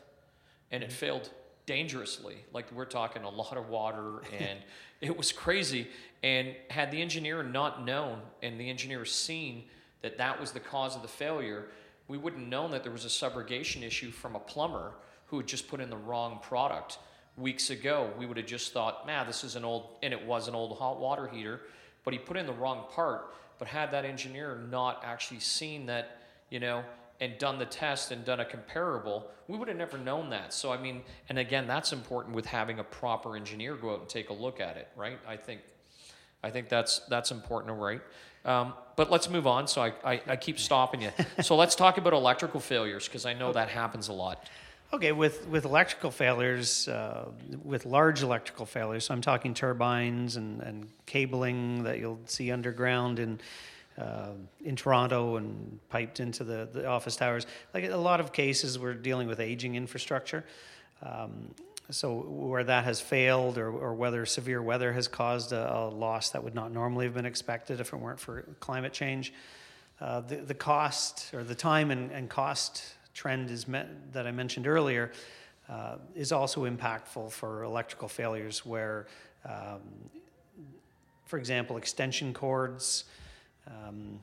And 0.71 0.83
it 0.83 0.89
mm-hmm. 0.89 0.95
failed 0.95 1.29
dangerously. 1.65 2.37
Like 2.51 2.71
we're 2.71 2.85
talking 2.85 3.23
a 3.23 3.29
lot 3.29 3.57
of 3.57 3.69
water 3.69 4.21
and 4.39 4.59
it 5.01 5.15
was 5.15 5.31
crazy. 5.31 5.87
And 6.23 6.55
had 6.69 6.89
the 6.91 7.01
engineer 7.01 7.43
not 7.43 7.85
known 7.85 8.21
and 8.41 8.59
the 8.59 8.69
engineer 8.69 9.05
seen 9.05 9.65
that 10.01 10.17
that 10.17 10.39
was 10.39 10.51
the 10.51 10.59
cause 10.59 10.95
of 10.95 11.03
the 11.03 11.07
failure 11.07 11.67
we 12.07 12.17
wouldn't 12.17 12.47
known 12.47 12.71
that 12.71 12.83
there 12.83 12.91
was 12.91 13.05
a 13.05 13.09
subrogation 13.09 13.83
issue 13.83 14.11
from 14.11 14.35
a 14.35 14.39
plumber 14.39 14.93
who 15.27 15.37
had 15.37 15.47
just 15.47 15.67
put 15.67 15.79
in 15.79 15.89
the 15.89 15.97
wrong 15.97 16.39
product 16.41 16.99
weeks 17.37 17.69
ago. 17.69 18.11
We 18.17 18.25
would 18.25 18.37
have 18.37 18.45
just 18.45 18.73
thought, 18.73 19.05
man, 19.05 19.25
this 19.27 19.43
is 19.43 19.55
an 19.55 19.65
old, 19.65 19.97
and 20.03 20.13
it 20.13 20.25
was 20.25 20.47
an 20.47 20.55
old 20.55 20.77
hot 20.77 20.99
water 20.99 21.27
heater, 21.27 21.61
but 22.03 22.13
he 22.13 22.19
put 22.19 22.37
in 22.37 22.45
the 22.45 22.53
wrong 22.53 22.85
part. 22.91 23.33
But 23.57 23.69
had 23.69 23.91
that 23.91 24.05
engineer 24.05 24.61
not 24.69 25.01
actually 25.05 25.39
seen 25.39 25.85
that, 25.85 26.21
you 26.49 26.59
know, 26.59 26.83
and 27.21 27.37
done 27.37 27.57
the 27.57 27.65
test 27.65 28.11
and 28.11 28.25
done 28.25 28.41
a 28.41 28.45
comparable, 28.45 29.31
we 29.47 29.57
would 29.57 29.69
have 29.69 29.77
never 29.77 29.97
known 29.97 30.29
that. 30.31 30.53
So, 30.53 30.71
I 30.71 30.77
mean, 30.77 31.03
and 31.29 31.39
again, 31.39 31.65
that's 31.65 31.93
important 31.93 32.35
with 32.35 32.45
having 32.45 32.79
a 32.79 32.83
proper 32.83 33.37
engineer 33.37 33.75
go 33.75 33.93
out 33.93 34.01
and 34.01 34.09
take 34.09 34.29
a 34.29 34.33
look 34.33 34.59
at 34.59 34.75
it, 34.75 34.89
right? 34.95 35.17
I 35.25 35.37
think, 35.37 35.61
I 36.43 36.49
think 36.49 36.67
that's 36.67 36.99
that's 37.07 37.31
important, 37.31 37.79
right? 37.79 38.01
Um, 38.45 38.73
but 38.95 39.11
let's 39.11 39.29
move 39.29 39.47
on. 39.47 39.67
So 39.67 39.81
I, 39.81 39.93
I, 40.03 40.21
I 40.27 40.35
keep 40.35 40.59
stopping 40.59 41.01
you. 41.01 41.11
so 41.41 41.55
let's 41.55 41.75
talk 41.75 41.97
about 41.97 42.13
electrical 42.13 42.59
failures 42.59 43.05
because 43.05 43.25
I 43.25 43.33
know 43.33 43.51
that 43.51 43.69
happens 43.69 44.07
a 44.07 44.13
lot. 44.13 44.47
Okay, 44.93 45.11
with, 45.11 45.47
with 45.47 45.65
electrical 45.65 46.11
failures, 46.11 46.87
uh, 46.87 47.25
with 47.63 47.85
large 47.85 48.21
electrical 48.21 48.65
failures, 48.65 49.05
so 49.05 49.13
I'm 49.13 49.21
talking 49.21 49.53
turbines 49.53 50.37
and, 50.37 50.61
and 50.61 50.87
cabling 51.05 51.83
that 51.83 51.99
you'll 51.99 52.19
see 52.25 52.51
underground 52.51 53.19
in, 53.19 53.39
uh, 53.97 54.29
in 54.63 54.75
Toronto 54.75 55.37
and 55.37 55.79
piped 55.89 56.19
into 56.19 56.43
the, 56.43 56.69
the 56.71 56.85
office 56.85 57.15
towers. 57.15 57.47
Like 57.73 57.85
a 57.85 57.97
lot 57.97 58.19
of 58.19 58.31
cases, 58.31 58.77
we're 58.77 58.93
dealing 58.93 59.27
with 59.27 59.39
aging 59.39 59.75
infrastructure. 59.75 60.45
Um, 61.01 61.49
so 61.91 62.15
where 62.15 62.63
that 62.63 62.83
has 62.85 62.99
failed 62.99 63.57
or, 63.57 63.69
or 63.69 63.93
whether 63.93 64.25
severe 64.25 64.61
weather 64.61 64.91
has 64.93 65.07
caused 65.07 65.51
a, 65.51 65.75
a, 65.75 65.89
loss 65.89 66.31
that 66.31 66.43
would 66.43 66.55
not 66.55 66.71
normally 66.71 67.05
have 67.05 67.13
been 67.13 67.25
expected 67.25 67.79
if 67.79 67.93
it 67.93 67.97
weren't 67.97 68.19
for 68.19 68.41
climate 68.59 68.93
change. 68.93 69.33
Uh, 70.01 70.21
the, 70.21 70.37
the 70.37 70.53
cost 70.53 71.33
or 71.33 71.43
the 71.43 71.55
time 71.55 71.91
and, 71.91 72.11
and 72.11 72.29
cost 72.29 72.83
trend 73.13 73.49
is 73.49 73.67
met, 73.67 74.13
that 74.13 74.25
I 74.25 74.31
mentioned 74.31 74.67
earlier 74.67 75.11
uh, 75.69 75.97
is 76.15 76.31
also 76.31 76.65
impactful 76.65 77.31
for 77.31 77.63
electrical 77.63 78.07
failures 78.07 78.65
where, 78.65 79.07
um, 79.47 79.81
for 81.25 81.37
example, 81.37 81.77
extension 81.77 82.33
cords 82.33 83.05
um, 83.67 84.19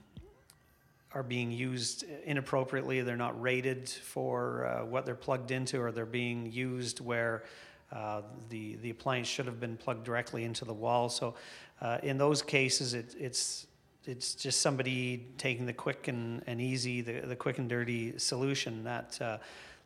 are 1.15 1.23
being 1.23 1.51
used 1.51 2.05
inappropriately. 2.25 3.01
They're 3.03 3.17
not 3.17 3.41
rated 3.41 3.89
for 3.89 4.67
uh, 4.67 4.85
what 4.85 5.07
they're 5.07 5.15
plugged 5.15 5.51
into, 5.51 5.81
or 5.81 5.93
they're 5.93 6.07
being 6.07 6.51
used 6.51 7.01
where 7.01 7.45
uh, 7.93 8.23
the 8.49 8.77
the 8.77 8.91
appliance 8.91 9.29
should 9.29 9.47
have 9.47 9.61
been 9.61 9.77
plugged 9.77 10.05
directly 10.05 10.45
into 10.45 10.65
the 10.65 10.73
wall. 10.73 11.09
So, 11.09 11.35
uh, 11.81 11.99
in 12.03 12.17
those 12.17 12.41
cases, 12.43 12.95
it, 12.95 13.15
it's 13.19 13.67
it's 14.05 14.35
just 14.35 14.61
somebody 14.61 15.27
taking 15.39 15.67
the 15.67 15.73
quick 15.73 16.09
and, 16.09 16.43
and 16.47 16.61
easy, 16.61 17.03
the, 17.03 17.21
the 17.21 17.37
quick 17.37 17.59
and 17.59 17.69
dirty 17.69 18.19
solution 18.19 18.83
that 18.85 19.21
uh, 19.21 19.39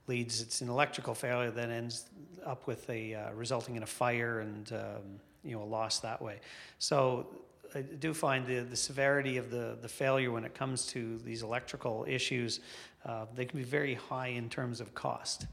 leads. 0.07 0.41
It's 0.41 0.62
an 0.62 0.69
electrical 0.69 1.15
failure 1.15 1.51
that 1.51 1.69
ends 1.69 2.07
up 2.45 2.67
with 2.67 2.89
a 2.89 3.15
uh, 3.15 3.33
resulting 3.33 3.77
in 3.77 3.83
a 3.83 3.87
fire 3.87 4.41
and 4.41 4.73
um, 4.73 5.21
you 5.43 5.57
know 5.57 5.62
a 5.62 5.65
loss 5.65 6.01
that 6.01 6.23
way. 6.23 6.41
So 6.79 7.27
I 7.77 7.83
do 7.83 8.15
find 8.15 8.47
the, 8.47 8.61
the 8.61 8.77
severity 8.77 9.37
of 9.37 9.51
the, 9.51 9.77
the 9.83 9.89
failure 9.89 10.31
when 10.31 10.45
it 10.45 10.55
comes 10.55 10.87
to 10.89 11.19
these 11.19 11.43
electrical 11.43 12.07
issues, 12.09 12.61
uh, 13.05 13.27
they 13.35 13.45
can 13.45 13.59
be 13.59 13.65
very 13.65 13.95
high 13.95 14.29
in 14.29 14.49
terms 14.49 14.81
of 14.81 14.95
cost. 14.95 15.47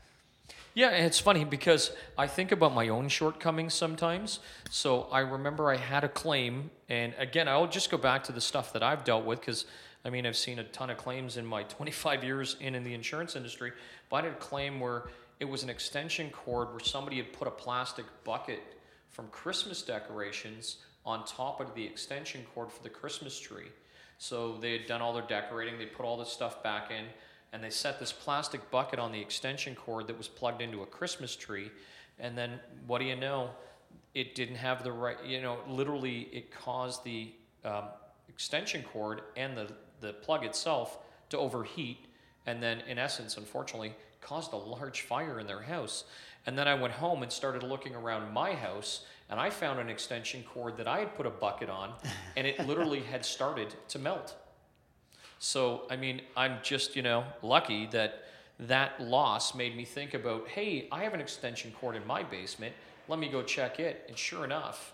Yeah, 0.73 0.89
and 0.89 1.05
it's 1.05 1.19
funny 1.19 1.43
because 1.43 1.91
I 2.17 2.27
think 2.27 2.53
about 2.53 2.73
my 2.73 2.87
own 2.87 3.09
shortcomings 3.09 3.73
sometimes. 3.73 4.39
So 4.69 5.07
I 5.11 5.19
remember 5.19 5.69
I 5.69 5.75
had 5.75 6.05
a 6.05 6.09
claim, 6.09 6.71
and 6.87 7.13
again, 7.17 7.49
I'll 7.49 7.67
just 7.67 7.91
go 7.91 7.97
back 7.97 8.23
to 8.25 8.31
the 8.31 8.41
stuff 8.41 8.71
that 8.71 8.81
I've 8.81 9.03
dealt 9.03 9.25
with 9.25 9.41
because 9.41 9.65
I 10.05 10.09
mean, 10.09 10.25
I've 10.25 10.37
seen 10.37 10.59
a 10.59 10.63
ton 10.63 10.89
of 10.89 10.97
claims 10.97 11.35
in 11.37 11.45
my 11.45 11.63
25 11.77 12.23
years 12.23 12.55
in, 12.61 12.73
in 12.73 12.83
the 12.85 12.93
insurance 12.93 13.35
industry, 13.35 13.73
but 14.09 14.17
I 14.17 14.21
had 14.27 14.31
a 14.31 14.37
claim 14.37 14.79
where 14.79 15.03
it 15.41 15.45
was 15.45 15.63
an 15.63 15.69
extension 15.69 16.29
cord 16.29 16.69
where 16.69 16.79
somebody 16.79 17.17
had 17.17 17.33
put 17.33 17.49
a 17.49 17.51
plastic 17.51 18.05
bucket 18.23 18.61
from 19.09 19.27
Christmas 19.27 19.81
decorations 19.81 20.77
on 21.05 21.25
top 21.25 21.59
of 21.59 21.73
the 21.75 21.83
extension 21.83 22.45
cord 22.53 22.71
for 22.71 22.81
the 22.83 22.89
Christmas 22.89 23.39
tree. 23.39 23.67
So 24.17 24.57
they 24.57 24.71
had 24.71 24.85
done 24.85 25.01
all 25.01 25.13
their 25.13 25.23
decorating, 25.27 25.77
they 25.77 25.85
put 25.85 26.05
all 26.05 26.17
this 26.17 26.29
stuff 26.29 26.63
back 26.63 26.91
in, 26.91 27.05
and 27.51 27.63
they 27.63 27.69
set 27.69 27.99
this 27.99 28.11
plastic 28.11 28.71
bucket 28.71 28.99
on 28.99 29.11
the 29.11 29.19
extension 29.19 29.75
cord 29.75 30.07
that 30.07 30.17
was 30.17 30.27
plugged 30.27 30.61
into 30.61 30.81
a 30.81 30.85
Christmas 30.85 31.35
tree. 31.35 31.71
And 32.19 32.37
then, 32.37 32.59
what 32.87 32.99
do 32.99 33.05
you 33.05 33.15
know? 33.15 33.49
It 34.13 34.35
didn't 34.35 34.55
have 34.55 34.83
the 34.83 34.91
right, 34.91 35.17
you 35.25 35.41
know, 35.41 35.57
literally, 35.67 36.29
it 36.31 36.51
caused 36.51 37.03
the 37.03 37.31
um, 37.65 37.85
extension 38.29 38.83
cord 38.83 39.21
and 39.35 39.57
the, 39.57 39.67
the 39.99 40.13
plug 40.13 40.45
itself 40.45 40.99
to 41.29 41.37
overheat. 41.37 42.05
And 42.45 42.61
then, 42.61 42.81
in 42.87 42.97
essence, 42.97 43.37
unfortunately, 43.37 43.93
caused 44.21 44.53
a 44.53 44.57
large 44.57 45.01
fire 45.01 45.39
in 45.39 45.47
their 45.47 45.61
house. 45.61 46.05
And 46.45 46.57
then 46.57 46.67
I 46.67 46.75
went 46.75 46.93
home 46.93 47.23
and 47.23 47.31
started 47.31 47.63
looking 47.63 47.95
around 47.95 48.33
my 48.33 48.53
house, 48.53 49.05
and 49.29 49.39
I 49.39 49.49
found 49.49 49.79
an 49.79 49.89
extension 49.89 50.43
cord 50.43 50.77
that 50.77 50.87
I 50.87 50.99
had 50.99 51.15
put 51.15 51.25
a 51.25 51.29
bucket 51.29 51.69
on, 51.69 51.93
and 52.35 52.45
it 52.45 52.65
literally 52.67 52.99
had 53.11 53.25
started 53.25 53.73
to 53.89 53.99
melt. 53.99 54.35
So, 55.39 55.83
I 55.89 55.97
mean, 55.97 56.21
I'm 56.37 56.59
just, 56.63 56.95
you 56.95 57.01
know, 57.01 57.25
lucky 57.41 57.87
that 57.87 58.23
that 58.59 59.01
loss 59.01 59.55
made 59.55 59.75
me 59.75 59.83
think 59.83 60.13
about 60.13 60.47
hey, 60.47 60.87
I 60.91 61.03
have 61.03 61.13
an 61.13 61.19
extension 61.19 61.71
cord 61.79 61.95
in 61.95 62.05
my 62.07 62.23
basement. 62.23 62.73
Let 63.07 63.19
me 63.19 63.27
go 63.27 63.43
check 63.43 63.79
it. 63.79 64.05
And 64.07 64.17
sure 64.17 64.45
enough, 64.45 64.93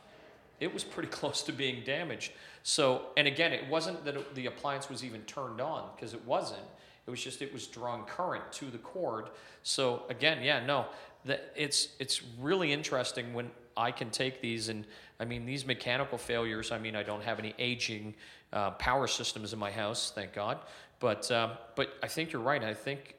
it 0.59 0.73
was 0.73 0.83
pretty 0.83 1.09
close 1.19 1.43
to 1.43 1.51
being 1.51 1.83
damaged. 1.83 2.31
So, 2.63 3.07
and 3.17 3.27
again, 3.27 3.53
it 3.53 3.67
wasn't 3.67 4.03
that 4.05 4.15
it, 4.15 4.35
the 4.35 4.47
appliance 4.47 4.89
was 4.89 5.03
even 5.03 5.21
turned 5.21 5.61
on 5.61 5.89
because 5.95 6.13
it 6.13 6.25
wasn't. 6.25 6.61
It 7.07 7.11
was 7.11 7.23
just 7.23 7.41
it 7.41 7.51
was 7.51 7.67
drawing 7.67 8.03
current 8.03 8.51
to 8.53 8.65
the 8.65 8.77
cord. 8.77 9.29
So 9.63 10.03
again, 10.09 10.43
yeah, 10.43 10.65
no, 10.65 10.85
that 11.25 11.51
it's 11.55 11.89
it's 11.99 12.21
really 12.39 12.71
interesting 12.71 13.33
when 13.33 13.49
I 13.79 13.91
can 13.91 14.09
take 14.09 14.41
these 14.41 14.69
and 14.69 14.85
I 15.19 15.25
mean 15.25 15.45
these 15.45 15.65
mechanical 15.65 16.17
failures. 16.17 16.71
I 16.71 16.77
mean 16.77 16.95
I 16.95 17.03
don't 17.03 17.23
have 17.23 17.39
any 17.39 17.53
aging 17.57 18.13
uh, 18.51 18.71
power 18.71 19.07
systems 19.07 19.53
in 19.53 19.59
my 19.59 19.71
house, 19.71 20.11
thank 20.13 20.33
God. 20.33 20.59
But 20.99 21.31
um, 21.31 21.51
but 21.75 21.93
I 22.03 22.07
think 22.07 22.31
you're 22.31 22.41
right. 22.41 22.63
I 22.63 22.73
think 22.73 23.15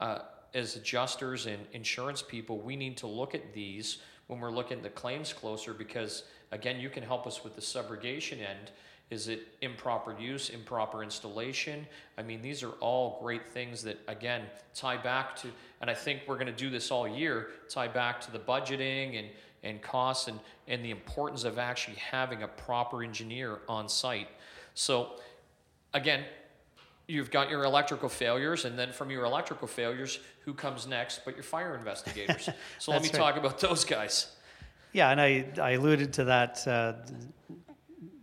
uh, 0.00 0.20
as 0.54 0.76
adjusters 0.76 1.46
and 1.46 1.58
insurance 1.72 2.22
people, 2.22 2.58
we 2.58 2.76
need 2.76 2.96
to 2.98 3.06
look 3.06 3.34
at 3.34 3.52
these 3.52 3.98
when 4.28 4.40
we're 4.40 4.50
looking 4.50 4.78
at 4.78 4.82
the 4.82 4.90
claims 4.90 5.32
closer 5.32 5.74
because 5.74 6.24
again, 6.52 6.80
you 6.80 6.88
can 6.88 7.02
help 7.02 7.26
us 7.26 7.42
with 7.42 7.54
the 7.56 7.60
subrogation 7.60 8.38
end 8.38 8.70
is 9.08 9.28
it 9.28 9.46
improper 9.60 10.16
use, 10.18 10.50
improper 10.50 11.04
installation? 11.04 11.86
I 12.18 12.22
mean, 12.22 12.42
these 12.42 12.64
are 12.64 12.72
all 12.80 13.20
great 13.22 13.46
things 13.46 13.82
that, 13.84 13.98
again, 14.08 14.42
tie 14.74 14.96
back 14.96 15.36
to, 15.36 15.48
and 15.80 15.88
I 15.88 15.94
think 15.94 16.22
we're 16.26 16.34
going 16.34 16.48
to 16.48 16.52
do 16.52 16.70
this 16.70 16.90
all 16.90 17.06
year, 17.06 17.50
tie 17.68 17.86
back 17.86 18.20
to 18.22 18.32
the 18.32 18.40
budgeting 18.40 19.16
and, 19.18 19.28
and 19.66 19.82
costs 19.82 20.28
and, 20.28 20.38
and 20.68 20.84
the 20.84 20.90
importance 20.90 21.44
of 21.44 21.58
actually 21.58 21.96
having 21.96 22.42
a 22.42 22.48
proper 22.48 23.02
engineer 23.02 23.58
on 23.68 23.88
site. 23.88 24.28
So, 24.74 25.12
again, 25.94 26.24
you've 27.06 27.30
got 27.30 27.50
your 27.50 27.64
electrical 27.64 28.08
failures, 28.08 28.64
and 28.64 28.78
then 28.78 28.92
from 28.92 29.10
your 29.10 29.24
electrical 29.24 29.68
failures, 29.68 30.18
who 30.44 30.54
comes 30.54 30.86
next 30.86 31.22
but 31.24 31.34
your 31.34 31.44
fire 31.44 31.74
investigators? 31.74 32.48
So, 32.78 32.92
let 32.92 33.02
me 33.02 33.08
right. 33.08 33.16
talk 33.16 33.36
about 33.36 33.58
those 33.58 33.84
guys. 33.84 34.32
Yeah, 34.92 35.10
and 35.10 35.20
I, 35.20 35.46
I 35.60 35.72
alluded 35.72 36.12
to 36.14 36.24
that 36.24 36.66
uh, 36.66 36.94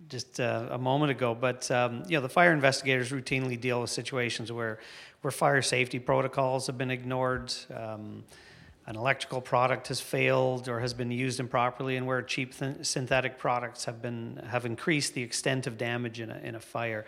just 0.08 0.40
uh, 0.40 0.68
a 0.72 0.78
moment 0.78 1.12
ago. 1.12 1.36
But 1.36 1.70
um, 1.72 2.04
you 2.08 2.18
know, 2.18 2.22
the 2.22 2.30
fire 2.30 2.54
investigators 2.54 3.12
routinely 3.12 3.60
deal 3.60 3.82
with 3.82 3.90
situations 3.90 4.52
where 4.52 4.80
where 5.22 5.32
fire 5.32 5.62
safety 5.62 6.00
protocols 6.00 6.68
have 6.68 6.78
been 6.78 6.92
ignored. 6.92 7.54
Um, 7.74 8.24
an 8.86 8.96
electrical 8.96 9.42
product 9.42 9.88
has 9.88 10.02
failed 10.02 10.68
or 10.68 10.80
has 10.80 10.94
been 10.94 11.12
used 11.12 11.40
improperly, 11.40 11.96
and 11.96 12.06
where 12.06 12.22
cheap 12.22 12.58
th- 12.58 12.86
synthetic 12.86 13.38
products 13.38 13.86
have 13.86 14.02
been 14.02 14.42
have 14.48 14.66
increased 14.66 15.14
the 15.14 15.22
extent 15.22 15.68
of 15.68 15.78
damage 15.78 16.20
in 16.20 16.30
a, 16.30 16.38
in 16.44 16.56
a 16.56 16.60
fire. 16.60 17.06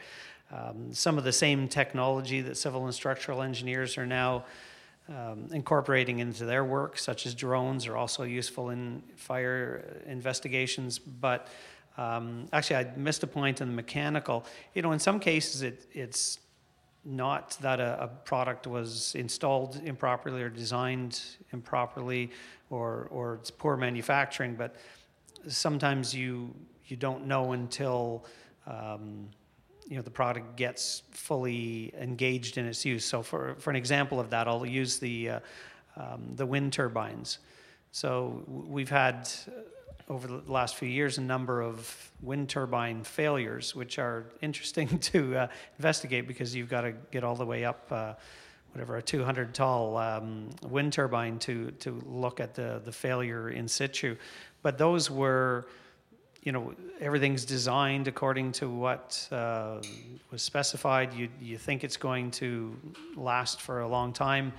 Um, 0.51 0.93
some 0.93 1.17
of 1.17 1.23
the 1.23 1.33
same 1.33 1.67
technology 1.67 2.41
that 2.41 2.55
civil 2.55 2.85
and 2.85 2.93
structural 2.93 3.41
engineers 3.41 3.97
are 3.97 4.05
now 4.05 4.45
um, 5.09 5.49
incorporating 5.51 6.19
into 6.19 6.45
their 6.45 6.63
work, 6.63 6.97
such 6.97 7.25
as 7.25 7.35
drones, 7.35 7.87
are 7.87 7.97
also 7.97 8.23
useful 8.23 8.69
in 8.69 9.03
fire 9.15 10.01
investigations. 10.05 10.99
But 10.99 11.47
um, 11.97 12.47
actually, 12.53 12.77
I 12.77 12.91
missed 12.95 13.23
a 13.23 13.27
point 13.27 13.61
in 13.61 13.67
the 13.67 13.73
mechanical. 13.73 14.45
You 14.73 14.81
know, 14.81 14.91
in 14.91 14.99
some 14.99 15.19
cases, 15.19 15.61
it, 15.61 15.87
it's 15.93 16.39
not 17.05 17.57
that 17.61 17.79
a, 17.79 18.03
a, 18.03 18.07
product 18.07 18.65
was 18.65 19.13
installed 19.15 19.79
improperly 19.85 20.41
or 20.41 20.49
designed 20.49 21.21
improperly 21.53 22.31
or, 22.69 23.07
or 23.11 23.35
it's 23.35 23.51
poor 23.51 23.77
manufacturing, 23.77 24.55
but 24.55 24.75
sometimes 25.47 26.13
you, 26.13 26.53
you 26.87 26.97
don't 26.97 27.27
know 27.27 27.51
until 27.51 28.25
um, 28.65 29.29
you 29.87 29.95
know, 29.95 30.01
the 30.01 30.09
product 30.09 30.55
gets 30.55 31.03
fully 31.11 31.93
engaged 31.99 32.57
in 32.57 32.65
its 32.65 32.83
use. 32.83 33.05
So 33.05 33.21
for, 33.21 33.55
for 33.59 33.69
an 33.69 33.75
example 33.75 34.19
of 34.19 34.31
that, 34.31 34.47
I'll 34.47 34.65
use 34.65 34.97
the, 34.97 35.29
uh, 35.29 35.39
um, 35.95 36.31
the 36.35 36.45
wind 36.45 36.73
turbines. 36.73 37.37
So 37.91 38.43
we've 38.47 38.89
had 38.89 39.29
over 40.07 40.27
the 40.27 40.41
last 40.47 40.75
few 40.75 40.87
years 40.87 41.17
a 41.17 41.21
number 41.21 41.61
of 41.61 42.11
wind 42.21 42.49
turbine 42.49 43.03
failures, 43.03 43.75
which 43.75 43.97
are 43.97 44.25
interesting 44.41 44.99
to 44.99 45.35
uh, 45.35 45.47
investigate 45.77 46.27
because 46.27 46.55
you've 46.55 46.69
got 46.69 46.81
to 46.81 46.93
get 47.11 47.23
all 47.23 47.35
the 47.35 47.45
way 47.45 47.65
up, 47.65 47.87
uh, 47.91 48.13
whatever, 48.73 48.97
a 48.97 49.01
200 49.01 49.53
tall 49.53 49.97
um, 49.97 50.49
wind 50.63 50.93
turbine 50.93 51.39
to, 51.39 51.71
to 51.71 52.01
look 52.05 52.39
at 52.39 52.53
the, 52.53 52.81
the 52.85 52.91
failure 52.91 53.49
in 53.49 53.67
situ. 53.67 54.15
But 54.61 54.77
those 54.77 55.09
were, 55.09 55.67
you 56.43 56.51
know, 56.51 56.73
everything's 56.99 57.45
designed 57.45 58.07
according 58.07 58.51
to 58.53 58.69
what 58.69 59.27
uh, 59.31 59.77
was 60.31 60.43
specified. 60.43 61.13
You, 61.13 61.29
you 61.41 61.57
think 61.57 61.83
it's 61.83 61.97
going 61.97 62.31
to 62.31 62.77
last 63.15 63.61
for 63.61 63.81
a 63.81 63.87
long 63.87 64.13
time, 64.13 64.53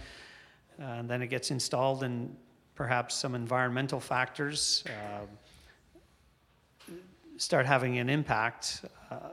and 0.78 1.08
then 1.08 1.22
it 1.22 1.28
gets 1.28 1.50
installed 1.50 2.02
and 2.02 2.36
perhaps 2.76 3.14
some 3.14 3.34
environmental 3.34 3.98
factors 3.98 4.84
uh, 4.86 6.92
start 7.38 7.66
having 7.66 7.98
an 7.98 8.08
impact 8.08 8.84
uh, 9.10 9.30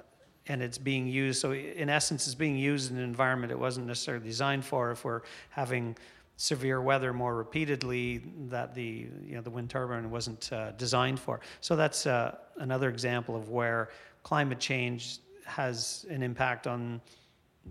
and 0.48 0.62
it's 0.62 0.78
being 0.78 1.08
used. 1.08 1.40
So, 1.40 1.54
in 1.54 1.90
essence, 1.90 2.26
it's 2.26 2.36
being 2.36 2.58
used 2.58 2.92
in 2.92 2.98
an 2.98 3.04
environment 3.04 3.52
it 3.52 3.60
wasn't 3.60 3.88
necessarily 3.88 4.26
designed 4.26 4.66
for. 4.66 4.92
If 4.92 5.06
we're 5.06 5.22
having 5.50 5.96
severe 6.38 6.82
weather 6.82 7.14
more 7.14 7.36
repeatedly, 7.36 8.24
that 8.50 8.74
the 8.74 9.08
you 9.26 9.36
know 9.36 9.42
the 9.42 9.50
wind 9.50 9.70
turbine 9.70 10.10
wasn't 10.10 10.52
uh, 10.52 10.72
designed 10.72 11.20
for. 11.20 11.40
So 11.62 11.76
that's 11.76 12.06
uh, 12.06 12.36
another 12.58 12.90
example 12.90 13.36
of 13.36 13.50
where 13.50 13.90
climate 14.24 14.60
change 14.60 15.20
has 15.46 16.06
an 16.10 16.24
impact 16.24 16.68
on 16.68 17.02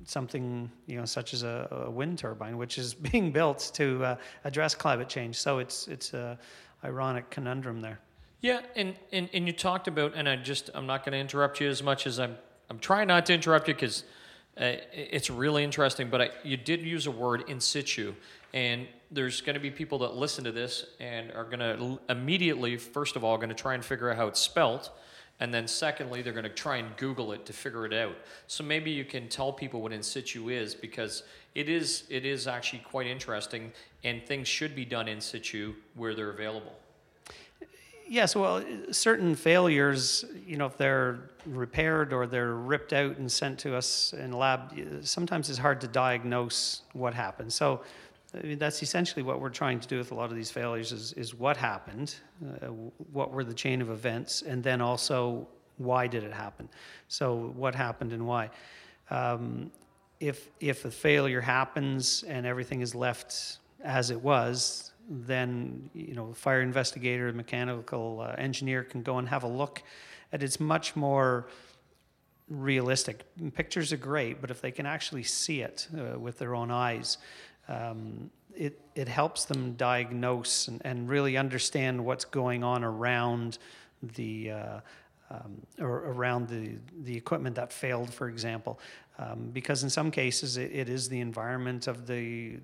something 0.05 0.71
you 0.87 0.97
know 0.97 1.05
such 1.05 1.35
as 1.35 1.43
a, 1.43 1.87
a 1.87 1.91
wind 1.91 2.19
turbine, 2.19 2.57
which 2.57 2.79
is 2.79 2.95
being 3.13 3.31
built 3.33 3.71
to 3.75 4.05
uh, 4.05 4.17
address 4.45 4.75
climate 4.75 5.09
change. 5.09 5.37
So 5.37 5.59
it's 5.59 5.89
it's 5.89 6.15
a 6.15 6.39
ironic 6.85 7.31
conundrum 7.31 7.81
there. 7.81 8.01
Yeah, 8.41 8.61
and, 8.75 8.95
and 9.13 9.29
and 9.33 9.47
you 9.47 9.53
talked 9.53 9.87
about, 9.87 10.15
and 10.15 10.29
I 10.29 10.37
just 10.37 10.71
I'm 10.75 10.87
not 10.87 11.05
going 11.05 11.13
to 11.13 11.19
interrupt 11.19 11.61
you 11.61 11.69
as 11.69 11.83
much 11.83 12.07
as 12.07 12.19
I'm 12.19 12.37
I'm 12.69 12.79
trying 12.79 13.09
not 13.09 13.27
to 13.27 13.35
interrupt 13.35 13.69
you 13.69 13.75
because 13.75 14.05
uh, 14.61 14.75
it's 14.93 15.31
really 15.31 15.63
interesting. 15.63 16.11
But 16.11 16.23
I, 16.23 16.31
you 16.43 16.57
did 16.57 16.83
use 16.83 17.07
a 17.07 17.11
word 17.11 17.49
in 17.49 17.61
situ, 17.61 18.15
and 18.53 18.89
there's 19.13 19.41
going 19.41 19.55
to 19.55 19.61
be 19.61 19.71
people 19.71 19.99
that 19.99 20.17
listen 20.17 20.43
to 20.45 20.53
this 20.53 20.87
and 20.99 21.31
are 21.33 21.45
going 21.45 21.61
to 21.61 22.01
immediately, 22.09 22.77
first 22.79 23.15
of 23.15 23.23
all, 23.23 23.37
going 23.37 23.49
to 23.49 23.55
try 23.55 23.75
and 23.75 23.85
figure 23.85 24.11
out 24.11 24.17
how 24.17 24.27
it's 24.27 24.41
spelt 24.41 24.91
and 25.43 25.53
then 25.53 25.67
secondly, 25.67 26.23
they're 26.23 26.33
going 26.33 26.45
to 26.45 26.49
try 26.49 26.77
and 26.77 26.97
Google 26.97 27.33
it 27.33 27.45
to 27.47 27.53
figure 27.53 27.85
it 27.85 27.93
out. 27.93 28.15
So 28.47 28.63
maybe 28.63 28.93
you 28.93 29.05
can 29.05 29.29
tell 29.29 29.53
people 29.53 29.83
what 29.83 29.93
in 29.93 30.01
situ 30.01 30.51
is 30.51 30.73
because 30.73 31.25
it 31.57 31.69
is 31.69 32.05
it 32.09 32.25
is 32.25 32.47
actually 32.47 32.79
quite 32.79 33.09
interesting, 33.09 33.73
and 34.05 34.25
things 34.25 34.47
should 34.47 34.77
be 34.77 34.85
done 34.85 35.09
in 35.09 35.21
situ 35.21 35.75
where 35.97 36.15
they're 36.15 36.31
available. 36.31 36.79
yes, 38.07 38.37
well, 38.37 38.63
certain 38.93 39.35
failures, 39.35 40.25
you 40.47 40.57
know, 40.57 40.67
if 40.67 40.77
they're 40.77 41.19
repaired 41.45 42.13
or 42.13 42.29
they're 42.29 42.55
ripped 42.55 42.93
out 42.93 43.19
and 43.19 43.31
sent 43.31 43.59
to 43.59 43.75
us 43.75 44.13
in 44.13 44.31
lab, 44.31 44.79
sometimes 45.03 45.51
it's 45.51 45.59
hard 45.59 45.81
to 45.81 45.89
diagnose 45.89 46.83
what 46.93 47.15
happened. 47.15 47.53
So 47.53 47.81
I 48.35 48.47
mean, 48.47 48.59
that's 48.59 48.83
essentially 48.83 49.23
what 49.23 49.41
we're 49.41 49.51
trying 49.51 49.79
to 49.81 49.89
do 49.89 49.99
with 49.99 50.11
a 50.11 50.15
lot 50.15 50.31
of 50.31 50.37
these 50.37 50.51
failures 50.51 50.91
is, 50.91 51.13
is 51.15 51.35
what 51.35 51.57
happened, 51.57 52.17
uh, 52.43 52.67
what 53.13 53.31
were 53.31 53.45
the 53.45 53.55
chain 53.55 53.83
of 53.83 53.91
events, 53.91 54.43
and 54.43 54.63
then 54.63 54.81
also 54.81 55.47
why 55.77 56.07
did 56.07 56.25
it 56.25 56.33
happen. 56.33 56.69
So 57.09 57.53
what 57.57 57.75
happened 57.75 58.13
and 58.13 58.27
why. 58.27 58.51
Um, 59.11 59.71
if, 60.21 60.49
if 60.61 60.85
a 60.85 60.91
failure 60.91 61.41
happens 61.41 62.23
and 62.23 62.47
everything 62.47 62.81
is 62.81 62.95
left 62.95 63.59
as 63.85 64.11
it 64.11 64.21
was, 64.21 64.93
then 65.11 65.91
you 65.95 66.15
know, 66.15 66.33
fire 66.33 66.63
investigator, 66.63 67.33
mechanical 67.33 68.21
uh, 68.21 68.35
engineer 68.39 68.85
can 68.85 69.03
go 69.03 69.19
and 69.19 69.29
have 69.29 69.43
a 69.43 69.49
look 69.49 69.83
at 70.33 70.43
it's 70.43 70.61
much 70.61 70.97
more 70.97 71.49
realistic. 72.49 73.25
Pictures 73.55 73.93
are 73.93 73.97
great, 73.97 74.41
but 74.41 74.51
if 74.51 74.61
they 74.61 74.71
can 74.71 74.87
actually 74.87 75.23
see 75.23 75.61
it 75.61 75.89
uh, 75.97 76.19
with 76.19 76.39
their 76.39 76.55
own 76.55 76.71
eyes, 76.71 77.19
um, 77.69 78.31
it, 78.55 78.81
it 78.95 79.09
helps 79.09 79.45
them 79.45 79.75
diagnose 79.75 80.69
and, 80.69 80.83
and 80.85 81.09
really 81.09 81.37
understand 81.37 82.05
what's 82.05 82.25
going 82.25 82.63
on 82.63 82.85
around 82.85 83.59
the 84.03 84.51
uh, 84.51 84.81
um, 85.31 85.63
or 85.79 86.11
around 86.11 86.49
the, 86.49 86.73
the 87.05 87.17
equipment 87.17 87.57
that 87.57 87.73
failed, 87.73 88.13
for 88.13 88.29
example. 88.29 88.79
Um, 89.19 89.51
because 89.53 89.83
in 89.83 89.91
some 89.91 90.11
cases, 90.11 90.57
it, 90.57 90.71
it 90.73 90.89
is 90.89 91.09
the 91.09 91.21
environment 91.21 91.87
of 91.87 92.07
the 92.07 92.59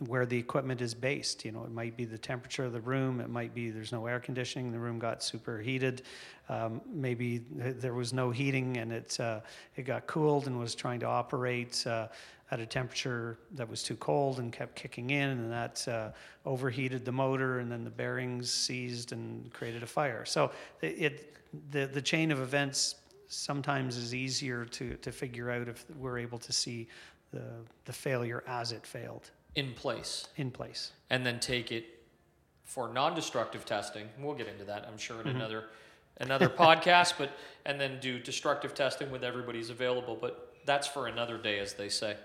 where 0.00 0.26
the 0.26 0.36
equipment 0.36 0.80
is 0.80 0.94
based. 0.94 1.44
You 1.44 1.52
know, 1.52 1.64
it 1.64 1.70
might 1.70 1.96
be 1.96 2.04
the 2.04 2.18
temperature 2.18 2.64
of 2.64 2.72
the 2.72 2.80
room. 2.80 3.20
It 3.20 3.30
might 3.30 3.54
be 3.54 3.70
there's 3.70 3.92
no 3.92 4.06
air 4.06 4.20
conditioning. 4.20 4.70
The 4.70 4.78
room 4.78 4.98
got 4.98 5.22
superheated. 5.22 6.02
Um, 6.48 6.80
maybe 6.86 7.38
there 7.50 7.94
was 7.94 8.12
no 8.12 8.30
heating 8.30 8.76
and 8.76 8.92
it 8.92 9.18
uh, 9.18 9.40
it 9.76 9.82
got 9.82 10.06
cooled 10.06 10.46
and 10.46 10.58
was 10.58 10.74
trying 10.74 11.00
to 11.00 11.06
operate. 11.06 11.86
Uh, 11.86 12.08
at 12.52 12.60
a 12.60 12.66
temperature 12.66 13.38
that 13.56 13.68
was 13.68 13.82
too 13.82 13.96
cold 13.96 14.38
and 14.38 14.52
kept 14.52 14.76
kicking 14.76 15.10
in, 15.10 15.30
and 15.30 15.50
that 15.50 15.88
uh, 15.88 16.10
overheated 16.44 17.04
the 17.04 17.10
motor, 17.10 17.58
and 17.58 17.70
then 17.72 17.82
the 17.82 17.90
bearings 17.90 18.52
seized 18.52 19.10
and 19.10 19.52
created 19.52 19.82
a 19.82 19.86
fire. 19.86 20.24
So 20.24 20.52
it, 20.80 20.86
it, 20.86 21.34
the 21.72 21.86
the 21.86 22.00
chain 22.00 22.30
of 22.30 22.40
events 22.40 22.96
sometimes 23.26 23.96
is 23.96 24.14
easier 24.14 24.64
to 24.64 24.94
to 24.94 25.10
figure 25.10 25.50
out 25.50 25.66
if 25.66 25.84
we're 25.98 26.18
able 26.18 26.38
to 26.38 26.52
see 26.52 26.86
the 27.32 27.42
the 27.84 27.92
failure 27.92 28.44
as 28.46 28.70
it 28.70 28.86
failed 28.86 29.30
in 29.56 29.72
place 29.72 30.28
in 30.36 30.50
place, 30.52 30.92
and 31.10 31.26
then 31.26 31.40
take 31.40 31.72
it 31.72 31.86
for 32.64 32.92
non-destructive 32.92 33.64
testing. 33.64 34.08
We'll 34.20 34.34
get 34.34 34.48
into 34.48 34.64
that, 34.64 34.86
I'm 34.90 34.98
sure, 34.98 35.20
in 35.20 35.26
mm-hmm. 35.26 35.36
another 35.36 35.64
another 36.18 36.48
podcast, 36.64 37.14
but 37.18 37.30
and 37.64 37.80
then 37.80 37.98
do 38.00 38.20
destructive 38.20 38.74
testing 38.74 39.10
with 39.10 39.24
everybody's 39.24 39.70
available. 39.70 40.16
But 40.20 40.54
that's 40.64 40.86
for 40.86 41.08
another 41.08 41.38
day, 41.38 41.58
as 41.58 41.74
they 41.74 41.88
say. 41.88 42.16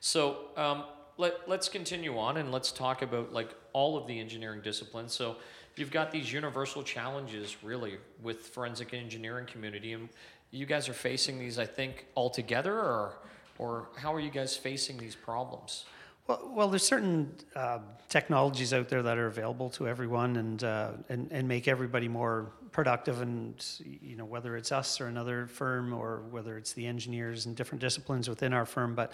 So 0.00 0.46
um, 0.56 0.84
let, 1.16 1.48
let's 1.48 1.68
continue 1.68 2.16
on 2.18 2.36
and 2.36 2.52
let's 2.52 2.70
talk 2.70 3.02
about 3.02 3.32
like 3.32 3.54
all 3.72 3.96
of 3.96 4.06
the 4.06 4.18
engineering 4.18 4.60
disciplines. 4.62 5.12
So 5.12 5.36
you've 5.76 5.90
got 5.90 6.10
these 6.10 6.32
universal 6.32 6.82
challenges 6.82 7.56
really 7.62 7.98
with 8.22 8.46
forensic 8.48 8.94
engineering 8.94 9.46
community 9.46 9.92
and 9.92 10.08
you 10.50 10.64
guys 10.64 10.88
are 10.88 10.94
facing 10.94 11.38
these, 11.38 11.58
I 11.58 11.66
think, 11.66 12.06
all 12.14 12.30
together 12.30 12.72
or, 12.72 13.18
or 13.58 13.88
how 13.96 14.14
are 14.14 14.20
you 14.20 14.30
guys 14.30 14.56
facing 14.56 14.96
these 14.96 15.14
problems? 15.14 15.84
Well, 16.28 16.50
well, 16.54 16.68
there's 16.68 16.86
certain 16.86 17.34
uh, 17.56 17.78
technologies 18.10 18.74
out 18.74 18.90
there 18.90 19.02
that 19.02 19.16
are 19.16 19.28
available 19.28 19.70
to 19.70 19.88
everyone, 19.88 20.36
and, 20.36 20.62
uh, 20.62 20.92
and 21.08 21.32
and 21.32 21.48
make 21.48 21.66
everybody 21.66 22.06
more 22.06 22.52
productive. 22.70 23.22
And 23.22 23.64
you 24.02 24.14
know, 24.14 24.26
whether 24.26 24.54
it's 24.54 24.70
us 24.70 25.00
or 25.00 25.06
another 25.06 25.46
firm, 25.46 25.94
or 25.94 26.22
whether 26.30 26.58
it's 26.58 26.74
the 26.74 26.86
engineers 26.86 27.46
and 27.46 27.56
different 27.56 27.80
disciplines 27.80 28.28
within 28.28 28.52
our 28.52 28.66
firm, 28.66 28.94
but 28.94 29.12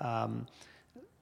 um, 0.00 0.46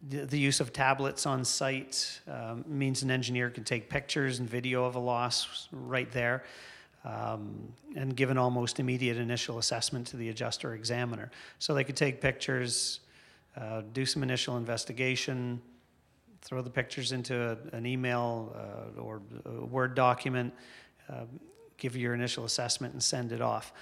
the, 0.09 0.27
the, 0.27 0.39
use 0.39 0.61
of 0.61 0.75
tablets 0.75 1.25
on 1.25 1.43
site 1.45 2.21
um, 2.29 2.63
means 2.67 3.03
an 3.03 3.11
engineer 3.11 3.49
can 3.49 3.65
take 3.65 3.89
pictures 3.89 4.41
and 4.41 4.49
video 4.49 4.85
of 4.85 4.95
a 4.95 4.99
loss 4.99 5.69
right 5.73 6.11
there 6.13 6.45
um, 7.05 7.73
and 7.97 8.15
give 8.15 8.31
an 8.31 8.39
almost 8.39 8.79
immediate 8.79 9.17
initial 9.17 9.59
assessment 9.59 10.07
to 10.09 10.17
the 10.17 10.29
adjuster 10.29 10.75
examiner. 10.75 11.31
So 11.59 11.75
they 11.75 11.85
could 11.85 11.97
take 11.97 12.21
pictures, 12.21 13.01
uh, 13.57 13.83
do 13.93 14.07
some 14.07 14.23
initial 14.23 14.57
investigation, 14.57 15.61
throw 16.43 16.63
the 16.63 16.71
pictures 16.71 17.13
into 17.13 17.51
a, 17.51 17.77
an 17.77 17.87
email 17.87 18.55
uh, 18.57 19.01
or 19.01 19.23
a 19.45 19.65
Word 19.65 19.95
document, 19.95 20.53
uh, 21.09 21.25
give 21.77 21.97
your 21.97 22.15
initial 22.15 22.45
assessment, 22.45 22.93
and 22.93 23.03
send 23.03 23.33
it 23.33 23.41
off. 23.41 23.73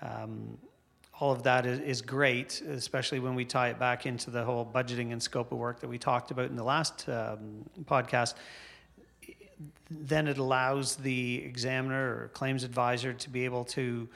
Um, 0.00 0.58
all 1.20 1.32
of 1.32 1.42
that 1.42 1.66
is, 1.66 1.80
is, 1.80 2.00
great, 2.00 2.60
especially 2.60 3.18
when 3.18 3.34
we 3.34 3.44
tie 3.44 3.70
it 3.70 3.78
back 3.78 4.06
into 4.06 4.30
the 4.30 4.44
whole 4.44 4.64
budgeting 4.64 5.12
and 5.12 5.20
scope 5.20 5.50
of 5.50 5.58
work 5.58 5.80
that 5.80 5.88
we 5.88 5.98
talked 5.98 6.30
about 6.30 6.46
in 6.46 6.56
the 6.56 6.62
last 6.62 7.08
um, 7.08 7.68
podcast. 7.84 8.34
Then 9.90 10.28
it 10.28 10.38
allows 10.38 10.94
the 10.94 11.42
examiner 11.44 12.22
or 12.22 12.30
claims 12.34 12.62
advisor 12.62 13.12
to 13.12 13.30
be 13.30 13.44
able 13.44 13.64
to 13.64 14.08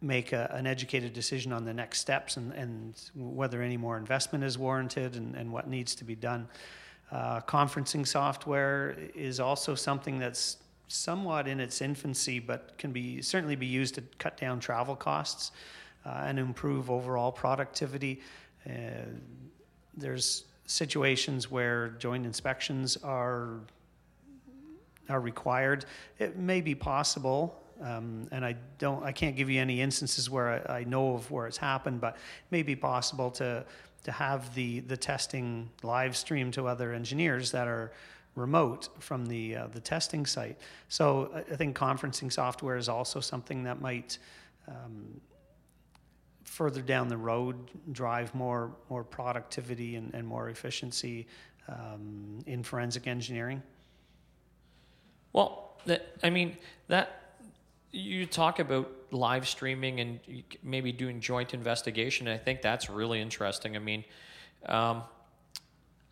make 0.00 0.32
a, 0.32 0.50
an 0.54 0.66
educated 0.66 1.12
decision 1.12 1.52
on 1.52 1.64
the 1.64 1.74
next 1.74 2.00
steps 2.00 2.36
and, 2.36 2.52
and 2.52 2.94
whether 3.14 3.62
any 3.62 3.76
more 3.76 3.96
investment 3.96 4.44
is 4.44 4.56
warranted 4.56 5.16
and, 5.16 5.34
and 5.34 5.52
what 5.52 5.68
needs 5.68 5.94
to 5.96 6.04
be 6.04 6.14
done. 6.14 6.48
Uh, 7.10 7.40
conferencing 7.40 8.06
software 8.06 8.96
is 9.14 9.40
also 9.40 9.74
something 9.74 10.18
that's 10.18 10.58
somewhat 10.88 11.48
in 11.48 11.60
its 11.60 11.80
infancy, 11.80 12.38
but 12.38 12.76
can 12.78 12.92
be 12.92 13.20
certainly 13.22 13.56
be 13.56 13.66
used 13.66 13.94
to 13.94 14.02
cut 14.18 14.36
down 14.36 14.60
travel 14.60 14.96
costs 14.96 15.52
uh, 16.04 16.24
and 16.26 16.38
improve 16.38 16.90
overall 16.90 17.32
productivity. 17.32 18.20
Uh, 18.68 18.72
there's 19.96 20.44
situations 20.66 21.50
where 21.50 21.88
joint 21.98 22.24
inspections 22.24 22.96
are 22.98 23.60
are 25.08 25.20
required. 25.20 25.86
It 26.18 26.36
may 26.36 26.60
be 26.60 26.74
possible, 26.74 27.62
um, 27.80 28.28
and 28.32 28.44
I 28.44 28.56
don't, 28.78 29.04
I 29.04 29.12
can't 29.12 29.36
give 29.36 29.48
you 29.48 29.60
any 29.60 29.80
instances 29.80 30.28
where 30.28 30.64
I, 30.68 30.78
I, 30.78 30.84
know 30.84 31.14
of 31.14 31.30
where 31.30 31.46
it's 31.46 31.56
happened, 31.56 32.00
but 32.00 32.14
it 32.14 32.50
may 32.50 32.62
be 32.62 32.74
possible 32.74 33.30
to 33.32 33.64
to 34.04 34.12
have 34.12 34.54
the 34.54 34.80
the 34.80 34.96
testing 34.96 35.68
live 35.82 36.16
stream 36.16 36.50
to 36.52 36.66
other 36.66 36.92
engineers 36.92 37.50
that 37.52 37.68
are 37.68 37.92
remote 38.34 38.88
from 39.00 39.26
the 39.26 39.56
uh, 39.56 39.66
the 39.68 39.80
testing 39.80 40.26
site. 40.26 40.58
So 40.88 41.30
I, 41.34 41.56
think 41.56 41.76
conferencing 41.76 42.32
software 42.32 42.76
is 42.76 42.88
also 42.88 43.20
something 43.20 43.64
that 43.64 43.80
might 43.80 44.18
um, 44.66 45.20
further 46.44 46.80
down 46.80 47.08
the 47.08 47.16
road 47.16 47.56
drive 47.92 48.34
more 48.34 48.72
more 48.90 49.04
productivity 49.04 49.96
and, 49.96 50.14
and 50.14 50.26
more 50.26 50.48
efficiency 50.48 51.26
um, 51.68 52.40
in 52.46 52.62
forensic 52.62 53.06
engineering? 53.06 53.62
Well, 55.32 55.76
that, 55.86 56.16
I 56.22 56.30
mean 56.30 56.56
that 56.88 57.27
you 57.90 58.26
talk 58.26 58.58
about 58.58 58.90
live 59.10 59.48
streaming 59.48 60.00
and 60.00 60.20
maybe 60.62 60.92
doing 60.92 61.20
joint 61.20 61.54
investigation. 61.54 62.28
I 62.28 62.36
think 62.36 62.62
that's 62.62 62.90
really 62.90 63.20
interesting. 63.20 63.76
I 63.76 63.78
mean, 63.78 64.04
um, 64.66 65.02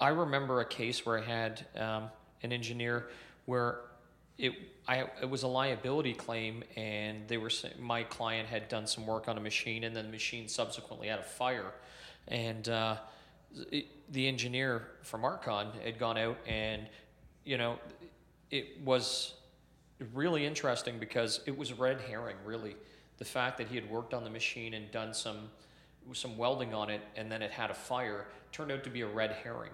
I 0.00 0.08
remember 0.08 0.60
a 0.60 0.64
case 0.64 1.04
where 1.04 1.18
I 1.18 1.22
had 1.22 1.66
um, 1.76 2.04
an 2.42 2.52
engineer 2.52 3.08
where 3.46 3.80
it 4.38 4.52
I 4.86 5.06
it 5.20 5.28
was 5.28 5.42
a 5.42 5.48
liability 5.48 6.12
claim, 6.12 6.62
and 6.76 7.26
they 7.26 7.38
were 7.38 7.50
my 7.78 8.02
client 8.02 8.48
had 8.48 8.68
done 8.68 8.86
some 8.86 9.06
work 9.06 9.28
on 9.28 9.38
a 9.38 9.40
machine, 9.40 9.84
and 9.84 9.96
then 9.96 10.06
the 10.06 10.12
machine 10.12 10.48
subsequently 10.48 11.08
had 11.08 11.18
a 11.18 11.24
fire, 11.24 11.72
and 12.28 12.68
uh, 12.68 12.96
the 14.10 14.28
engineer 14.28 14.88
from 15.02 15.24
Archon 15.24 15.68
had 15.82 15.98
gone 15.98 16.18
out, 16.18 16.36
and 16.46 16.86
you 17.44 17.56
know, 17.56 17.78
it 18.50 18.80
was 18.84 19.34
really 20.12 20.44
interesting 20.44 20.98
because 20.98 21.40
it 21.46 21.56
was 21.56 21.72
red 21.72 22.00
herring, 22.00 22.36
really, 22.44 22.76
the 23.18 23.24
fact 23.24 23.58
that 23.58 23.68
he 23.68 23.74
had 23.74 23.88
worked 23.90 24.12
on 24.14 24.24
the 24.24 24.30
machine 24.30 24.74
and 24.74 24.90
done 24.90 25.14
some 25.14 25.48
some 26.12 26.38
welding 26.38 26.72
on 26.72 26.88
it, 26.88 27.00
and 27.16 27.32
then 27.32 27.42
it 27.42 27.50
had 27.50 27.68
a 27.68 27.74
fire, 27.74 28.26
turned 28.52 28.70
out 28.70 28.84
to 28.84 28.90
be 28.90 29.00
a 29.00 29.06
red 29.06 29.32
herring. 29.32 29.72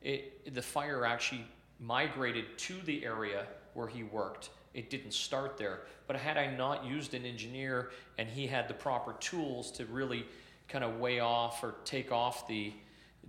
It 0.00 0.54
the 0.54 0.62
fire 0.62 1.04
actually 1.04 1.44
migrated 1.78 2.56
to 2.56 2.74
the 2.84 3.04
area 3.04 3.46
where 3.74 3.86
he 3.86 4.02
worked. 4.02 4.50
It 4.72 4.90
didn't 4.90 5.12
start 5.12 5.56
there. 5.56 5.80
But 6.06 6.16
had 6.16 6.36
I 6.36 6.54
not 6.54 6.84
used 6.84 7.14
an 7.14 7.24
engineer 7.24 7.90
and 8.18 8.28
he 8.28 8.46
had 8.46 8.68
the 8.68 8.74
proper 8.74 9.14
tools 9.20 9.70
to 9.72 9.86
really 9.86 10.26
kind 10.68 10.84
of 10.84 10.98
weigh 10.98 11.20
off 11.20 11.62
or 11.62 11.76
take 11.84 12.10
off 12.10 12.46
the, 12.48 12.72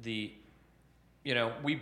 the 0.04 0.34
you 1.24 1.36
know, 1.36 1.52
we, 1.64 1.82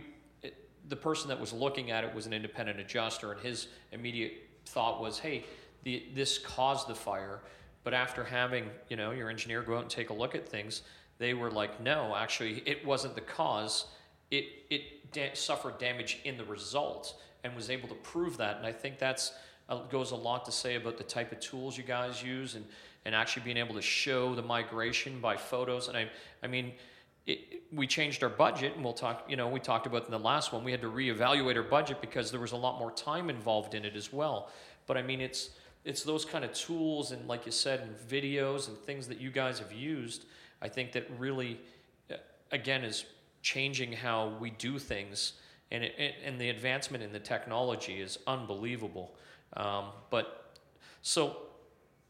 the 0.89 0.95
person 0.95 1.29
that 1.29 1.39
was 1.39 1.53
looking 1.53 1.91
at 1.91 2.03
it 2.03 2.13
was 2.13 2.25
an 2.25 2.33
independent 2.33 2.79
adjuster, 2.79 3.31
and 3.31 3.41
his 3.41 3.67
immediate 3.91 4.33
thought 4.65 5.01
was, 5.01 5.19
hey, 5.19 5.45
the, 5.83 6.03
this 6.13 6.37
caused 6.37 6.87
the 6.87 6.95
fire. 6.95 7.41
But 7.83 7.93
after 7.93 8.23
having, 8.23 8.69
you 8.89 8.95
know, 8.95 9.11
your 9.11 9.29
engineer 9.29 9.61
go 9.61 9.75
out 9.75 9.81
and 9.81 9.89
take 9.89 10.09
a 10.09 10.13
look 10.13 10.35
at 10.35 10.47
things, 10.47 10.83
they 11.17 11.33
were 11.33 11.51
like, 11.51 11.81
no, 11.81 12.15
actually, 12.15 12.63
it 12.65 12.85
wasn't 12.85 13.15
the 13.15 13.21
cause. 13.21 13.85
It, 14.31 14.45
it 14.69 15.11
da- 15.11 15.33
suffered 15.33 15.77
damage 15.77 16.19
in 16.23 16.37
the 16.37 16.45
result 16.45 17.15
and 17.43 17.55
was 17.55 17.69
able 17.69 17.87
to 17.89 17.95
prove 17.95 18.37
that. 18.37 18.57
And 18.57 18.65
I 18.65 18.71
think 18.71 18.99
that's 18.99 19.33
uh, 19.69 19.83
goes 19.83 20.11
a 20.11 20.15
lot 20.15 20.45
to 20.45 20.51
say 20.51 20.75
about 20.75 20.97
the 20.97 21.03
type 21.03 21.31
of 21.31 21.39
tools 21.39 21.77
you 21.77 21.83
guys 21.83 22.21
use 22.23 22.55
and, 22.55 22.65
and 23.05 23.15
actually 23.15 23.43
being 23.43 23.57
able 23.57 23.75
to 23.75 23.81
show 23.81 24.35
the 24.35 24.41
migration 24.41 25.19
by 25.19 25.37
photos. 25.37 25.87
And 25.87 25.97
I, 25.97 26.09
I 26.41 26.47
mean, 26.47 26.73
it, 27.25 27.63
we 27.71 27.87
changed 27.87 28.23
our 28.23 28.29
budget, 28.29 28.75
and 28.75 28.83
we'll 28.83 28.93
talk. 28.93 29.25
You 29.29 29.35
know, 29.35 29.47
we 29.47 29.59
talked 29.59 29.87
about 29.87 30.05
in 30.05 30.11
the 30.11 30.19
last 30.19 30.51
one. 30.51 30.63
We 30.63 30.71
had 30.71 30.81
to 30.81 30.91
reevaluate 30.91 31.55
our 31.55 31.63
budget 31.63 32.01
because 32.01 32.31
there 32.31 32.39
was 32.39 32.51
a 32.51 32.57
lot 32.57 32.79
more 32.79 32.91
time 32.91 33.29
involved 33.29 33.73
in 33.75 33.85
it 33.85 33.95
as 33.95 34.11
well. 34.11 34.49
But 34.87 34.97
I 34.97 35.01
mean, 35.01 35.21
it's 35.21 35.51
it's 35.85 36.03
those 36.03 36.25
kind 36.25 36.45
of 36.45 36.53
tools 36.53 37.11
and, 37.11 37.27
like 37.27 37.45
you 37.45 37.51
said, 37.51 37.81
and 37.81 37.95
videos 37.97 38.67
and 38.67 38.77
things 38.77 39.07
that 39.07 39.19
you 39.19 39.31
guys 39.31 39.59
have 39.59 39.71
used. 39.71 40.25
I 40.61 40.69
think 40.69 40.93
that 40.93 41.09
really, 41.17 41.59
uh, 42.11 42.15
again, 42.51 42.83
is 42.83 43.05
changing 43.41 43.91
how 43.91 44.37
we 44.39 44.51
do 44.51 44.79
things, 44.79 45.33
and 45.71 45.83
it, 45.83 46.15
and 46.23 46.39
the 46.39 46.49
advancement 46.49 47.03
in 47.03 47.11
the 47.11 47.19
technology 47.19 47.99
is 48.01 48.19
unbelievable. 48.27 49.15
Um, 49.55 49.85
but 50.09 50.57
so, 51.01 51.37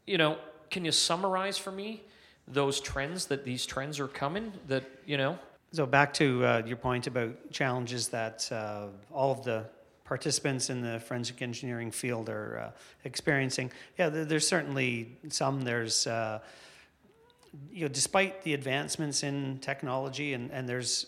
you 0.06 0.18
know, 0.18 0.38
can 0.70 0.84
you 0.84 0.92
summarize 0.92 1.58
for 1.58 1.72
me? 1.72 2.02
Those 2.48 2.80
trends 2.80 3.26
that 3.26 3.44
these 3.44 3.66
trends 3.66 3.98
are 4.00 4.08
coming 4.08 4.52
that 4.68 4.84
you 5.06 5.16
know? 5.16 5.38
So 5.72 5.86
back 5.86 6.14
to 6.14 6.44
uh, 6.44 6.62
your 6.64 6.76
point 6.76 7.06
about 7.06 7.50
challenges 7.50 8.08
that 8.08 8.50
uh, 8.52 8.86
all 9.12 9.32
of 9.32 9.44
the 9.44 9.64
participants 10.04 10.70
in 10.70 10.82
the 10.82 11.00
forensic 11.00 11.40
engineering 11.42 11.90
field 11.90 12.28
are 12.28 12.58
uh, 12.66 12.70
experiencing. 13.04 13.72
Yeah 13.98 14.08
there's 14.08 14.46
certainly 14.46 15.16
some. 15.30 15.62
There's 15.62 16.06
uh, 16.06 16.40
you 17.72 17.82
know 17.82 17.88
despite 17.88 18.42
the 18.42 18.54
advancements 18.54 19.22
in 19.22 19.58
technology 19.60 20.34
and, 20.34 20.50
and 20.50 20.68
there's 20.68 21.06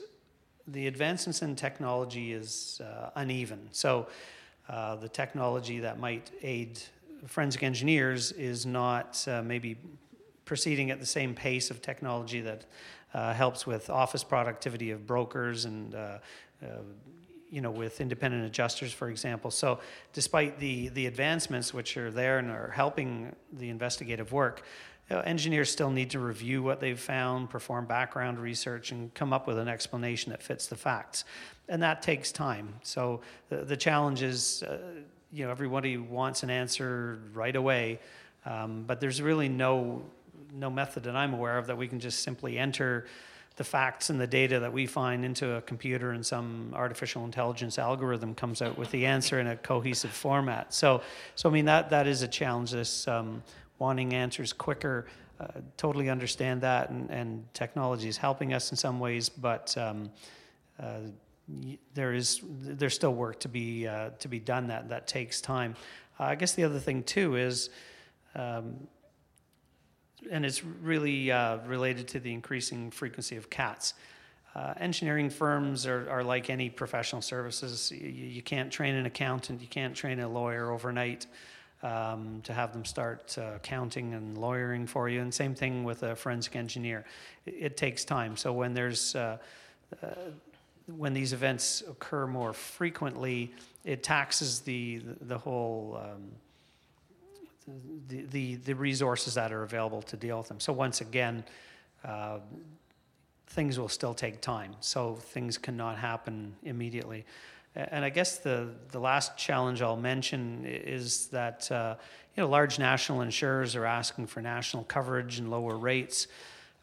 the 0.69 0.89
advancements 0.89 1.43
in 1.43 1.55
technology 1.55 2.33
is 2.33 2.81
uh, 2.83 3.11
uneven. 3.15 3.69
So 3.71 4.09
uh, 4.69 4.97
the 4.97 5.09
technology 5.09 5.79
that 5.81 6.01
might 6.01 6.33
aid 6.43 6.81
forensic 7.27 7.63
engineers 7.63 8.33
is 8.33 8.67
not 8.67 9.25
maybe 9.45 9.77
proceeding 10.47 10.91
at 10.91 10.99
the 10.99 11.07
same 11.07 11.35
pace 11.35 11.71
of 11.71 11.83
technology 11.83 12.41
that 12.41 12.65
uh, 13.13 13.35
helps 13.35 13.67
with 13.67 13.91
office 13.91 14.25
productivity 14.25 14.93
of 14.93 15.07
brokers 15.07 15.67
and 15.67 15.95
uh, 15.95 16.19
uh, 16.63 16.67
you 17.51 17.61
know 17.61 17.71
with 17.71 18.01
independent 18.01 18.45
adjusters 18.45 18.93
for 18.93 19.11
example. 19.11 19.51
So 19.51 19.81
despite 20.15 20.59
the 20.59 20.89
the 20.89 21.07
advancements 21.07 21.75
which 21.75 21.97
are 21.99 22.11
there 22.11 22.39
and 22.39 22.51
are 22.51 22.71
helping 22.71 23.35
the 23.53 23.69
investigative 23.69 24.33
work 24.33 24.63
you 25.11 25.17
know, 25.17 25.23
engineers 25.23 25.71
still 25.71 25.91
need 25.91 26.11
to 26.11 26.19
review 26.19 26.63
what 26.63 26.81
they've 26.81 26.99
found 26.99 27.51
perform 27.51 27.87
background 27.87 28.39
research 28.39 28.91
and 28.91 29.13
come 29.15 29.33
up 29.33 29.47
with 29.47 29.59
an 29.59 29.69
explanation 29.69 30.31
that 30.31 30.43
fits 30.43 30.67
the 30.67 30.75
facts. 30.75 31.25
And 31.69 31.83
that 31.83 32.03
takes 32.03 32.33
time. 32.33 32.75
So 32.83 33.21
the, 33.49 33.59
the 33.59 33.77
challenge 33.77 34.23
is 34.23 34.63
uh, 34.63 34.79
you 35.33 35.45
know 35.45 35.51
everybody 35.51 35.97
wants 35.97 36.43
an 36.43 36.51
answer 36.51 37.19
right 37.33 37.55
away 37.55 38.01
um, 38.47 38.85
but 38.87 39.01
there's 39.01 39.21
really 39.21 39.49
no 39.49 40.03
no 40.53 40.71
method 40.71 41.05
that 41.05 41.17
I'm 41.17 41.35
aware 41.35 41.59
of 41.59 41.67
that 41.67 41.77
we 41.77 41.89
can 41.89 42.01
just 42.01 42.23
simply 42.23 42.59
enter 42.59 43.07
the 43.57 43.65
facts 43.65 44.11
and 44.11 44.21
the 44.21 44.27
data 44.27 44.61
that 44.61 44.73
we 44.73 44.87
find 44.87 45.25
into 45.25 45.57
a 45.57 45.63
computer 45.63 46.13
and 46.13 46.25
some 46.25 46.73
artificial 46.75 47.25
intelligence 47.25 47.79
algorithm 47.79 48.35
comes 48.35 48.61
out 48.61 48.77
with 48.77 48.91
the 48.91 49.07
answer 49.07 49.41
in 49.41 49.47
a 49.47 49.57
cohesive 49.57 50.11
format. 50.11 50.75
So, 50.75 51.01
so 51.35 51.49
I 51.49 51.53
mean 51.53 51.65
that 51.65 51.91
that 51.91 52.07
is 52.07 52.23
a 52.23 52.29
challenge. 52.29 52.71
This 52.73 53.09
um, 53.09 53.43
wanting 53.79 54.15
answers 54.15 54.53
quicker. 54.53 55.07
Uh, 55.41 55.49
totally 55.77 56.09
understand 56.09 56.63
that, 56.63 56.89
and, 56.89 57.11
and 57.11 57.45
technology 57.53 58.09
is 58.09 58.17
helping 58.17 58.55
us 58.55 58.71
in 58.71 58.77
some 58.77 58.99
ways, 58.99 59.29
but 59.29 59.77
um, 59.77 60.11
uh, 60.81 61.01
there 61.93 62.15
is 62.15 62.41
there's 62.43 62.95
still 62.95 63.15
work 63.15 63.41
to 63.41 63.49
be 63.49 63.87
uh, 63.87 64.11
to 64.19 64.29
be 64.29 64.39
done 64.39 64.67
that 64.69 64.89
that 64.89 65.07
takes 65.07 65.41
time. 65.41 65.77
I 66.19 66.35
guess 66.35 66.53
the 66.53 66.65
other 66.65 66.79
thing 66.79 67.03
too 67.03 67.37
is. 67.37 67.71
Um, 68.35 68.87
and 70.31 70.45
it's 70.45 70.65
really 70.65 71.31
uh, 71.31 71.59
related 71.67 72.09
to 72.09 72.21
the 72.21 72.33
increasing 72.33 72.91
frequency 72.91 73.37
of 73.37 73.51
cats. 73.51 73.95
Uh, 74.55 74.73
engineering 74.81 75.29
firms 75.29 75.87
are, 75.87 76.09
are 76.09 76.25
like 76.25 76.49
any 76.49 76.71
professional 76.71 77.21
services. 77.21 77.93
You, 77.93 78.09
you, 78.09 78.43
can't 78.43 78.73
train 78.73 78.95
an 78.95 79.05
accountant, 79.05 79.61
you 79.61 79.67
can't 79.67 79.95
train 79.95 80.19
a 80.21 80.29
lawyer 80.29 80.71
overnight 80.71 81.27
um, 81.83 82.41
to 82.45 82.55
have 82.55 82.73
them 82.73 82.85
start 82.85 83.37
uh, 83.39 83.53
accounting 83.57 84.15
and 84.15 84.39
lawyering 84.39 84.87
for 84.87 85.11
you. 85.11 85.21
And 85.21 85.33
same 85.33 85.55
thing 85.55 85.85
with 85.85 86.03
a 86.03 86.17
forensic 86.17 86.57
engineer. 86.57 87.05
It, 87.45 87.55
it 87.59 87.77
takes 87.77 88.05
time. 88.05 88.37
So 88.37 88.53
when 88.53 88.73
there's 88.73 89.15
uh, 89.15 89.37
uh, 90.03 90.07
when 90.87 91.13
these 91.13 91.33
events 91.33 91.83
occur 91.89 92.27
more 92.27 92.53
frequently, 92.53 93.53
it 93.85 94.03
taxes 94.03 94.61
the 94.61 94.99
the, 94.99 95.25
the 95.27 95.39
whole 95.39 96.01
um, 96.03 96.31
the, 98.09 98.23
the, 98.31 98.55
the 98.57 98.75
resources 98.75 99.35
that 99.35 99.53
are 99.53 99.63
available 99.63 100.03
to 100.03 100.17
deal 100.17 100.39
with 100.39 100.49
them. 100.49 100.61
So 100.61 100.73
once 100.73 101.01
again, 101.01 101.45
uh, 102.05 102.39
things 103.49 103.79
will 103.79 103.89
still 103.89 104.15
take 104.15 104.41
time. 104.41 104.75
So 104.81 105.15
things 105.15 105.59
cannot 105.59 105.99
happen 105.99 106.55
immediately. 106.63 107.25
And 107.75 108.05
I 108.05 108.09
guess 108.09 108.39
the, 108.39 108.71
the 108.91 108.99
last 108.99 109.37
challenge 109.37 109.83
I'll 109.83 109.97
mention 109.97 110.65
is 110.65 111.27
that 111.27 111.71
uh, 111.71 111.97
you 112.35 112.43
know 112.43 112.49
large 112.49 112.79
national 112.79 113.21
insurers 113.21 113.77
are 113.77 113.85
asking 113.85 114.29
for 114.29 114.41
national 114.41 114.85
coverage 114.85 115.39
and 115.39 115.51
lower 115.51 115.77
rates. 115.77 116.27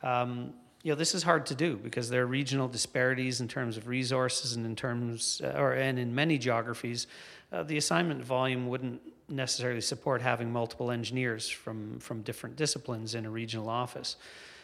Um, 0.04 0.54
you 0.84 0.92
know 0.92 0.96
this 0.96 1.16
is 1.16 1.24
hard 1.24 1.48
to 1.48 1.56
do 1.56 1.78
because 1.78 2.10
there 2.10 2.22
are 2.22 2.28
regional 2.28 2.68
disparities 2.68 3.42
in 3.42 3.48
terms 3.48 3.76
of 3.76 3.88
resources 3.88 4.56
and 4.56 4.66
in 4.66 4.76
terms 4.76 5.42
uh, 5.44 5.58
or 5.58 5.74
and 5.74 5.98
in 5.98 6.14
many 6.14 6.38
geographies, 6.38 7.08
uh, 7.52 7.64
the 7.64 7.78
assignment 7.78 8.24
volume 8.24 8.68
wouldn't 8.68 9.02
necessarily 9.30 9.82
support 9.82 10.22
having 10.22 10.52
multiple 10.52 10.92
engineers 10.92 11.50
from, 11.50 12.00
from 12.00 12.22
different 12.22 12.56
disciplines 12.56 13.16
in 13.16 13.26
a 13.26 13.30
regional 13.30 13.70
office. 13.70 14.18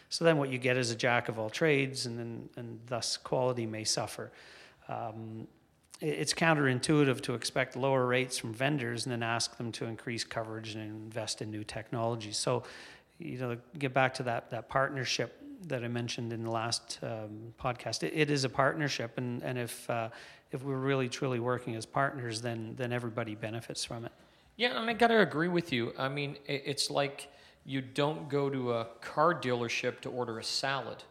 So 0.10 0.26
then 0.26 0.38
what 0.38 0.50
you 0.50 0.58
get 0.58 0.78
is 0.78 0.91
a 0.91 0.95
jack 0.95 1.30
of 1.30 1.38
all 1.38 1.50
trades, 1.50 2.06
and, 2.06 2.17
then, 2.17 2.50
and 2.56 2.80
thus 2.88 3.17
quality 3.17 3.65
may 3.65 3.84
suffer. 3.84 4.32
Um, 4.88 5.48
it's 6.02 6.34
counterintuitive 6.34 7.22
to 7.22 7.34
expect 7.34 7.76
lower 7.76 8.06
rates 8.06 8.38
from 8.38 8.54
vendors 8.54 9.06
and 9.06 9.12
then 9.12 9.22
ask 9.22 9.58
them 9.58 9.72
to 9.74 9.86
increase 9.86 10.24
coverage 10.24 10.76
and 10.76 10.84
invest 10.84 11.41
in 11.41 11.52
new 11.52 11.63
technologies. 11.63 12.38
So, 12.38 12.63
you 13.19 13.38
know, 13.38 13.58
get 13.78 13.93
back 13.93 14.13
to 14.15 14.24
that, 14.24 14.50
that 14.50 14.69
partnership 14.69 15.36
that 15.67 15.84
I 15.84 15.89
mentioned 15.89 16.32
in 16.32 16.43
the 16.43 16.52
last 16.52 17.00
um, 17.04 17.54
podcast. 17.62 18.04
It, 18.04 18.13
it 18.15 18.32
is 18.32 18.45
a 18.45 18.50
partnership, 18.50 19.17
and, 19.17 19.43
and 19.43 19.58
if, 19.58 19.89
uh, 19.89 20.10
if 20.52 20.63
we're 20.63 20.78
really 20.78 21.10
truly 21.10 21.39
working 21.39 21.76
as 21.76 21.86
partners, 21.86 22.41
then, 22.41 22.76
then 22.78 22.93
everybody 22.93 23.36
benefits 23.36 23.84
from 23.84 24.06
it. 24.06 24.12
Yeah, 24.60 24.78
and 24.78 24.89
I 24.89 24.93
got 24.93 25.08
to 25.08 25.22
agree 25.22 25.48
with 25.48 25.72
you. 25.72 25.93
I 25.98 26.10
mean, 26.10 26.36
it's 26.45 26.89
like 26.89 27.30
you 27.63 27.80
don't 27.80 28.28
go 28.28 28.50
to 28.50 28.74
a 28.74 28.88
car 29.00 29.34
dealership 29.34 30.02
to 30.02 30.10
order 30.10 30.38
a 30.38 30.43
salad, 30.43 31.02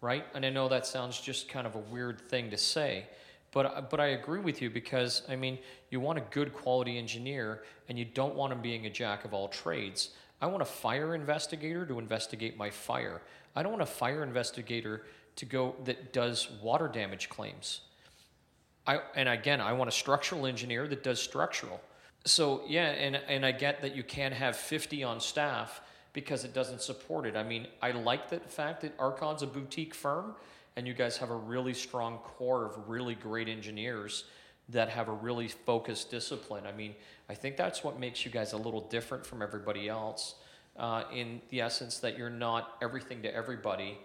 right? 0.00 0.24
And 0.34 0.44
I 0.44 0.50
know 0.50 0.68
that 0.68 0.84
sounds 0.84 1.20
just 1.20 1.48
kind 1.48 1.64
of 1.64 1.76
a 1.76 1.78
weird 1.78 2.20
thing 2.22 2.50
to 2.50 2.56
say, 2.56 3.06
but 3.52 3.88
but 3.88 4.00
I 4.00 4.06
agree 4.06 4.40
with 4.40 4.60
you 4.60 4.68
because 4.68 5.22
I 5.28 5.36
mean, 5.36 5.60
you 5.90 6.00
want 6.00 6.18
a 6.18 6.22
good 6.32 6.52
quality 6.52 6.98
engineer, 6.98 7.62
and 7.88 7.96
you 7.96 8.04
don't 8.04 8.34
want 8.34 8.52
him 8.52 8.62
being 8.62 8.86
a 8.86 8.90
jack 8.90 9.24
of 9.24 9.32
all 9.32 9.46
trades. 9.46 10.10
I 10.42 10.46
want 10.46 10.60
a 10.60 10.64
fire 10.64 11.14
investigator 11.14 11.86
to 11.86 12.00
investigate 12.00 12.56
my 12.56 12.70
fire. 12.70 13.22
I 13.54 13.62
don't 13.62 13.70
want 13.70 13.82
a 13.82 13.86
fire 13.86 14.24
investigator 14.24 15.02
to 15.36 15.44
go 15.44 15.76
that 15.84 16.12
does 16.12 16.48
water 16.60 16.88
damage 16.88 17.28
claims. 17.28 17.82
I, 18.88 19.02
and 19.14 19.28
again, 19.28 19.60
I 19.60 19.72
want 19.72 19.86
a 19.86 19.92
structural 19.92 20.46
engineer 20.46 20.88
that 20.88 21.04
does 21.04 21.22
structural. 21.22 21.80
So 22.26 22.62
yeah, 22.66 22.88
and 22.88 23.16
and 23.16 23.46
I 23.46 23.52
get 23.52 23.80
that 23.82 23.94
you 23.94 24.02
can't 24.02 24.34
have 24.34 24.56
50 24.56 25.04
on 25.04 25.20
staff 25.20 25.80
because 26.12 26.44
it 26.44 26.52
doesn't 26.52 26.82
support 26.82 27.26
it. 27.26 27.36
I 27.36 27.42
mean, 27.42 27.68
I 27.80 27.92
like 27.92 28.28
the 28.28 28.40
fact 28.40 28.80
that 28.82 28.96
Arcon's 28.98 29.42
a 29.42 29.46
boutique 29.46 29.94
firm 29.94 30.34
and 30.74 30.86
you 30.86 30.92
guys 30.92 31.16
have 31.18 31.30
a 31.30 31.36
really 31.36 31.74
strong 31.74 32.18
core 32.18 32.64
of 32.64 32.88
really 32.88 33.14
great 33.14 33.48
engineers 33.48 34.24
that 34.68 34.88
have 34.88 35.08
a 35.08 35.12
really 35.12 35.48
focused 35.48 36.10
discipline. 36.10 36.64
I 36.66 36.72
mean, 36.72 36.94
I 37.28 37.34
think 37.34 37.56
that's 37.56 37.84
what 37.84 38.00
makes 38.00 38.24
you 38.24 38.30
guys 38.30 38.52
a 38.52 38.56
little 38.56 38.80
different 38.88 39.24
from 39.24 39.40
everybody 39.40 39.88
else 39.88 40.34
uh, 40.76 41.04
in 41.12 41.40
the 41.50 41.60
essence 41.60 41.98
that 41.98 42.18
you're 42.18 42.30
not 42.30 42.76
everything 42.82 43.22
to 43.22 43.34
everybody. 43.34 43.98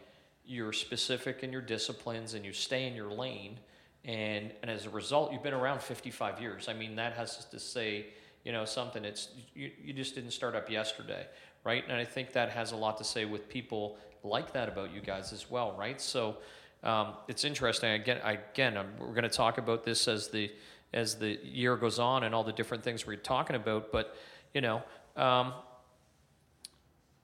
You're 0.45 0.73
specific 0.73 1.43
in 1.43 1.51
your 1.51 1.61
disciplines 1.61 2.35
and 2.35 2.45
you 2.45 2.53
stay 2.53 2.87
in 2.87 2.93
your 2.93 3.11
lane 3.11 3.57
and 4.05 4.51
and 4.61 4.71
as 4.71 4.85
a 4.85 4.89
result, 4.89 5.31
you've 5.31 5.43
been 5.43 5.53
around 5.53 5.81
55 5.81 6.41
years. 6.41 6.67
I 6.67 6.73
mean, 6.73 6.95
that 6.95 7.13
has 7.13 7.45
to 7.45 7.59
say, 7.59 8.07
you 8.43 8.51
know, 8.51 8.65
something. 8.65 9.05
It's 9.05 9.29
you, 9.53 9.71
you 9.83 9.93
just 9.93 10.15
didn't 10.15 10.31
start 10.31 10.55
up 10.55 10.69
yesterday, 10.69 11.27
right? 11.63 11.83
And 11.87 11.97
I 11.97 12.05
think 12.05 12.33
that 12.33 12.49
has 12.49 12.71
a 12.71 12.75
lot 12.75 12.97
to 12.97 13.03
say 13.03 13.25
with 13.25 13.47
people 13.47 13.97
like 14.23 14.53
that 14.53 14.69
about 14.69 14.93
you 14.93 15.01
guys 15.01 15.33
as 15.33 15.49
well, 15.49 15.75
right? 15.77 15.99
So 16.01 16.37
um, 16.83 17.13
it's 17.27 17.43
interesting. 17.43 17.91
Again, 17.91 18.19
again, 18.23 18.77
I'm, 18.77 18.87
we're 18.99 19.13
going 19.13 19.23
to 19.23 19.29
talk 19.29 19.57
about 19.57 19.83
this 19.83 20.07
as 20.07 20.29
the 20.29 20.51
as 20.93 21.15
the 21.15 21.39
year 21.43 21.77
goes 21.77 21.99
on 21.99 22.23
and 22.23 22.35
all 22.35 22.43
the 22.43 22.51
different 22.51 22.83
things 22.83 23.05
we're 23.05 23.15
talking 23.15 23.55
about. 23.55 23.91
But 23.91 24.15
you 24.53 24.61
know, 24.61 24.81
um, 25.15 25.53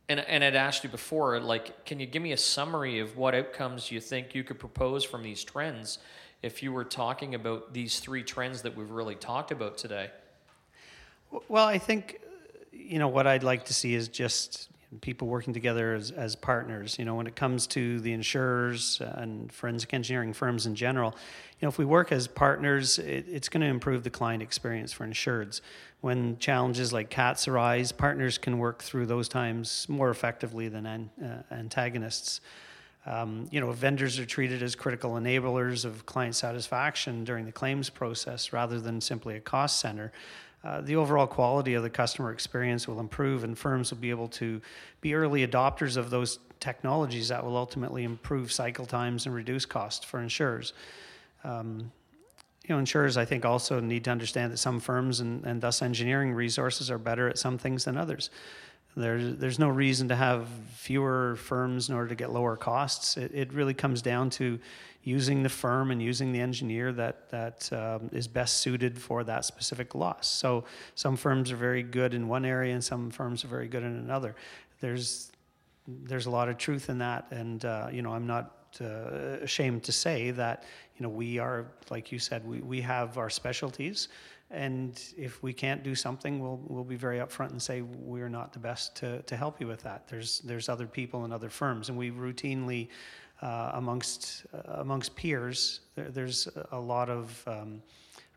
and 0.09 0.19
and 0.19 0.43
I'd 0.43 0.55
asked 0.55 0.83
you 0.83 0.89
before, 0.89 1.39
like, 1.39 1.85
can 1.85 1.99
you 1.99 2.05
give 2.05 2.21
me 2.21 2.33
a 2.33 2.37
summary 2.37 2.99
of 2.99 3.17
what 3.17 3.33
outcomes 3.33 3.91
you 3.91 3.99
think 3.99 4.35
you 4.35 4.43
could 4.43 4.59
propose 4.59 5.03
from 5.03 5.23
these 5.23 5.43
trends? 5.43 5.97
If 6.41 6.61
you 6.61 6.71
were 6.71 6.83
talking 6.83 7.35
about 7.35 7.73
these 7.73 7.99
three 7.99 8.23
trends 8.23 8.61
that 8.61 8.75
we've 8.75 8.91
really 8.91 9.15
talked 9.15 9.51
about 9.51 9.77
today? 9.77 10.09
Well, 11.47 11.65
I 11.65 11.77
think, 11.77 12.19
you 12.71 12.99
know, 12.99 13.07
what 13.07 13.27
I'd 13.27 13.43
like 13.43 13.65
to 13.65 13.73
see 13.73 13.93
is 13.93 14.07
just 14.07 14.69
people 15.01 15.27
working 15.27 15.53
together 15.53 15.93
as, 15.93 16.11
as 16.11 16.35
partners. 16.35 16.97
You 16.97 17.05
know, 17.05 17.15
when 17.15 17.27
it 17.27 17.35
comes 17.35 17.67
to 17.67 17.99
the 17.99 18.13
insurers 18.13 19.01
and 19.01 19.51
forensic 19.51 19.93
engineering 19.93 20.33
firms 20.33 20.65
in 20.65 20.75
general, 20.75 21.11
you 21.59 21.65
know, 21.65 21.69
if 21.69 21.77
we 21.77 21.85
work 21.85 22.11
as 22.11 22.27
partners, 22.27 22.99
it, 22.99 23.25
it's 23.27 23.49
going 23.49 23.61
to 23.61 23.67
improve 23.67 24.03
the 24.03 24.09
client 24.09 24.41
experience 24.41 24.93
for 24.93 25.05
insureds. 25.05 25.61
When 26.01 26.37
challenges 26.37 26.93
like 26.93 27.09
CATs 27.09 27.47
arise, 27.47 27.91
partners 27.91 28.37
can 28.37 28.59
work 28.59 28.81
through 28.81 29.07
those 29.07 29.27
times 29.27 29.87
more 29.89 30.09
effectively 30.09 30.69
than 30.69 30.85
an, 30.85 31.09
uh, 31.21 31.53
antagonists. 31.53 32.39
Um, 33.07 33.47
you 33.51 33.61
know, 33.61 33.71
vendors 33.71 34.19
are 34.19 34.25
treated 34.25 34.61
as 34.61 34.75
critical 34.75 35.11
enablers 35.11 35.85
of 35.85 36.05
client 36.05 36.35
satisfaction 36.35 37.23
during 37.23 37.45
the 37.45 37.53
claims 37.53 37.89
process 37.89 38.51
rather 38.51 38.81
than 38.81 38.99
simply 38.99 39.37
a 39.37 39.39
cost 39.39 39.79
center. 39.79 40.11
Uh, 40.63 40.81
the 40.81 40.97
overall 40.97 41.25
quality 41.27 41.73
of 41.75 41.83
the 41.83 41.89
customer 41.89 42.33
experience 42.33 42.85
will 42.85 42.99
improve, 42.99 43.45
and 43.45 43.57
firms 43.57 43.91
will 43.91 43.99
be 43.99 44.09
able 44.09 44.27
to 44.27 44.61
be 44.99 45.13
early 45.13 45.47
adopters 45.47 45.95
of 45.95 46.09
those 46.09 46.39
technologies 46.59 47.29
that 47.29 47.43
will 47.45 47.55
ultimately 47.55 48.03
improve 48.03 48.51
cycle 48.51 48.85
times 48.85 49.25
and 49.25 49.33
reduce 49.33 49.65
costs 49.65 50.03
for 50.03 50.19
insurers. 50.19 50.73
Um, 51.45 51.91
you 52.67 52.75
know, 52.75 52.79
insurers, 52.79 53.15
I 53.15 53.23
think, 53.23 53.45
also 53.45 53.79
need 53.79 54.03
to 54.05 54.11
understand 54.11 54.51
that 54.51 54.57
some 54.57 54.81
firms 54.81 55.21
and, 55.21 55.45
and 55.45 55.61
thus 55.61 55.81
engineering 55.81 56.33
resources 56.33 56.91
are 56.91 56.97
better 56.97 57.29
at 57.29 57.37
some 57.37 57.57
things 57.57 57.85
than 57.85 57.95
others. 57.95 58.29
There's, 58.97 59.37
there's 59.37 59.59
no 59.59 59.69
reason 59.69 60.07
to 60.07 60.15
have 60.15 60.47
fewer 60.73 61.35
firms 61.35 61.89
in 61.89 61.95
order 61.95 62.09
to 62.09 62.15
get 62.15 62.31
lower 62.31 62.55
costs. 62.55 63.15
It, 63.15 63.31
it 63.31 63.53
really 63.53 63.75
comes 63.75 64.01
down 64.01 64.31
to 64.31 64.59
using 65.03 65.43
the 65.43 65.49
firm 65.49 65.91
and 65.91 66.01
using 66.01 66.31
the 66.31 66.41
engineer 66.41 66.91
that, 66.91 67.29
that 67.29 67.71
um, 67.71 68.09
is 68.11 68.27
best 68.27 68.57
suited 68.57 68.99
for 68.99 69.23
that 69.23 69.45
specific 69.45 69.93
loss. 69.93 70.27
So 70.27 70.63
some 70.95 71.15
firms 71.15 71.51
are 71.51 71.55
very 71.55 71.83
good 71.83 72.15
in 72.15 72.27
one 72.27 72.43
area 72.43 72.73
and 72.73 72.83
some 72.83 73.11
firms 73.11 73.45
are 73.45 73.47
very 73.47 73.67
good 73.67 73.83
in 73.83 73.95
another. 73.95 74.35
There's, 74.81 75.31
there's 75.87 76.25
a 76.25 76.31
lot 76.31 76.49
of 76.49 76.57
truth 76.57 76.89
in 76.89 76.97
that. 76.97 77.27
And, 77.29 77.63
uh, 77.65 77.89
you 77.91 78.01
know, 78.01 78.13
I'm 78.13 78.25
not 78.25 78.79
uh, 78.81 79.37
ashamed 79.43 79.83
to 79.83 79.91
say 79.91 80.31
that, 80.31 80.63
you 80.97 81.03
know, 81.03 81.09
we 81.09 81.37
are, 81.37 81.67
like 81.91 82.11
you 82.11 82.17
said, 82.17 82.45
we, 82.47 82.61
we 82.61 82.81
have 82.81 83.19
our 83.19 83.29
specialties 83.29 84.09
and 84.49 85.13
if 85.17 85.43
we 85.43 85.51
can't 85.51 85.83
do 85.83 85.93
something, 85.93 86.39
we'll 86.39 86.61
we'll 86.67 86.85
be 86.85 86.95
very 86.95 87.19
upfront 87.19 87.51
and 87.51 87.61
say 87.61 87.81
we're 87.81 88.29
not 88.29 88.53
the 88.53 88.59
best 88.59 88.95
to, 88.97 89.21
to 89.23 89.35
help 89.35 89.59
you 89.59 89.67
with 89.67 89.83
that. 89.83 90.07
There's 90.07 90.39
there's 90.39 90.69
other 90.69 90.87
people 90.87 91.25
and 91.25 91.33
other 91.33 91.49
firms, 91.49 91.89
and 91.89 91.97
we 91.97 92.11
routinely 92.11 92.87
uh, 93.41 93.71
amongst 93.73 94.45
uh, 94.53 94.79
amongst 94.79 95.15
peers 95.15 95.81
there, 95.95 96.09
there's 96.09 96.47
a 96.71 96.79
lot 96.79 97.09
of 97.09 97.43
um, 97.45 97.81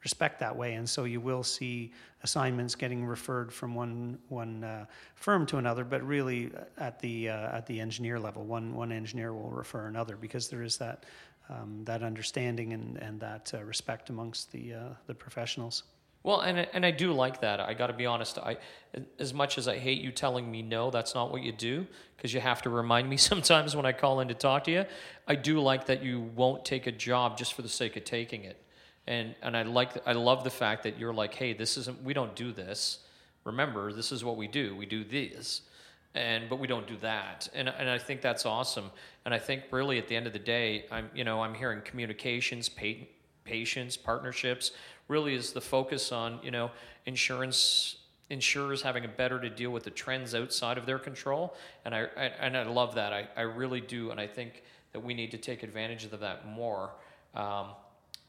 respect 0.02 0.40
that 0.40 0.56
way, 0.56 0.74
and 0.74 0.88
so 0.88 1.04
you 1.04 1.20
will 1.20 1.44
see 1.44 1.92
assignments 2.24 2.74
getting 2.74 3.06
referred 3.06 3.52
from 3.52 3.76
one 3.76 4.18
one 4.28 4.64
uh, 4.64 4.86
firm 5.14 5.46
to 5.46 5.58
another, 5.58 5.84
but 5.84 6.02
really 6.02 6.50
at 6.78 6.98
the 6.98 7.28
uh, 7.28 7.56
at 7.56 7.66
the 7.66 7.78
engineer 7.78 8.18
level, 8.18 8.44
one 8.44 8.74
one 8.74 8.90
engineer 8.90 9.32
will 9.32 9.50
refer 9.50 9.86
another 9.86 10.16
because 10.16 10.48
there 10.48 10.62
is 10.62 10.76
that. 10.78 11.06
Um, 11.48 11.82
that 11.84 12.04
understanding 12.04 12.74
and, 12.74 12.96
and 12.98 13.18
that 13.18 13.52
uh, 13.52 13.64
respect 13.64 14.08
amongst 14.08 14.52
the 14.52 14.74
uh, 14.74 14.88
the 15.08 15.14
professionals. 15.14 15.82
Well, 16.22 16.40
and 16.40 16.58
and 16.72 16.84
I 16.84 16.90
do 16.90 17.12
like 17.12 17.40
that. 17.40 17.60
I 17.60 17.72
got 17.72 17.86
to 17.86 17.94
be 17.94 18.04
honest. 18.04 18.38
I, 18.38 18.58
as 19.18 19.32
much 19.32 19.56
as 19.56 19.66
I 19.68 19.78
hate 19.78 20.02
you 20.02 20.12
telling 20.12 20.50
me 20.50 20.60
no, 20.60 20.90
that's 20.90 21.14
not 21.14 21.30
what 21.30 21.42
you 21.42 21.52
do, 21.52 21.86
because 22.16 22.34
you 22.34 22.40
have 22.40 22.60
to 22.62 22.70
remind 22.70 23.08
me 23.08 23.16
sometimes 23.30 23.74
when 23.74 23.86
I 23.86 23.92
call 23.92 24.20
in 24.20 24.28
to 24.28 24.34
talk 24.34 24.64
to 24.64 24.70
you. 24.70 24.84
I 25.26 25.34
do 25.34 25.60
like 25.60 25.86
that 25.86 26.02
you 26.02 26.20
won't 26.20 26.64
take 26.64 26.86
a 26.86 26.92
job 26.92 27.38
just 27.38 27.54
for 27.54 27.62
the 27.62 27.68
sake 27.68 27.96
of 27.96 28.04
taking 28.04 28.44
it, 28.44 28.62
and 29.06 29.34
and 29.42 29.56
I 29.56 29.62
like 29.62 30.06
I 30.06 30.12
love 30.12 30.44
the 30.44 30.50
fact 30.50 30.82
that 30.82 30.98
you're 30.98 31.14
like, 31.14 31.34
hey, 31.34 31.54
this 31.54 31.78
isn't. 31.78 32.02
We 32.02 32.12
don't 32.12 32.36
do 32.36 32.52
this. 32.52 32.98
Remember, 33.44 33.90
this 33.90 34.12
is 34.12 34.22
what 34.22 34.36
we 34.36 34.46
do. 34.46 34.76
We 34.76 34.84
do 34.84 35.02
this, 35.02 35.62
and 36.14 36.50
but 36.50 36.58
we 36.58 36.66
don't 36.66 36.86
do 36.86 36.98
that. 36.98 37.48
And 37.54 37.66
and 37.70 37.88
I 37.88 37.96
think 37.96 38.20
that's 38.20 38.44
awesome. 38.44 38.90
And 39.24 39.32
I 39.32 39.38
think 39.38 39.62
really 39.70 39.96
at 39.96 40.08
the 40.08 40.16
end 40.16 40.26
of 40.26 40.34
the 40.34 40.38
day, 40.38 40.84
I'm 40.90 41.08
you 41.14 41.24
know 41.24 41.42
I'm 41.42 41.54
hearing 41.54 41.80
communications, 41.80 42.68
patience, 43.50 43.96
partnerships 43.96 44.70
really 45.08 45.34
is 45.34 45.52
the 45.52 45.60
focus 45.60 46.12
on 46.12 46.38
you 46.42 46.50
know 46.50 46.70
insurance 47.06 47.96
insurers 48.30 48.80
having 48.80 49.04
a 49.04 49.08
better 49.08 49.40
to 49.40 49.50
deal 49.50 49.72
with 49.72 49.82
the 49.82 49.90
trends 49.90 50.36
outside 50.36 50.78
of 50.78 50.86
their 50.86 51.00
control. 51.00 51.54
And 51.84 51.94
I, 51.94 52.06
I 52.16 52.24
and 52.40 52.56
I 52.56 52.62
love 52.62 52.94
that. 52.94 53.12
I, 53.12 53.28
I 53.36 53.42
really 53.42 53.80
do. 53.80 54.12
And 54.12 54.20
I 54.20 54.26
think 54.26 54.62
that 54.92 55.00
we 55.00 55.14
need 55.14 55.32
to 55.32 55.38
take 55.38 55.62
advantage 55.62 56.04
of 56.04 56.20
that 56.20 56.46
more 56.46 56.90
um, 57.34 57.66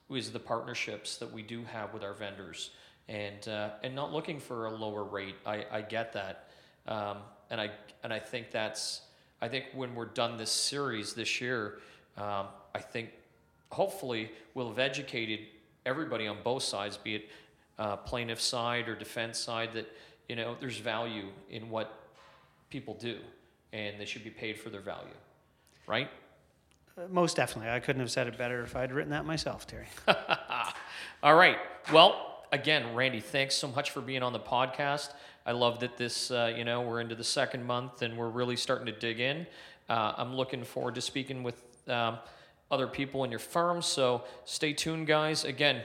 is 0.09 0.31
the 0.31 0.39
partnerships 0.39 1.17
that 1.17 1.31
we 1.31 1.43
do 1.43 1.63
have 1.63 1.93
with 1.93 2.03
our 2.03 2.13
vendors 2.13 2.71
and 3.07 3.47
uh, 3.47 3.69
and 3.83 3.93
not 3.93 4.11
looking 4.11 4.39
for 4.39 4.65
a 4.65 4.71
lower 4.71 5.03
rate. 5.03 5.35
I, 5.45 5.65
I 5.71 5.81
get 5.81 6.13
that. 6.13 6.49
Um, 6.87 7.17
and 7.51 7.61
I 7.61 7.69
and 8.03 8.11
I 8.11 8.19
think 8.19 8.49
that's 8.49 9.01
I 9.39 9.47
think 9.47 9.65
when 9.73 9.93
we're 9.93 10.05
done 10.05 10.37
this 10.37 10.51
series 10.51 11.13
this 11.13 11.39
year 11.39 11.79
um, 12.17 12.47
I 12.73 12.79
think 12.79 13.09
hopefully 13.71 14.31
we'll 14.53 14.69
have 14.69 14.79
educated 14.79 15.39
everybody 15.85 16.27
on 16.27 16.37
both 16.43 16.63
sides, 16.63 16.97
be 16.97 17.15
it 17.15 17.29
uh, 17.79 17.95
plaintiff 17.97 18.39
side 18.39 18.87
or 18.87 18.95
defense 18.95 19.39
side, 19.39 19.73
that 19.73 19.91
you 20.29 20.35
know 20.35 20.55
there's 20.59 20.77
value 20.77 21.27
in 21.49 21.69
what 21.69 22.09
people 22.69 22.93
do, 22.93 23.17
and 23.73 23.99
they 23.99 24.05
should 24.05 24.23
be 24.23 24.29
paid 24.29 24.59
for 24.59 24.69
their 24.69 24.81
value, 24.81 25.15
right? 25.87 26.09
Uh, 26.97 27.01
most 27.09 27.35
definitely. 27.35 27.71
I 27.71 27.79
couldn't 27.79 28.01
have 28.01 28.11
said 28.11 28.27
it 28.27 28.37
better 28.37 28.61
if 28.63 28.75
I'd 28.75 28.91
written 28.91 29.11
that 29.11 29.25
myself, 29.25 29.65
Terry. 29.65 29.87
All 31.23 31.35
right. 31.35 31.57
Well, 31.91 32.43
again, 32.51 32.93
Randy, 32.93 33.21
thanks 33.21 33.55
so 33.55 33.67
much 33.69 33.91
for 33.91 34.01
being 34.01 34.23
on 34.23 34.33
the 34.33 34.39
podcast. 34.39 35.13
I 35.45 35.53
love 35.53 35.79
that 35.79 35.97
this, 35.97 36.29
uh, 36.29 36.53
you 36.55 36.65
know, 36.65 36.81
we're 36.81 36.99
into 36.99 37.15
the 37.15 37.23
second 37.23 37.65
month 37.65 38.01
and 38.01 38.17
we're 38.17 38.29
really 38.29 38.57
starting 38.57 38.85
to 38.87 38.91
dig 38.91 39.19
in. 39.19 39.47
Uh, 39.89 40.13
I'm 40.17 40.35
looking 40.35 40.63
forward 40.63 40.95
to 40.95 41.01
speaking 41.01 41.43
with. 41.43 41.55
Um, 41.87 42.19
other 42.71 42.87
people 42.87 43.23
in 43.23 43.29
your 43.29 43.39
firm. 43.39 43.81
So 43.81 44.23
stay 44.45 44.73
tuned, 44.73 45.07
guys. 45.07 45.43
Again, 45.43 45.83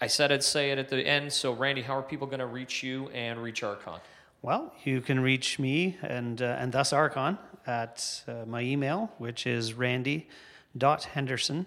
I 0.00 0.06
said 0.06 0.30
I'd 0.32 0.42
say 0.42 0.70
it 0.70 0.78
at 0.78 0.88
the 0.88 1.06
end. 1.06 1.32
So, 1.32 1.52
Randy, 1.52 1.82
how 1.82 1.98
are 1.98 2.02
people 2.02 2.26
going 2.26 2.40
to 2.40 2.46
reach 2.46 2.82
you 2.82 3.08
and 3.08 3.42
reach 3.42 3.62
Arcon? 3.62 4.00
Well, 4.42 4.72
you 4.84 5.00
can 5.00 5.20
reach 5.20 5.58
me 5.58 5.96
and, 6.02 6.40
uh, 6.40 6.56
and 6.58 6.70
thus 6.70 6.92
Arcon 6.92 7.38
at 7.66 8.22
uh, 8.28 8.44
my 8.46 8.60
email, 8.60 9.10
which 9.18 9.46
is 9.46 9.74
randy.henderson 9.74 11.66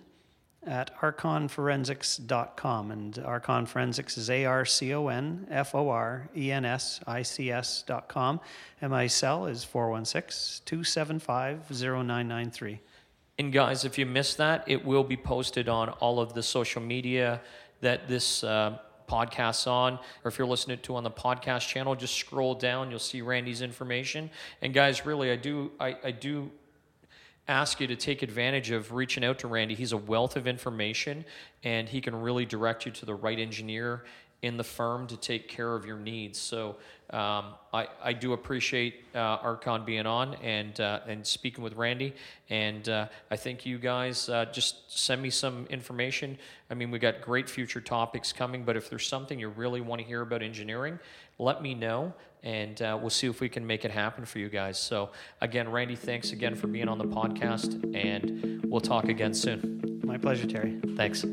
at 0.66 0.96
arconforensics.com. 1.00 2.92
And 2.92 3.14
Arcon 3.16 3.68
Forensics 3.68 4.18
is 4.18 4.30
A 4.30 4.46
R 4.46 4.66
C 4.66 4.94
O 4.94 5.08
N 5.08 5.48
F 5.50 5.74
O 5.74 5.90
R 5.90 6.30
E 6.36 6.52
N 6.52 6.66
S 6.66 7.00
I 7.08 7.22
C 7.24 7.52
S.com. 7.52 8.40
And 8.82 8.92
my 8.92 9.08
cell 9.08 9.46
is 9.48 9.64
416 9.64 10.64
275 10.66 11.72
0993. 11.72 12.80
And 13.40 13.54
guys, 13.54 13.86
if 13.86 13.98
you 13.98 14.06
missed 14.06 14.36
that, 14.38 14.66
it 14.68 14.84
will 14.84 15.06
be 15.06 15.16
posted 15.16 15.70
on 15.70 15.88
all 15.90 16.20
of 16.20 16.34
the 16.34 16.44
social 16.44 16.82
media 16.82 17.40
that 17.80 18.06
this 18.10 18.44
uh, 18.44 18.80
podcast's 19.08 19.66
on. 19.66 19.94
Or 19.94 20.28
if 20.28 20.38
you're 20.38 20.46
listening 20.46 20.80
to 20.80 20.98
on 20.98 21.06
the 21.06 21.10
podcast 21.10 21.66
channel, 21.70 21.96
just 21.96 22.16
scroll 22.16 22.54
down. 22.54 22.90
You'll 22.90 23.00
see 23.00 23.22
Randy's 23.22 23.62
information. 23.62 24.30
And 24.62 24.74
guys, 24.74 25.06
really, 25.06 25.32
I 25.32 25.38
do, 25.38 25.72
I, 25.80 25.96
I 26.04 26.12
do 26.12 26.52
ask 27.48 27.80
you 27.80 27.88
to 27.88 27.96
take 27.96 28.24
advantage 28.24 28.72
of 28.72 28.92
reaching 28.92 29.24
out 29.24 29.40
to 29.40 29.48
Randy. 29.48 29.74
He's 29.74 29.94
a 29.94 29.98
wealth 29.98 30.36
of 30.36 30.46
information, 30.46 31.24
and 31.64 31.88
he 31.88 32.02
can 32.02 32.22
really 32.22 32.46
direct 32.46 32.86
you 32.86 32.92
to 32.92 33.06
the 33.06 33.16
right 33.16 33.40
engineer 33.40 34.04
in 34.42 34.58
the 34.58 34.64
firm 34.64 35.06
to 35.08 35.18
take 35.18 35.48
care 35.48 35.76
of 35.76 35.86
your 35.86 35.98
needs. 35.98 36.40
So 36.40 36.78
um, 37.10 37.56
I, 37.74 37.88
I 38.02 38.14
do 38.14 38.34
appreciate 38.34 39.04
uh, 39.14 39.40
Arcon 39.40 39.86
being 39.86 40.06
on 40.06 40.36
and 40.36 40.80
uh, 40.80 41.02
and 41.08 41.26
speaking 41.26 41.64
with 41.64 41.74
Randy. 41.76 42.14
And 42.50 42.88
uh, 42.88 43.08
I 43.32 43.36
think 43.36 43.66
you 43.66 43.78
guys 43.78 44.30
uh, 44.30 44.46
just 44.46 44.98
send 44.98 45.22
me 45.22 45.30
some 45.30 45.66
information. 45.70 46.38
I 46.70 46.74
mean, 46.76 46.92
we 46.92 47.00
got 47.00 47.22
great 47.22 47.50
future 47.50 47.82
topics 47.82 48.32
coming, 48.32 48.64
but 48.64 48.78
if 48.78 48.90
there's 48.90 49.08
something 49.08 49.40
you 49.40 49.50
really 49.50 49.82
want 49.82 50.02
to 50.02 50.08
hear 50.08 50.22
about 50.22 50.42
engineering, 50.42 51.00
let 51.38 51.62
me 51.62 51.74
know. 51.74 52.14
And 52.42 52.82
uh, 52.82 52.98
we'll 53.00 53.10
see 53.10 53.28
if 53.28 53.42
we 53.42 53.50
can 53.50 53.68
make 53.68 53.84
it 53.84 53.92
happen 53.92 54.24
for 54.24 54.40
you 54.40 54.48
guys. 54.48 54.80
So, 54.80 55.10
again, 55.42 55.70
Randy, 55.70 55.98
thanks 55.98 56.32
again 56.32 56.56
for 56.56 56.68
being 56.68 56.88
on 56.88 56.98
the 56.98 57.04
podcast, 57.04 57.94
and 57.94 58.64
we'll 58.64 58.80
talk 58.80 59.10
again 59.10 59.34
soon. 59.34 60.00
My 60.06 60.18
pleasure, 60.18 60.48
Terry. 60.48 60.80
Thanks. 60.96 61.26